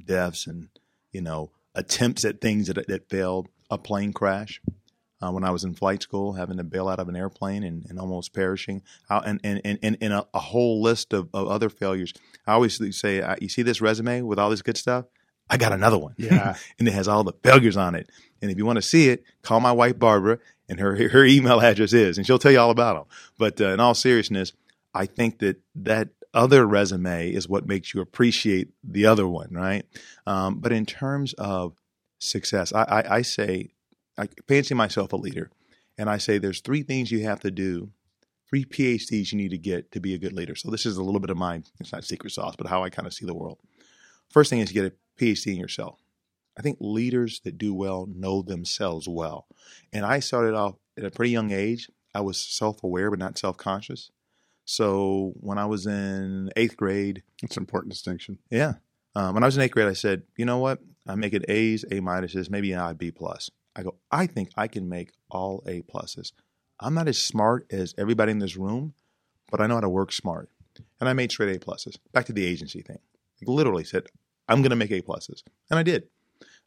deaths, 0.06 0.48
and 0.48 0.70
you 1.12 1.22
know, 1.22 1.52
attempts 1.76 2.26
at 2.26 2.42
things 2.42 2.68
that 2.68 2.88
that 2.88 3.10
failed. 3.10 3.50
A 3.70 3.78
plane 3.78 4.14
crash, 4.14 4.62
uh, 5.22 5.30
when 5.32 5.44
I 5.44 5.52
was 5.52 5.66
in 5.66 5.74
flight 5.74 6.02
school, 6.02 6.34
having 6.34 6.56
to 6.56 6.64
bail 6.64 6.88
out 6.88 7.00
of 7.00 7.10
an 7.10 7.18
airplane 7.18 7.64
and, 7.64 7.86
and 7.90 8.00
almost 8.00 8.34
perishing, 8.34 8.82
uh, 9.10 9.22
and, 9.26 9.42
and, 9.44 9.62
and, 9.82 9.98
and 10.00 10.14
a, 10.14 10.26
a, 10.34 10.40
whole 10.40 10.82
list 10.82 11.12
of, 11.12 11.28
of 11.34 11.50
other 11.50 11.70
failures. 11.70 12.14
I 12.46 12.54
always 12.54 12.80
say, 12.98 13.36
you 13.42 13.50
see 13.50 13.62
this 13.62 13.82
resume 13.82 14.22
with 14.22 14.40
all 14.40 14.50
this 14.50 14.62
good 14.62 14.78
stuff? 14.78 15.06
I 15.50 15.58
got 15.58 15.74
another 15.74 15.98
one. 15.98 16.14
Yeah. 16.18 16.56
and 16.80 16.88
it 16.88 16.94
has 16.94 17.08
all 17.08 17.24
the 17.24 17.34
failures 17.44 17.78
on 17.78 17.96
it. 17.96 18.10
And 18.42 18.52
if 18.52 18.58
you 18.58 18.66
want 18.66 18.78
to 18.78 18.82
see 18.82 19.10
it, 19.10 19.24
call 19.42 19.60
my 19.60 19.72
wife, 19.72 19.98
Barbara, 19.98 20.40
and 20.70 20.80
her, 20.80 21.10
her 21.10 21.26
email 21.26 21.62
address 21.62 21.94
is, 21.94 22.18
and 22.18 22.28
she'll 22.28 22.40
tell 22.40 22.52
you 22.52 22.60
all 22.60 22.72
about 22.72 22.96
them. 22.96 23.06
But 23.38 23.62
uh, 23.62 23.70
in 23.70 23.80
all 23.80 23.96
seriousness, 23.96 24.54
I 24.94 25.06
think 25.06 25.40
that 25.40 25.58
that 25.76 26.10
other 26.38 26.68
resume 26.68 27.32
is 27.32 27.50
what 27.50 27.68
makes 27.68 27.94
you 27.94 28.00
appreciate 28.00 28.70
the 28.84 29.08
other 29.08 29.28
one, 29.28 29.50
right? 29.52 29.86
Um, 30.28 30.60
but 30.60 30.72
in 30.72 30.86
terms 30.86 31.34
of 31.34 31.74
success, 32.20 32.72
I, 32.72 32.84
I, 32.84 33.16
I 33.18 33.22
say 33.24 33.72
I 34.18 34.30
fancy 34.48 34.76
myself 34.76 35.12
a 35.14 35.18
leader, 35.18 35.50
and 35.98 36.10
I 36.10 36.18
say 36.18 36.38
there's 36.38 36.62
three 36.62 36.84
things 36.84 37.12
you 37.12 37.24
have 37.24 37.40
to 37.40 37.50
do, 37.50 37.90
three 38.48 38.66
PhDs 38.66 39.32
you 39.32 39.38
need 39.38 39.50
to 39.50 39.58
get 39.58 39.92
to 39.94 40.00
be 40.00 40.14
a 40.14 40.20
good 40.20 40.34
leader. 40.34 40.56
So 40.56 40.70
this 40.70 40.86
is 40.86 40.98
a 40.98 41.04
little 41.04 41.20
bit 41.20 41.32
of 41.32 41.38
mine. 41.38 41.66
It's 41.80 41.92
not 41.92 42.04
secret 42.04 42.32
sauce, 42.32 42.56
but 42.56 42.68
how 42.68 42.84
I 42.84 42.92
kind 42.92 43.08
of 43.08 43.14
see 43.14 43.26
the 43.26 43.34
world. 43.34 43.58
First 44.30 44.52
thing 44.52 44.60
is 44.60 44.68
to 44.68 44.74
get 44.76 44.86
a 44.86 44.94
PhD 45.20 45.54
in 45.54 45.60
yourself. 45.60 46.00
I 46.56 46.62
think 46.62 46.78
leaders 46.80 47.42
that 47.46 47.58
do 47.58 47.74
well 47.74 48.08
know 48.08 48.44
themselves 48.44 49.08
well. 49.08 49.48
And 49.92 50.06
I 50.06 50.20
started 50.20 50.54
off 50.54 50.76
at 50.98 51.04
a 51.04 51.12
pretty 51.12 51.32
young 51.32 51.52
age. 51.52 51.90
I 52.14 52.22
was 52.22 52.40
self 52.40 52.84
aware, 52.84 53.10
but 53.10 53.20
not 53.20 53.38
self 53.40 53.58
conscious. 53.58 54.12
So 54.70 55.34
when 55.40 55.58
I 55.58 55.66
was 55.66 55.88
in 55.88 56.52
eighth 56.58 56.76
grade, 56.76 57.24
it's 57.42 57.56
an 57.56 57.64
important 57.64 57.94
distinction. 57.94 58.38
Yeah. 58.52 58.74
Um, 59.16 59.34
when 59.34 59.42
I 59.42 59.46
was 59.46 59.56
in 59.56 59.64
eighth 59.64 59.72
grade, 59.72 59.88
I 59.88 59.94
said, 59.94 60.24
you 60.36 60.44
know 60.44 60.58
what? 60.58 60.80
I'm 61.08 61.22
making 61.22 61.46
A's, 61.48 61.86
A 61.86 62.02
minuses, 62.02 62.50
maybe 62.50 62.74
an 62.74 62.80
I, 62.80 62.92
B 62.92 63.10
plus. 63.10 63.50
I 63.78 63.84
go, 63.84 63.96
I 64.12 64.28
think 64.28 64.50
I 64.58 64.68
can 64.68 64.90
make 64.90 65.12
all 65.32 65.64
A 65.68 65.84
pluses. 65.84 66.34
I'm 66.82 66.94
not 66.94 67.08
as 67.08 67.18
smart 67.18 67.66
as 67.72 67.96
everybody 67.98 68.34
in 68.34 68.40
this 68.40 68.58
room, 68.58 68.94
but 69.50 69.62
I 69.62 69.68
know 69.68 69.76
how 69.76 69.82
to 69.82 69.90
work 69.90 70.12
smart. 70.12 70.50
And 71.00 71.08
I 71.08 71.14
made 71.14 71.32
straight 71.32 71.56
A 71.56 71.60
pluses. 71.60 71.96
Back 72.12 72.26
to 72.26 72.34
the 72.34 72.46
agency 72.46 72.82
thing. 72.82 73.00
Like 73.42 73.48
literally 73.48 73.86
said, 73.86 74.08
I'm 74.50 74.62
going 74.62 74.72
to 74.72 74.76
make 74.76 74.92
A 74.92 75.02
pluses. 75.02 75.44
And 75.70 75.80
I 75.80 75.84
did. 75.84 76.10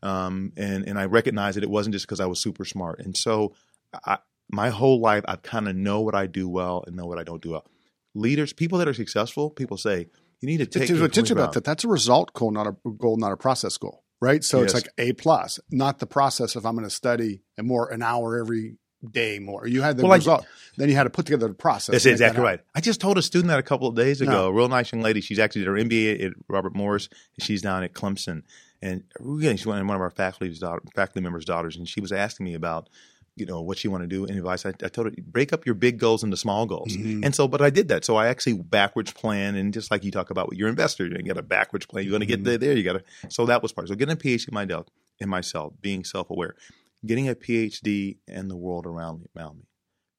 Um, 0.02 0.54
and, 0.56 0.88
and 0.88 0.98
I 0.98 1.04
recognized 1.04 1.58
that 1.58 1.64
it 1.64 1.70
wasn't 1.70 1.92
just 1.92 2.06
because 2.06 2.20
I 2.20 2.26
was 2.26 2.40
super 2.40 2.64
smart. 2.64 3.00
And 3.00 3.14
so 3.14 3.52
I, 4.06 4.18
my 4.50 4.70
whole 4.70 5.00
life, 5.00 5.22
I 5.28 5.36
kind 5.36 5.68
of 5.68 5.76
know 5.76 6.00
what 6.00 6.14
I 6.14 6.26
do 6.26 6.48
well 6.48 6.82
and 6.86 6.96
know 6.96 7.04
what 7.04 7.18
I 7.18 7.24
don't 7.24 7.42
do 7.42 7.50
well. 7.50 7.66
Leaders, 8.14 8.52
people 8.52 8.78
that 8.78 8.88
are 8.88 8.94
successful, 8.94 9.50
people 9.50 9.76
say, 9.76 10.08
you 10.40 10.46
need 10.48 10.58
to 10.58 10.66
take. 10.66 10.88
It's, 10.90 11.30
about 11.30 11.52
that. 11.52 11.64
That's 11.64 11.84
a 11.84 11.88
result 11.88 12.32
goal, 12.32 12.50
not 12.50 12.66
a 12.66 12.74
goal, 12.90 13.16
not 13.16 13.32
a 13.32 13.36
process 13.36 13.76
goal 13.76 14.02
right? 14.20 14.44
So 14.44 14.58
yes. 14.60 14.66
it's 14.66 14.74
like 14.74 14.92
A 14.98 15.12
plus, 15.14 15.58
not 15.70 15.98
the 15.98 16.06
process 16.06 16.56
If 16.56 16.64
I'm 16.64 16.74
going 16.74 16.84
to 16.84 16.94
study 16.94 17.42
and 17.56 17.66
more 17.66 17.90
an 17.90 18.02
hour 18.02 18.38
every 18.38 18.76
day 19.08 19.38
more. 19.38 19.66
You 19.66 19.80
had 19.80 19.96
the 19.96 20.02
well, 20.04 20.16
result. 20.16 20.46
Then 20.76 20.88
you 20.88 20.94
had 20.94 21.04
to 21.04 21.10
put 21.10 21.26
together 21.26 21.48
the 21.48 21.54
process. 21.54 21.92
That's 21.92 22.06
exactly 22.06 22.42
that 22.42 22.44
right. 22.44 22.60
I 22.74 22.80
just 22.80 23.00
told 23.00 23.16
a 23.16 23.22
student 23.22 23.48
that 23.48 23.58
a 23.58 23.62
couple 23.62 23.88
of 23.88 23.94
days 23.94 24.20
ago. 24.20 24.30
No. 24.30 24.46
A 24.48 24.52
real 24.52 24.68
nice 24.68 24.92
young 24.92 25.02
lady. 25.02 25.20
She's 25.20 25.38
actually 25.38 25.62
did 25.62 25.68
her 25.68 25.74
MBA 25.74 26.26
at 26.26 26.32
Robert 26.48 26.74
Morris. 26.74 27.08
she's 27.38 27.62
down 27.62 27.82
at 27.82 27.94
Clemson. 27.94 28.42
And 28.82 29.04
again, 29.18 29.56
she's 29.56 29.66
one 29.66 29.78
of 29.78 29.88
our 29.88 30.10
faculty's 30.10 30.58
daughter, 30.58 30.82
faculty 30.94 31.20
members' 31.20 31.44
daughters, 31.44 31.76
and 31.76 31.88
she 31.88 32.00
was 32.00 32.12
asking 32.12 32.44
me 32.44 32.54
about 32.54 32.88
you 33.36 33.46
know 33.46 33.60
what 33.60 33.82
you 33.84 33.90
want 33.90 34.02
to 34.02 34.08
do 34.08 34.24
and 34.24 34.36
advice 34.36 34.66
I, 34.66 34.70
I, 34.70 34.88
told 34.88 35.06
her 35.06 35.12
break 35.22 35.52
up 35.52 35.64
your 35.64 35.74
big 35.74 35.98
goals 35.98 36.22
into 36.22 36.36
small 36.36 36.66
goals. 36.66 36.96
Mm-hmm. 36.96 37.24
and 37.24 37.34
so 37.34 37.48
but 37.48 37.62
i 37.62 37.70
did 37.70 37.88
that. 37.88 38.04
So 38.04 38.16
i 38.16 38.26
actually 38.26 38.54
backwards 38.54 39.12
plan 39.12 39.54
and 39.54 39.72
just 39.72 39.90
like 39.90 40.04
you 40.04 40.10
talk 40.10 40.30
about 40.30 40.48
with 40.48 40.58
your 40.58 40.68
investor 40.68 41.06
you 41.06 41.22
got 41.22 41.38
a 41.38 41.42
backwards 41.42 41.86
plan. 41.86 42.04
You're 42.04 42.10
going 42.10 42.20
to 42.20 42.26
get 42.26 42.42
mm-hmm. 42.42 42.60
there 42.60 42.76
you 42.76 42.82
got 42.82 42.94
to 42.94 43.04
so 43.30 43.46
that 43.46 43.62
was 43.62 43.72
part. 43.72 43.88
So 43.88 43.94
getting 43.94 44.14
a 44.14 44.16
phd 44.16 44.48
in 44.48 44.54
myself 44.54 44.86
in 45.18 45.28
myself 45.28 45.72
being 45.80 46.04
self-aware 46.04 46.54
getting 47.06 47.28
a 47.28 47.34
phd 47.34 48.16
in 48.26 48.48
the 48.48 48.56
world 48.56 48.86
around 48.86 49.20
me, 49.20 49.26
around 49.36 49.58
me 49.58 49.64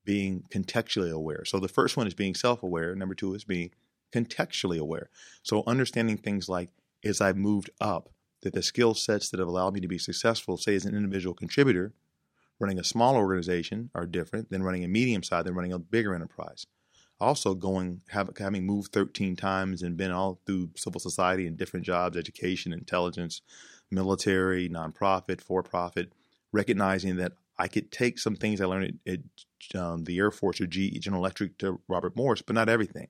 being 0.04 0.44
contextually 0.50 1.12
aware. 1.12 1.46
So 1.46 1.60
the 1.60 1.68
first 1.68 1.96
one 1.96 2.08
is 2.08 2.16
being 2.16 2.34
self-aware 2.34 2.96
number 2.96 3.14
two 3.14 3.36
is 3.36 3.44
being 3.44 3.70
contextually 4.14 4.80
aware. 4.80 5.10
So 5.44 5.64
understanding 5.68 6.18
things 6.18 6.50
like 6.50 6.70
as 7.04 7.22
i've 7.22 7.38
moved 7.38 7.70
up 7.80 8.10
that 8.42 8.54
the 8.54 8.64
skill 8.64 8.94
sets 8.94 9.30
that 9.30 9.40
have 9.40 9.48
allowed 9.48 9.74
me 9.74 9.80
to 9.82 9.88
be 9.88 9.98
successful 9.98 10.58
say 10.58 10.76
as 10.76 10.86
an 10.86 10.96
individual 10.96 11.34
contributor 11.34 11.94
running 12.62 12.80
a 12.80 12.84
small 12.84 13.16
organization 13.16 13.90
are 13.96 14.06
different 14.06 14.50
than 14.52 14.64
running 14.64 14.84
a 14.84 14.88
medium 14.88 15.24
size 15.24 15.44
than 15.44 15.56
running 15.56 15.74
a 15.74 15.80
bigger 15.80 16.14
enterprise. 16.14 16.68
Also, 17.20 17.54
going 17.54 18.02
have, 18.10 18.30
having 18.38 18.66
moved 18.66 18.94
13 18.94 19.36
times 19.36 19.82
and 19.82 19.98
been 19.98 20.12
all 20.12 20.40
through 20.46 20.70
civil 20.76 21.00
society 21.00 21.46
and 21.46 21.58
different 21.58 21.86
jobs, 21.86 22.18
education, 22.18 22.72
intelligence, 22.72 23.42
military, 23.92 24.70
nonprofit, 24.70 25.42
for 25.42 25.62
profit, 25.62 26.14
recognizing 26.52 27.18
that 27.18 27.34
I 27.58 27.68
could 27.68 27.92
take 27.92 28.18
some 28.18 28.36
things 28.36 28.62
I 28.62 28.66
learned 28.66 29.00
at, 29.06 29.20
at 29.74 29.80
um, 29.80 30.04
the 30.06 30.18
Air 30.18 30.32
Force 30.32 30.62
or 30.62 30.68
GE, 30.68 31.00
General 31.00 31.22
Electric 31.22 31.58
to 31.60 31.80
Robert 31.88 32.16
Morris, 32.16 32.42
but 32.42 32.56
not 32.56 32.70
everything. 32.70 33.08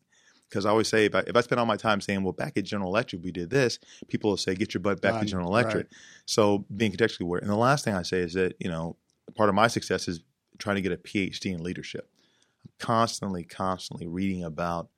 Because 0.50 0.66
I 0.66 0.72
always 0.72 0.90
say, 0.90 1.06
if 1.06 1.16
I, 1.16 1.20
if 1.20 1.36
I 1.38 1.40
spend 1.40 1.60
all 1.62 1.66
my 1.66 1.78
time 1.78 2.02
saying, 2.02 2.24
well, 2.24 2.34
back 2.34 2.58
at 2.58 2.66
General 2.66 2.90
Electric, 2.90 3.24
we 3.24 3.32
did 3.32 3.50
this, 3.50 3.80
people 4.10 4.32
will 4.32 4.38
say, 4.38 4.54
get 4.54 4.74
your 4.74 4.82
butt 4.82 5.02
back 5.02 5.14
right, 5.14 5.22
to 5.22 5.26
General 5.26 5.48
Electric. 5.48 5.86
Right. 5.86 5.98
So 6.26 6.66
being 6.76 6.92
contextually 6.92 7.22
aware. 7.22 7.40
And 7.40 7.50
the 7.50 7.56
last 7.56 7.86
thing 7.86 7.94
I 7.94 8.02
say 8.02 8.20
is 8.20 8.34
that, 8.34 8.56
you 8.60 8.70
know, 8.70 8.98
part 9.36 9.50
of 9.50 9.56
my 9.56 9.68
success 9.68 10.08
is 10.08 10.22
trying 10.58 10.76
to 10.76 10.82
get 10.82 10.92
a 10.92 10.98
PhD 10.98 11.54
in 11.54 11.64
leadership. 11.64 12.10
I'm 12.64 12.72
constantly, 12.80 13.44
constantly 13.44 14.08
reading 14.08 14.44
about 14.44 14.90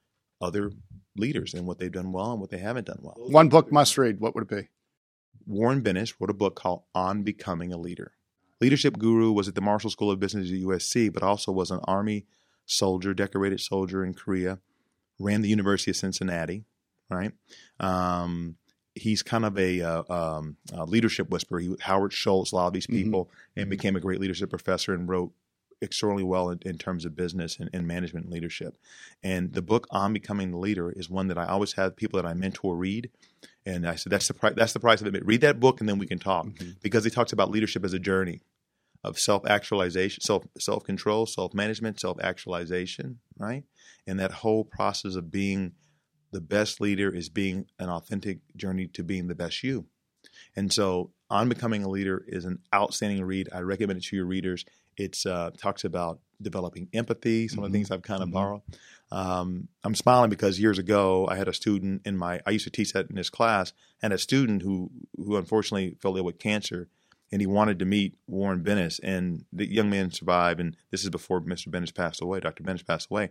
other 0.41 0.71
leaders 1.15 1.53
and 1.53 1.65
what 1.65 1.79
they've 1.79 1.91
done 1.91 2.11
well 2.11 2.31
and 2.31 2.41
what 2.41 2.49
they 2.49 2.57
haven't 2.57 2.87
done 2.87 2.99
well. 3.01 3.15
One 3.17 3.49
book 3.49 3.71
must 3.71 3.97
read. 3.97 4.19
What 4.19 4.35
would 4.35 4.43
it 4.43 4.49
be? 4.49 4.69
Warren 5.45 5.81
Bennis 5.81 6.13
wrote 6.19 6.29
a 6.29 6.33
book 6.33 6.55
called 6.55 6.83
On 6.95 7.23
Becoming 7.23 7.73
a 7.73 7.77
Leader. 7.77 8.13
Leadership 8.61 8.97
guru 8.97 9.31
was 9.31 9.47
at 9.47 9.55
the 9.55 9.61
Marshall 9.61 9.89
School 9.89 10.11
of 10.11 10.19
Business 10.19 10.49
at 10.49 10.57
USC, 10.57 11.11
but 11.11 11.23
also 11.23 11.51
was 11.51 11.71
an 11.71 11.81
Army 11.83 12.25
soldier, 12.65 13.13
decorated 13.13 13.59
soldier 13.59 14.05
in 14.05 14.13
Korea, 14.13 14.59
ran 15.19 15.41
the 15.41 15.49
University 15.49 15.91
of 15.91 15.97
Cincinnati, 15.97 16.63
right? 17.09 17.33
Um, 17.79 18.55
he's 18.95 19.23
kind 19.23 19.45
of 19.45 19.57
a, 19.57 19.81
uh, 19.81 20.03
um, 20.09 20.57
a 20.73 20.85
leadership 20.85 21.29
whisperer. 21.29 21.59
He, 21.59 21.75
Howard 21.81 22.13
Schultz, 22.13 22.51
a 22.51 22.55
lot 22.55 22.67
of 22.67 22.73
these 22.73 22.87
mm-hmm. 22.87 23.03
people, 23.03 23.25
mm-hmm. 23.25 23.61
and 23.61 23.69
became 23.69 23.95
a 23.95 23.99
great 23.99 24.19
leadership 24.19 24.49
professor 24.49 24.93
and 24.93 25.07
wrote 25.07 25.31
extraordinarily 25.81 26.23
well 26.23 26.49
in, 26.49 26.59
in 26.61 26.77
terms 26.77 27.05
of 27.05 27.15
business 27.15 27.59
and, 27.59 27.69
and, 27.73 27.85
management 27.85 28.25
and 28.25 28.33
leadership. 28.33 28.77
And 29.21 29.53
the 29.53 29.61
book 29.61 29.85
on 29.91 30.13
becoming 30.13 30.51
the 30.51 30.57
leader 30.57 30.91
is 30.91 31.09
one 31.09 31.27
that 31.27 31.37
I 31.37 31.45
always 31.45 31.73
have 31.73 31.95
people 31.95 32.21
that 32.21 32.27
I 32.27 32.33
mentor 32.33 32.75
read. 32.75 33.09
And 33.65 33.87
I 33.87 33.95
said 33.95 34.11
that's 34.11 34.27
the 34.27 34.33
price. 34.33 34.53
That's 34.55 34.73
the 34.73 34.79
price 34.79 35.01
of 35.01 35.13
it. 35.13 35.25
Read 35.25 35.41
that 35.41 35.59
book 35.59 35.79
and 35.79 35.87
then 35.87 35.99
we 35.99 36.07
can 36.07 36.19
talk 36.19 36.45
mm-hmm. 36.45 36.71
because 36.81 37.03
he 37.03 37.09
talks 37.09 37.33
about 37.33 37.51
leadership 37.51 37.83
as 37.83 37.93
a 37.93 37.99
journey 37.99 38.41
of 39.03 39.19
self 39.19 39.45
actualization, 39.45 40.21
self 40.21 40.45
self 40.57 40.83
control, 40.83 41.25
self 41.25 41.53
management, 41.53 41.99
self 41.99 42.17
actualization, 42.21 43.19
right? 43.37 43.63
And 44.07 44.19
that 44.19 44.31
whole 44.31 44.63
process 44.63 45.15
of 45.15 45.31
being 45.31 45.73
the 46.33 46.41
best 46.41 46.81
leader 46.81 47.13
is 47.13 47.29
being 47.29 47.67
an 47.79 47.89
authentic 47.89 48.39
journey 48.55 48.87
to 48.87 49.03
being 49.03 49.27
the 49.27 49.35
best 49.35 49.63
you. 49.63 49.85
And 50.55 50.71
so, 50.71 51.11
On 51.29 51.49
Becoming 51.49 51.83
a 51.83 51.89
Leader 51.89 52.23
is 52.27 52.45
an 52.45 52.59
outstanding 52.73 53.23
read. 53.23 53.49
I 53.53 53.59
recommend 53.59 53.97
it 53.97 54.05
to 54.05 54.15
your 54.15 54.25
readers. 54.25 54.65
It 54.97 55.17
uh, 55.25 55.51
talks 55.57 55.83
about 55.83 56.19
developing 56.41 56.89
empathy, 56.93 57.47
some 57.47 57.57
mm-hmm. 57.57 57.65
of 57.65 57.71
the 57.71 57.77
mm-hmm. 57.77 57.83
things 57.83 57.91
I've 57.91 58.01
kind 58.01 58.21
of 58.21 58.29
mm-hmm. 58.29 58.35
borrowed. 58.35 58.61
Um, 59.11 59.67
I'm 59.83 59.95
smiling 59.95 60.29
because 60.29 60.59
years 60.59 60.79
ago 60.79 61.27
I 61.29 61.35
had 61.35 61.47
a 61.47 61.53
student 61.53 62.01
in 62.05 62.17
my 62.17 62.41
I 62.47 62.51
used 62.51 62.65
to 62.65 62.71
teach 62.71 62.93
that 62.93 63.09
in 63.09 63.15
this 63.15 63.29
class, 63.29 63.73
and 64.01 64.11
a 64.11 64.17
student 64.17 64.63
who 64.63 64.89
who 65.17 65.37
unfortunately 65.37 65.97
fell 65.99 66.17
ill 66.17 66.23
with 66.23 66.39
cancer, 66.39 66.89
and 67.31 67.41
he 67.41 67.47
wanted 67.47 67.79
to 67.79 67.85
meet 67.85 68.15
Warren 68.27 68.63
Bennis, 68.63 68.99
and 69.03 69.45
the 69.53 69.71
young 69.71 69.89
man 69.89 70.11
survived. 70.11 70.59
And 70.59 70.75
this 70.91 71.03
is 71.03 71.09
before 71.09 71.41
Mr. 71.41 71.67
Bennis 71.67 71.93
passed 71.93 72.21
away. 72.21 72.39
Dr. 72.39 72.63
Bennis 72.63 72.85
passed 72.85 73.09
away, 73.11 73.29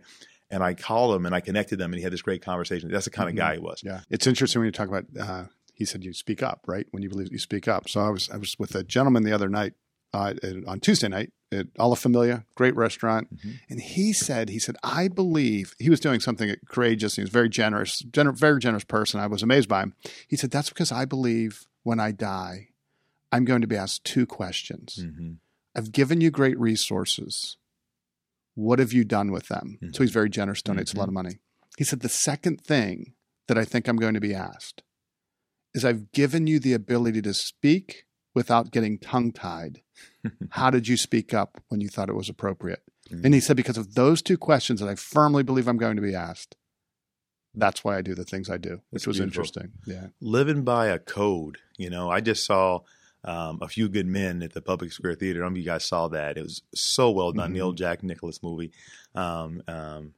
and 0.53 0.63
I 0.63 0.75
called 0.75 1.15
him 1.15 1.25
and 1.25 1.33
I 1.33 1.39
connected 1.39 1.79
them 1.79 1.91
and 1.91 1.97
he 1.97 2.03
had 2.03 2.13
this 2.13 2.21
great 2.21 2.43
conversation. 2.43 2.91
That's 2.91 3.05
the 3.05 3.11
kind 3.11 3.27
of 3.27 3.35
mm-hmm. 3.35 3.39
guy 3.39 3.53
he 3.55 3.59
was. 3.59 3.81
Yeah. 3.83 4.01
It's 4.11 4.27
interesting 4.27 4.59
when 4.59 4.67
you 4.67 4.71
talk 4.71 4.87
about, 4.87 5.05
uh, 5.19 5.45
he 5.73 5.83
said 5.83 6.03
you 6.03 6.13
speak 6.13 6.43
up, 6.43 6.61
right? 6.67 6.85
When 6.91 7.01
you 7.01 7.09
believe 7.09 7.31
you 7.31 7.39
speak 7.39 7.67
up. 7.67 7.89
So 7.89 8.01
I 8.01 8.09
was, 8.09 8.29
I 8.29 8.37
was 8.37 8.55
with 8.59 8.75
a 8.75 8.83
gentleman 8.83 9.23
the 9.23 9.33
other 9.33 9.49
night, 9.49 9.73
uh, 10.13 10.35
on 10.67 10.79
Tuesday 10.79 11.07
night 11.07 11.33
at 11.51 11.65
La 11.79 11.95
Familia, 11.95 12.45
great 12.53 12.75
restaurant. 12.75 13.35
Mm-hmm. 13.35 13.51
And 13.67 13.81
he 13.81 14.13
said, 14.13 14.49
he 14.49 14.59
said, 14.59 14.75
I 14.83 15.07
believe 15.07 15.73
he 15.79 15.89
was 15.89 15.99
doing 15.99 16.19
something 16.19 16.55
courageous. 16.69 17.15
He 17.15 17.21
was 17.23 17.31
very 17.31 17.49
generous, 17.49 18.03
gener- 18.03 18.37
very 18.37 18.59
generous 18.59 18.83
person. 18.83 19.19
I 19.19 19.25
was 19.25 19.41
amazed 19.41 19.67
by 19.67 19.81
him. 19.81 19.95
He 20.27 20.35
said, 20.35 20.51
that's 20.51 20.69
because 20.69 20.91
I 20.91 21.05
believe 21.05 21.65
when 21.81 21.99
I 21.99 22.11
die, 22.11 22.67
I'm 23.31 23.43
going 23.43 23.61
to 23.61 23.67
be 23.67 23.75
asked 23.75 24.03
two 24.03 24.27
questions. 24.27 24.99
Mm-hmm. 25.01 25.31
I've 25.75 25.91
given 25.91 26.21
you 26.21 26.29
great 26.29 26.59
resources 26.59 27.57
what 28.55 28.79
have 28.79 28.93
you 28.93 29.03
done 29.03 29.31
with 29.31 29.47
them? 29.47 29.77
Mm-hmm. 29.81 29.93
So 29.93 30.03
he's 30.03 30.11
very 30.11 30.29
generous, 30.29 30.61
donates 30.61 30.89
mm-hmm. 30.89 30.97
a 30.97 31.01
lot 31.01 31.07
of 31.09 31.13
money. 31.13 31.39
He 31.77 31.83
said, 31.83 32.01
The 32.01 32.09
second 32.09 32.61
thing 32.61 33.13
that 33.47 33.57
I 33.57 33.65
think 33.65 33.87
I'm 33.87 33.97
going 33.97 34.13
to 34.13 34.19
be 34.19 34.33
asked 34.33 34.83
is 35.73 35.83
I've 35.83 36.11
given 36.11 36.47
you 36.47 36.59
the 36.59 36.73
ability 36.73 37.21
to 37.23 37.33
speak 37.33 38.05
without 38.35 38.71
getting 38.71 38.99
tongue 38.99 39.31
tied. 39.31 39.81
How 40.51 40.69
did 40.69 40.87
you 40.87 40.97
speak 40.97 41.33
up 41.33 41.61
when 41.69 41.81
you 41.81 41.89
thought 41.89 42.09
it 42.09 42.15
was 42.15 42.29
appropriate? 42.29 42.83
Mm-hmm. 43.11 43.25
And 43.25 43.33
he 43.33 43.39
said, 43.39 43.57
Because 43.57 43.77
of 43.77 43.95
those 43.95 44.21
two 44.21 44.37
questions 44.37 44.79
that 44.79 44.89
I 44.89 44.95
firmly 44.95 45.43
believe 45.43 45.67
I'm 45.67 45.77
going 45.77 45.95
to 45.95 46.01
be 46.01 46.15
asked, 46.15 46.55
that's 47.55 47.83
why 47.83 47.97
I 47.97 48.01
do 48.01 48.15
the 48.15 48.23
things 48.23 48.49
I 48.49 48.57
do, 48.57 48.81
which 48.89 49.03
That's 49.03 49.07
was 49.07 49.17
beautiful. 49.17 49.41
interesting. 49.41 49.71
Yeah. 49.85 50.07
living 50.19 50.63
by 50.63 50.87
a 50.87 50.99
code. 50.99 51.59
You 51.77 51.89
know, 51.89 52.09
I 52.09 52.21
just 52.21 52.45
saw 52.45 52.79
um, 53.23 53.59
a 53.61 53.67
few 53.67 53.87
good 53.89 54.05
men 54.07 54.43
at 54.43 54.53
the 54.53 54.61
Public 54.61 54.91
Square 54.91 55.15
Theater. 55.15 55.39
I 55.39 55.43
don't 55.45 55.53
know 55.53 55.57
if 55.59 55.63
you 55.65 55.69
guys 55.71 55.85
saw 55.85 56.07
that. 56.09 56.37
It 56.37 56.43
was 56.43 56.61
so 56.75 57.11
well 57.11 57.31
done. 57.31 57.51
Mhm. 57.51 57.53
The 57.53 57.61
old 57.61 57.77
Jack 57.77 58.03
Nicholas 58.03 58.41
movie. 58.43 58.71
Um, 59.15 59.61
um, 59.67 60.13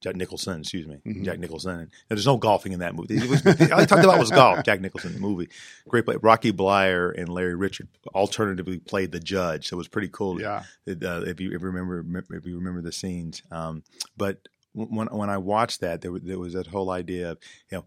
Jack 0.00 0.14
Nicholson, 0.14 0.60
excuse 0.60 0.86
me, 0.86 0.98
Mhm. 1.04 1.24
Jack 1.24 1.40
Nicholson. 1.40 1.72
And 1.80 1.90
there's 2.08 2.24
no 2.26 2.36
golfing 2.36 2.70
in 2.72 2.78
that 2.78 2.94
movie. 2.94 3.16
It 3.16 3.28
was, 3.28 3.44
all 3.72 3.80
he 3.80 3.86
talked 3.86 4.04
about 4.04 4.20
was 4.20 4.30
golf. 4.30 4.64
Jack 4.64 4.80
Nicholson, 4.80 5.12
the 5.14 5.18
movie, 5.20 5.48
great 5.88 6.04
play. 6.04 6.14
Rocky 6.22 6.52
Bleier 6.52 7.12
and 7.18 7.28
Larry 7.28 7.54
Richert 7.54 7.88
alternatively 8.14 8.78
played 8.78 9.10
the 9.10 9.18
judge. 9.18 9.66
So 9.68 9.74
it 9.74 9.78
was 9.78 9.88
pretty 9.88 10.08
cool. 10.08 10.40
Yeah. 10.40 10.62
It, 10.86 11.02
uh, 11.02 11.22
if 11.26 11.40
you 11.40 11.48
if 11.48 11.60
you 11.62 11.66
remember 11.68 12.04
if 12.30 12.46
you 12.46 12.56
remember 12.56 12.80
the 12.80 12.92
scenes. 12.92 13.42
Um, 13.50 13.82
but 14.16 14.46
when 14.72 15.08
when 15.08 15.30
I 15.30 15.38
watched 15.38 15.80
that, 15.80 16.00
there 16.00 16.12
was, 16.12 16.22
there 16.22 16.38
was 16.38 16.52
that 16.52 16.68
whole 16.68 16.90
idea 16.90 17.32
of 17.32 17.38
you 17.72 17.78
know 17.78 17.84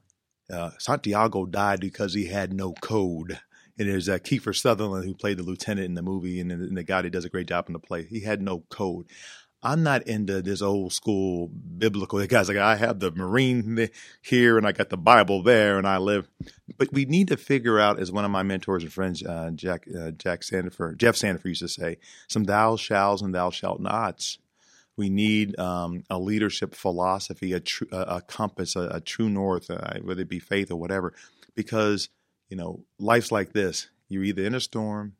uh, 0.57 0.71
Santiago 0.79 1.45
died 1.45 1.79
because 1.79 2.13
he 2.13 2.25
had 2.25 2.51
no 2.51 2.73
code. 2.73 3.39
There's 3.83 4.09
uh, 4.09 4.17
Kiefer 4.17 4.55
Sutherland 4.55 5.05
who 5.05 5.13
played 5.13 5.37
the 5.37 5.43
lieutenant 5.43 5.85
in 5.85 5.93
the 5.93 6.01
movie, 6.01 6.39
and 6.39 6.51
and 6.51 6.77
the 6.77 6.83
guy 6.83 7.01
that 7.01 7.11
does 7.11 7.25
a 7.25 7.29
great 7.29 7.47
job 7.47 7.65
in 7.67 7.73
the 7.73 7.79
play. 7.79 8.03
He 8.03 8.21
had 8.21 8.41
no 8.41 8.59
code. 8.69 9.07
I'm 9.63 9.83
not 9.83 10.07
into 10.07 10.41
this 10.41 10.63
old 10.63 10.91
school 10.91 11.47
biblical. 11.47 12.17
The 12.17 12.25
guy's 12.25 12.47
like, 12.47 12.57
I 12.57 12.75
have 12.77 12.99
the 12.99 13.11
Marine 13.11 13.89
here, 14.21 14.57
and 14.57 14.65
I 14.65 14.71
got 14.71 14.89
the 14.89 14.97
Bible 14.97 15.43
there, 15.43 15.77
and 15.77 15.87
I 15.87 15.97
live. 15.97 16.27
But 16.79 16.91
we 16.91 17.05
need 17.05 17.27
to 17.27 17.37
figure 17.37 17.79
out, 17.79 17.99
as 17.99 18.11
one 18.11 18.25
of 18.25 18.31
my 18.31 18.41
mentors 18.41 18.81
and 18.81 18.91
friends, 18.91 19.21
uh, 19.23 19.51
Jack 19.53 19.85
uh, 19.87 20.11
Jack 20.11 20.41
Sandifer, 20.41 20.97
Jeff 20.97 21.15
Sandifer 21.15 21.45
used 21.45 21.61
to 21.61 21.67
say, 21.67 21.97
some 22.27 22.45
thou 22.45 22.75
shalls 22.75 23.21
and 23.21 23.35
thou 23.35 23.51
shalt 23.51 23.79
nots. 23.79 24.39
We 24.97 25.09
need 25.09 25.57
um, 25.59 26.03
a 26.09 26.17
leadership 26.17 26.73
philosophy, 26.73 27.53
a, 27.53 27.59
tr- 27.59 27.85
a 27.91 28.21
compass, 28.21 28.75
a, 28.75 28.89
a 28.93 28.99
true 28.99 29.29
north, 29.29 29.69
uh, 29.69 29.99
whether 30.01 30.21
it 30.21 30.29
be 30.29 30.39
faith 30.39 30.71
or 30.71 30.75
whatever, 30.75 31.13
because 31.55 32.09
you 32.51 32.57
know 32.57 32.83
life's 32.99 33.31
like 33.31 33.53
this. 33.53 33.87
You're 34.09 34.23
either 34.25 34.43
in 34.43 34.53
a 34.53 34.59
storm, 34.59 35.15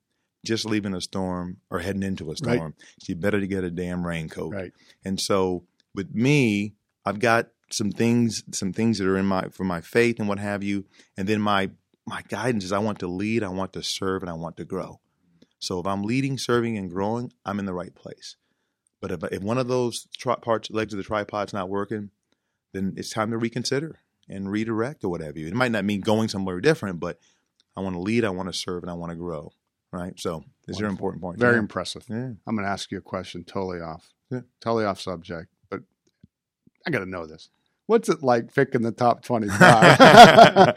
just 0.45 0.65
leaving 0.65 0.93
a 0.93 1.01
storm, 1.01 1.57
or 1.71 1.79
heading 1.79 2.03
into 2.03 2.25
a 2.25 2.27
Right. 2.27 2.38
storm. 2.38 2.75
So 2.99 3.05
you 3.13 3.15
better 3.15 3.39
to 3.39 3.47
get 3.47 3.63
a 3.63 3.71
damn 3.71 4.05
raincoat. 4.05 4.53
Right. 4.53 4.73
And 5.05 5.19
so 5.19 5.63
with 5.95 6.13
me, 6.13 6.75
I've 7.05 7.19
got 7.19 7.49
some 7.71 7.91
things, 7.91 8.43
some 8.51 8.73
things 8.73 8.97
that 8.97 9.07
are 9.07 9.17
in 9.17 9.25
my 9.25 9.47
for 9.49 9.63
my 9.63 9.79
faith 9.82 10.19
and 10.19 10.27
what 10.27 10.39
have 10.39 10.61
you, 10.61 10.86
and 11.17 11.27
then 11.27 11.41
my 11.41 11.71
my 12.05 12.21
guidance 12.27 12.65
is 12.65 12.71
I 12.71 12.79
want 12.79 12.99
to 12.99 13.07
lead, 13.07 13.43
I 13.43 13.49
want 13.49 13.73
to 13.73 13.82
serve, 13.84 14.21
and 14.23 14.29
I 14.29 14.34
want 14.34 14.57
to 14.57 14.65
grow. 14.65 14.99
So 15.59 15.79
if 15.79 15.86
I'm 15.88 16.03
leading, 16.03 16.38
serving, 16.38 16.77
and 16.77 16.89
growing, 16.89 17.32
I'm 17.45 17.59
in 17.59 17.65
the 17.65 17.73
right 17.73 17.93
place. 17.93 18.36
But 18.99 19.11
if, 19.11 19.23
if 19.32 19.41
one 19.43 19.57
of 19.59 19.67
those 19.67 20.07
tri- 20.17 20.36
parts, 20.36 20.69
legs 20.71 20.93
of 20.93 20.97
the 20.97 21.03
tripod's 21.03 21.53
not 21.53 21.69
working, 21.69 22.09
then 22.73 22.93
it's 22.97 23.11
time 23.11 23.29
to 23.32 23.38
reconsider 23.38 23.99
and 24.32 24.49
redirect 24.51 25.03
or 25.03 25.09
whatever. 25.09 25.38
It 25.38 25.53
might 25.53 25.71
not 25.71 25.86
mean 25.86 26.01
going 26.01 26.29
somewhere 26.29 26.59
different, 26.61 26.99
but 26.99 27.19
I 27.75 27.82
want 27.82 27.95
to 27.95 27.99
lead, 28.01 28.25
I 28.25 28.29
want 28.29 28.49
to 28.49 28.53
serve, 28.53 28.84
and 28.84 28.89
I 28.89 28.93
want 28.95 29.11
to 29.11 29.15
grow. 29.15 29.51
Right. 29.91 30.17
So 30.19 30.43
these 30.67 30.79
are 30.79 30.86
Wonderful. 30.86 30.89
important 30.89 31.21
points. 31.21 31.39
Very 31.41 31.55
Yeah. 31.55 31.59
impressive. 31.59 32.05
Yeah. 32.09 32.32
I'm 32.47 32.55
going 32.55 32.65
to 32.65 32.71
ask 32.71 32.91
you 32.91 32.97
a 32.97 33.01
question 33.01 33.43
totally 33.43 33.82
off, 33.82 34.13
Yeah. 34.29 34.41
totally 34.61 34.86
off 34.86 35.01
subject, 35.01 35.49
but 35.69 35.82
I 36.88 36.91
got 36.91 36.99
to 36.99 37.05
know 37.05 37.25
this. 37.25 37.49
What's 37.88 38.07
it 38.07 38.23
like 38.23 38.53
picking 38.55 38.84
the 38.84 38.93
top 38.93 39.21
25? 39.21 39.59
yeah, 39.99 40.75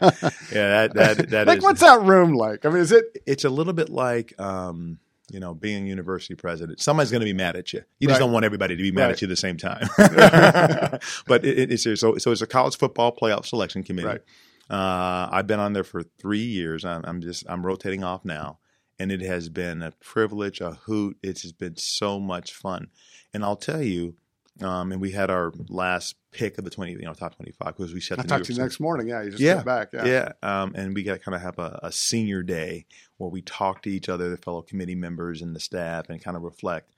that 0.51 0.93
that 0.95 1.29
that 1.29 1.47
like, 1.47 1.59
is- 1.59 1.63
what's 1.63 1.79
that 1.81 2.01
room 2.01 2.33
like? 2.33 2.65
I 2.65 2.69
mean, 2.69 2.79
is 2.79 2.91
it? 2.91 3.05
it's 3.25 3.45
a 3.45 3.49
little 3.49 3.71
bit 3.73 3.89
like 3.89 4.37
um, 4.39 4.99
you 5.31 5.39
know 5.39 5.53
being 5.53 5.87
university 5.87 6.35
president. 6.35 6.79
Somebody's 6.79 7.11
going 7.11 7.21
to 7.21 7.25
be 7.25 7.33
mad 7.33 7.55
at 7.55 7.73
you. 7.73 7.81
You 7.99 8.07
just 8.07 8.19
don't 8.19 8.31
want 8.31 8.45
everybody 8.45 8.75
to 8.75 8.81
be 8.83 8.91
mad 8.91 9.05
Right. 9.05 9.11
at 9.13 9.21
you 9.21 9.25
at 9.27 9.29
the 9.29 9.35
same 9.35 9.57
time. 9.57 9.87
but 11.27 11.45
it, 11.45 11.59
it- 11.59 11.71
it's 11.71 11.83
so 11.83 11.95
so 12.17 12.31
it's 12.31 12.41
a 12.41 12.47
college 12.47 12.77
football 12.77 13.15
playoff 13.15 13.45
selection 13.45 13.83
committee. 13.83 14.07
Right. 14.07 14.21
Uh, 14.69 15.29
I've 15.31 15.47
been 15.47 15.59
on 15.59 15.73
there 15.73 15.83
for 15.83 16.01
three 16.03 16.39
years. 16.43 16.85
I'm, 16.85 17.01
I'm 17.05 17.21
just 17.21 17.43
I'm 17.47 17.65
rotating 17.65 18.03
off 18.03 18.25
now, 18.25 18.59
and 18.99 19.11
it 19.11 19.21
has 19.21 19.49
been 19.49 19.81
a 19.83 19.91
privilege, 19.91 20.59
a 20.61 20.71
hoot. 20.85 21.17
It's 21.21 21.51
been 21.51 21.77
so 21.77 22.19
much 22.19 22.53
fun, 22.53 22.87
and 23.33 23.43
I'll 23.43 23.55
tell 23.57 23.81
you. 23.81 24.15
Um, 24.61 24.93
and 24.93 25.01
we 25.01 25.11
had 25.11 25.29
our 25.29 25.51
last 25.67 26.15
pick 26.31 26.57
of 26.57 26.63
the 26.63 26.69
twenty, 26.69 26.93
you 26.93 27.01
know, 27.01 27.13
top 27.13 27.35
twenty-five 27.35 27.75
because 27.75 27.93
we 27.93 27.99
set. 27.99 28.19
I 28.19 28.21
the 28.21 28.27
talked 28.29 28.45
to 28.45 28.53
you 28.53 28.59
next 28.59 28.79
morning. 28.79 29.07
Yeah, 29.09 29.21
you 29.23 29.31
just 29.31 29.41
Yeah. 29.41 29.61
back. 29.63 29.89
Yeah. 29.93 30.05
yeah, 30.05 30.31
um, 30.43 30.73
and 30.75 30.95
we 30.95 31.03
got 31.03 31.13
to 31.13 31.19
kind 31.19 31.35
of 31.35 31.41
have 31.41 31.59
a, 31.59 31.79
a 31.83 31.91
senior 31.91 32.41
day 32.41 32.85
where 33.17 33.29
we 33.29 33.41
talk 33.41 33.81
to 33.83 33.89
each 33.89 34.07
other, 34.07 34.29
the 34.29 34.37
fellow 34.37 34.61
committee 34.61 34.95
members 34.95 35.41
and 35.41 35.53
the 35.53 35.59
staff, 35.59 36.09
and 36.09 36.23
kind 36.23 36.37
of 36.37 36.43
reflect. 36.43 36.89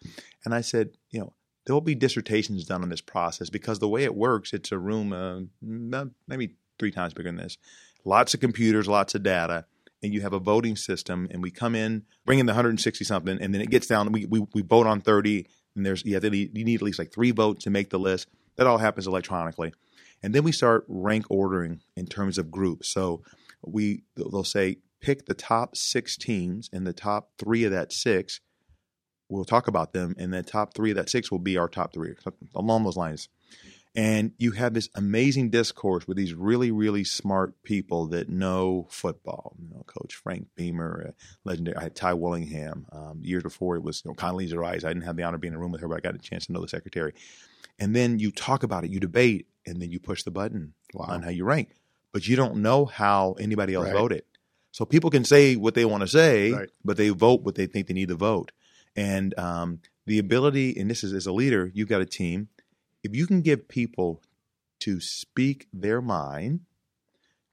And 0.46 0.54
I 0.54 0.62
said, 0.62 0.92
you 1.10 1.20
know, 1.20 1.34
there 1.66 1.74
will 1.74 1.82
be 1.82 1.96
dissertations 1.96 2.64
done 2.66 2.84
on 2.84 2.90
this 2.90 3.02
process 3.02 3.50
because 3.50 3.80
the 3.80 3.90
way 3.90 4.04
it 4.04 4.16
works, 4.16 4.54
it's 4.54 4.72
a 4.72 4.78
room 4.78 5.12
uh, 5.12 5.42
maybe 6.28 6.56
three 6.78 6.92
times 6.92 7.14
bigger 7.14 7.30
than 7.30 7.38
this, 7.38 7.58
lots 8.06 8.34
of 8.34 8.40
computers, 8.40 8.88
lots 8.88 9.16
of 9.16 9.24
data, 9.24 9.66
and 10.04 10.14
you 10.14 10.22
have 10.22 10.34
a 10.34 10.40
voting 10.40 10.76
system. 10.76 11.28
And 11.32 11.42
we 11.42 11.50
come 11.50 11.74
in, 11.74 12.04
bring 12.24 12.38
in 12.38 12.46
the 12.46 12.52
160 12.52 13.04
something, 13.04 13.40
and 13.42 13.52
then 13.54 13.62
it 13.62 13.72
gets 13.72 13.88
down. 13.88 14.12
We 14.12 14.26
we, 14.28 14.46
we 14.54 14.62
vote 14.62 14.86
on 14.86 15.02
30, 15.02 15.48
and 15.78 15.86
there's 15.86 16.04
you 16.04 16.20
need, 16.20 16.58
you 16.58 16.66
need 16.66 16.76
at 16.76 16.82
least 16.82 17.00
like 17.00 17.14
three 17.14 17.32
votes 17.32 17.64
to 17.64 17.70
make 17.70 17.90
the 17.90 18.00
list. 18.00 18.28
That 18.58 18.68
all 18.68 18.80
happens 18.80 19.08
electronically. 19.08 19.74
And 20.22 20.34
then 20.34 20.44
we 20.44 20.52
start 20.52 20.84
rank 20.88 21.26
ordering 21.30 21.82
in 21.96 22.08
terms 22.08 22.38
of 22.38 22.52
groups. 22.52 22.90
So 22.90 23.22
we 23.66 24.04
they'll 24.16 24.44
say 24.44 24.78
pick 25.00 25.26
the 25.26 25.34
top 25.34 25.78
six 25.78 26.18
teams, 26.18 26.70
and 26.74 26.86
the 26.86 26.94
top 26.94 27.30
three 27.38 27.64
of 27.64 27.72
that 27.72 27.94
six, 27.94 28.42
we'll 29.30 29.46
talk 29.46 29.68
about 29.68 29.94
them, 29.94 30.16
and 30.18 30.34
the 30.34 30.44
top 30.44 30.74
three 30.74 30.90
of 30.90 30.98
that 30.98 31.10
six 31.10 31.32
will 31.32 31.40
be 31.40 31.58
our 31.58 31.70
top 31.70 31.94
three, 31.94 32.16
along 32.56 32.84
those 32.84 32.98
lines. 32.98 33.30
And 33.98 34.34
you 34.38 34.52
have 34.52 34.76
this 34.76 34.90
amazing 34.94 35.50
discourse 35.50 36.08
with 36.08 36.18
these 36.18 36.36
really, 36.36 36.70
really 36.70 37.04
smart 37.04 37.64
people 37.64 38.06
that 38.10 38.30
know 38.30 38.86
football. 38.92 39.56
You 39.60 39.70
know, 39.74 39.84
Coach 39.88 40.14
Frank 40.14 40.50
Beamer, 40.56 41.08
uh, 41.08 41.12
legendary. 41.44 41.78
I 41.78 41.82
had 41.82 41.96
Ty 41.96 42.14
Willingham. 42.14 42.86
Um, 42.92 43.22
years 43.24 43.42
before 43.42 43.76
it 43.76 43.82
was 43.82 44.04
you 44.06 44.12
know, 44.12 44.16
Condoleezza 44.16 44.56
Rice. 44.56 44.84
I 44.84 44.90
didn't 44.90 45.02
have 45.06 45.16
the 45.16 45.24
honor 45.24 45.36
of 45.36 45.42
being 45.42 45.54
in 45.54 45.58
a 45.58 45.60
room 45.60 45.72
with 45.72 45.82
her, 45.82 45.88
but 45.88 45.98
I 45.98 46.02
got 46.02 46.14
a 46.14 46.20
chance 46.20 46.46
to 46.46 46.52
know 46.54 46.62
the 46.62 46.68
secretary. 46.68 47.14
And 47.80 47.96
then 47.96 48.20
you 48.20 48.32
talk 48.32 48.62
about 48.62 48.84
it, 48.84 48.92
you 48.92 49.00
debate, 49.00 49.48
and 49.66 49.82
then 49.82 49.90
you 49.92 50.00
push 50.00 50.22
the 50.22 50.32
button 50.32 50.76
Wow. 50.94 51.06
on 51.10 51.24
how 51.24 51.32
you 51.32 51.44
rank. 51.44 51.70
But 52.14 52.28
you 52.28 52.36
don't 52.36 52.58
know 52.58 52.86
how 52.86 53.34
anybody 53.40 53.74
else 53.74 53.86
Right. 53.88 53.94
voted. 53.94 54.24
So 54.72 54.86
people 54.86 55.10
can 55.10 55.26
say 55.26 55.56
what 55.56 55.74
they 55.74 55.86
want 55.86 56.02
to 56.02 56.08
say, 56.08 56.52
Right. 56.52 56.70
but 56.86 56.98
they 56.98 57.10
vote 57.10 57.42
what 57.42 57.56
they 57.56 57.66
think 57.66 57.88
they 57.88 57.96
need 57.96 58.10
to 58.10 58.16
vote. 58.16 58.52
And 58.96 59.38
um, 59.40 59.80
the 60.06 60.20
ability, 60.20 60.78
and 60.80 60.88
this 60.88 61.04
is 61.04 61.14
as 61.14 61.26
a 61.26 61.32
leader, 61.32 61.72
you've 61.74 61.90
got 61.90 62.02
a 62.02 62.06
team. 62.06 62.50
If 63.04 63.16
you 63.16 63.28
can 63.28 63.42
give 63.42 63.68
people 63.68 64.22
to 64.80 65.00
speak 65.00 65.68
their 65.74 66.02
mind, 66.02 66.62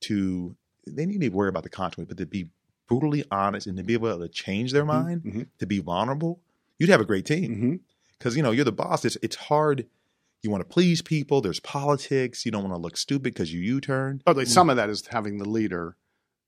to 0.00 0.56
they 0.86 1.06
need 1.06 1.20
to 1.20 1.28
worry 1.28 1.48
about 1.48 1.62
the 1.62 1.70
consequence, 1.70 2.08
but 2.08 2.18
to 2.18 2.26
be 2.26 2.48
brutally 2.86 3.24
honest 3.30 3.66
and 3.66 3.76
to 3.78 3.82
be 3.82 3.94
able 3.94 4.18
to 4.18 4.28
change 4.28 4.72
their 4.72 4.84
mm-hmm, 4.84 5.06
mind, 5.06 5.22
hmm 5.22 5.42
to 5.58 5.66
be 5.66 5.78
vulnerable, 5.78 6.40
you'd 6.78 6.90
have 6.90 7.00
a 7.00 7.04
great 7.04 7.24
team 7.24 7.50
mm-hmm. 7.50 7.74
because 8.18 8.36
you 8.36 8.42
know 8.42 8.50
you're 8.50 8.64
the 8.64 8.72
boss. 8.72 9.04
It's 9.04 9.16
it's 9.22 9.36
hard. 9.36 9.86
You 10.42 10.50
want 10.50 10.60
to 10.60 10.68
please 10.68 11.00
people. 11.00 11.40
There's 11.40 11.60
politics. 11.60 12.44
You 12.44 12.52
don't 12.52 12.62
want 12.62 12.74
to 12.74 12.80
look 12.80 12.98
stupid 12.98 13.32
because 13.32 13.52
you 13.52 13.60
U-turn. 13.60 14.20
But 14.26 14.36
like, 14.36 14.46
some 14.46 14.68
mm. 14.68 14.72
of 14.72 14.76
that 14.76 14.90
is 14.90 15.06
having 15.06 15.38
the 15.38 15.48
leader 15.48 15.96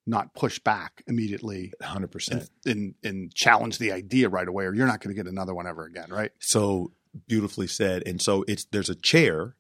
not 0.07 0.35
push 0.35 0.59
back 0.59 1.03
immediately 1.07 1.73
Hundred 1.83 2.05
and, 2.05 2.13
percent. 2.13 2.51
and, 2.65 2.95
and 3.03 3.35
challenge 3.35 3.79
the 3.79 3.93
idea 3.93 4.29
right 4.29 4.47
away, 4.47 4.65
or 4.67 4.75
you're 4.75 4.87
not 4.87 5.01
going 5.01 5.15
to 5.15 5.21
get 5.21 5.31
another 5.31 5.55
one 5.55 5.67
ever 5.67 5.85
again, 5.85 6.11
right? 6.11 6.31
So 6.39 6.93
beautifully 7.29 7.67
said. 7.67 8.03
And 8.07 8.21
so 8.21 8.45
it's 8.49 8.65
there's 8.67 8.91
a 8.91 8.95
chair 8.95 9.55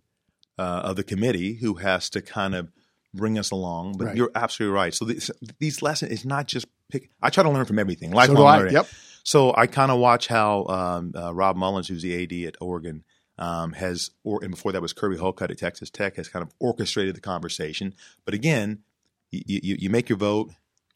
uh, 0.58 0.82
of 0.84 0.96
the 0.96 1.04
committee 1.04 1.54
who 1.54 1.74
has 1.74 2.08
to 2.10 2.22
kind 2.22 2.54
of 2.54 2.70
bring 3.14 3.38
us 3.38 3.50
along. 3.50 3.96
But 3.98 4.04
Right. 4.06 4.16
you're 4.16 4.30
absolutely 4.34 4.74
right. 4.74 4.94
So 4.94 5.04
these, 5.04 5.30
these 5.58 5.82
lessons 5.82 6.12
it's 6.12 6.24
not 6.24 6.46
just 6.46 6.66
pick. 6.90 7.10
I 7.22 7.30
try 7.30 7.42
to 7.42 7.50
learn 7.50 7.64
from 7.64 7.78
everything. 7.78 8.10
Lifelong 8.12 8.36
so 8.36 8.44
learning. 8.44 8.74
Yep. 8.74 8.88
So 9.22 9.54
I 9.56 9.66
kind 9.66 9.90
of 9.90 9.98
watch 9.98 10.28
how 10.28 10.66
um, 10.66 11.12
uh, 11.16 11.34
Rob 11.34 11.56
Mullens, 11.56 11.88
who's 11.88 12.02
the 12.02 12.22
AD 12.22 12.46
at 12.46 12.56
Oregon, 12.60 13.02
um, 13.38 13.72
has, 13.72 14.10
or 14.22 14.38
and 14.42 14.52
before 14.52 14.72
that 14.72 14.80
was 14.80 14.92
Kirby 14.92 15.16
Hocutt 15.16 15.50
at 15.50 15.58
Texas 15.58 15.90
Tech, 15.90 16.16
has 16.16 16.28
kind 16.28 16.42
of 16.44 16.52
orchestrated 16.60 17.16
the 17.16 17.20
conversation. 17.20 17.94
But 18.24 18.34
again, 18.34 18.80
you, 19.32 19.60
you, 19.62 19.76
you 19.80 19.90
make 19.90 20.08
your 20.08 20.18
vote. 20.18 20.52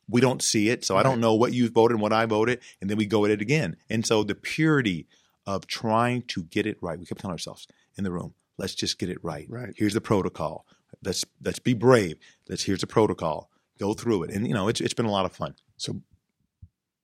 We 0.08 0.20
don't 0.20 0.42
see 0.42 0.70
it, 0.70 0.84
so 0.84 0.96
I 0.96 1.02
don't 1.02 1.20
know 1.20 1.34
what 1.34 1.52
you 1.52 1.68
voted 1.68 1.94
and 1.94 2.02
what 2.02 2.12
I 2.12 2.26
voted, 2.26 2.60
and 2.80 2.88
then 2.90 2.96
we 2.98 3.06
go 3.06 3.24
at 3.24 3.30
it 3.30 3.40
again. 3.40 3.76
And 3.88 4.04
so 4.06 4.24
the 4.24 4.34
purity 4.34 5.06
of 5.46 5.66
trying 5.66 6.22
to 6.22 6.44
get 6.44 6.66
it 6.66 6.78
right. 6.80 6.98
We 6.98 7.06
kept 7.06 7.20
telling 7.20 7.34
ourselves 7.34 7.66
in 7.96 8.04
the 8.04 8.10
room, 8.10 8.34
let's 8.58 8.74
just 8.74 8.98
get 8.98 9.08
it 9.08 9.18
right. 9.22 9.46
Right. 9.48 9.72
Here's 9.76 9.94
the 9.94 10.00
protocol. 10.00 10.66
Let's 11.02 11.24
let's 11.42 11.58
be 11.58 11.74
brave. 11.74 12.18
Let's 12.48 12.64
here's 12.64 12.80
the 12.80 12.86
protocol. 12.86 13.50
Go 13.78 13.94
through 13.94 14.24
it, 14.24 14.30
and 14.30 14.46
you 14.46 14.54
know 14.54 14.68
it's 14.68 14.80
it's 14.80 14.94
been 14.94 15.06
a 15.06 15.10
lot 15.10 15.24
of 15.24 15.32
fun. 15.32 15.54
So 15.76 16.00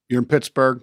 you're 0.09 0.21
in 0.21 0.27
Pittsburgh. 0.27 0.83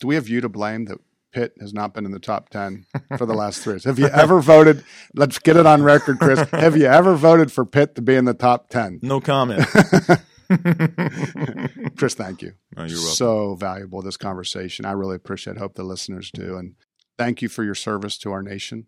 Do 0.00 0.06
we 0.06 0.14
have 0.14 0.28
you 0.28 0.40
to 0.40 0.48
blame 0.48 0.86
that 0.86 0.98
Pitt 1.32 1.54
has 1.60 1.72
not 1.72 1.94
been 1.94 2.04
in 2.04 2.10
the 2.10 2.18
top 2.18 2.48
10 2.48 2.86
for 3.16 3.26
the 3.26 3.34
last 3.34 3.62
three 3.62 3.74
years. 3.74 3.84
Have 3.84 3.98
you 3.98 4.06
ever 4.12 4.40
voted? 4.40 4.84
Let's 5.14 5.38
get 5.38 5.56
it 5.56 5.66
on 5.66 5.82
record, 5.82 6.18
Chris. 6.18 6.40
Have 6.50 6.76
you 6.76 6.86
ever 6.86 7.14
voted 7.14 7.52
for 7.52 7.64
Pitt 7.64 7.94
to 7.94 8.02
be 8.02 8.16
in 8.16 8.24
the 8.24 8.34
top 8.34 8.68
10? 8.68 9.00
No 9.02 9.20
comment. 9.20 9.64
Chris, 11.96 12.14
thank 12.14 12.42
you. 12.42 12.54
Oh, 12.76 12.84
you're 12.84 12.98
welcome. 12.98 13.14
So 13.14 13.54
valuable, 13.54 14.02
this 14.02 14.16
conversation. 14.16 14.84
I 14.84 14.92
really 14.92 15.16
appreciate 15.16 15.56
it. 15.56 15.60
Hope 15.60 15.74
the 15.74 15.84
listeners 15.84 16.30
do. 16.30 16.56
And 16.56 16.74
thank 17.18 17.42
you 17.42 17.48
for 17.48 17.62
your 17.62 17.74
service 17.74 18.18
to 18.18 18.32
our 18.32 18.42
nation. 18.42 18.86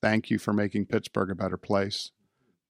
Thank 0.00 0.30
you 0.30 0.38
for 0.38 0.52
making 0.52 0.86
Pittsburgh 0.86 1.30
a 1.30 1.34
better 1.34 1.56
place. 1.56 2.12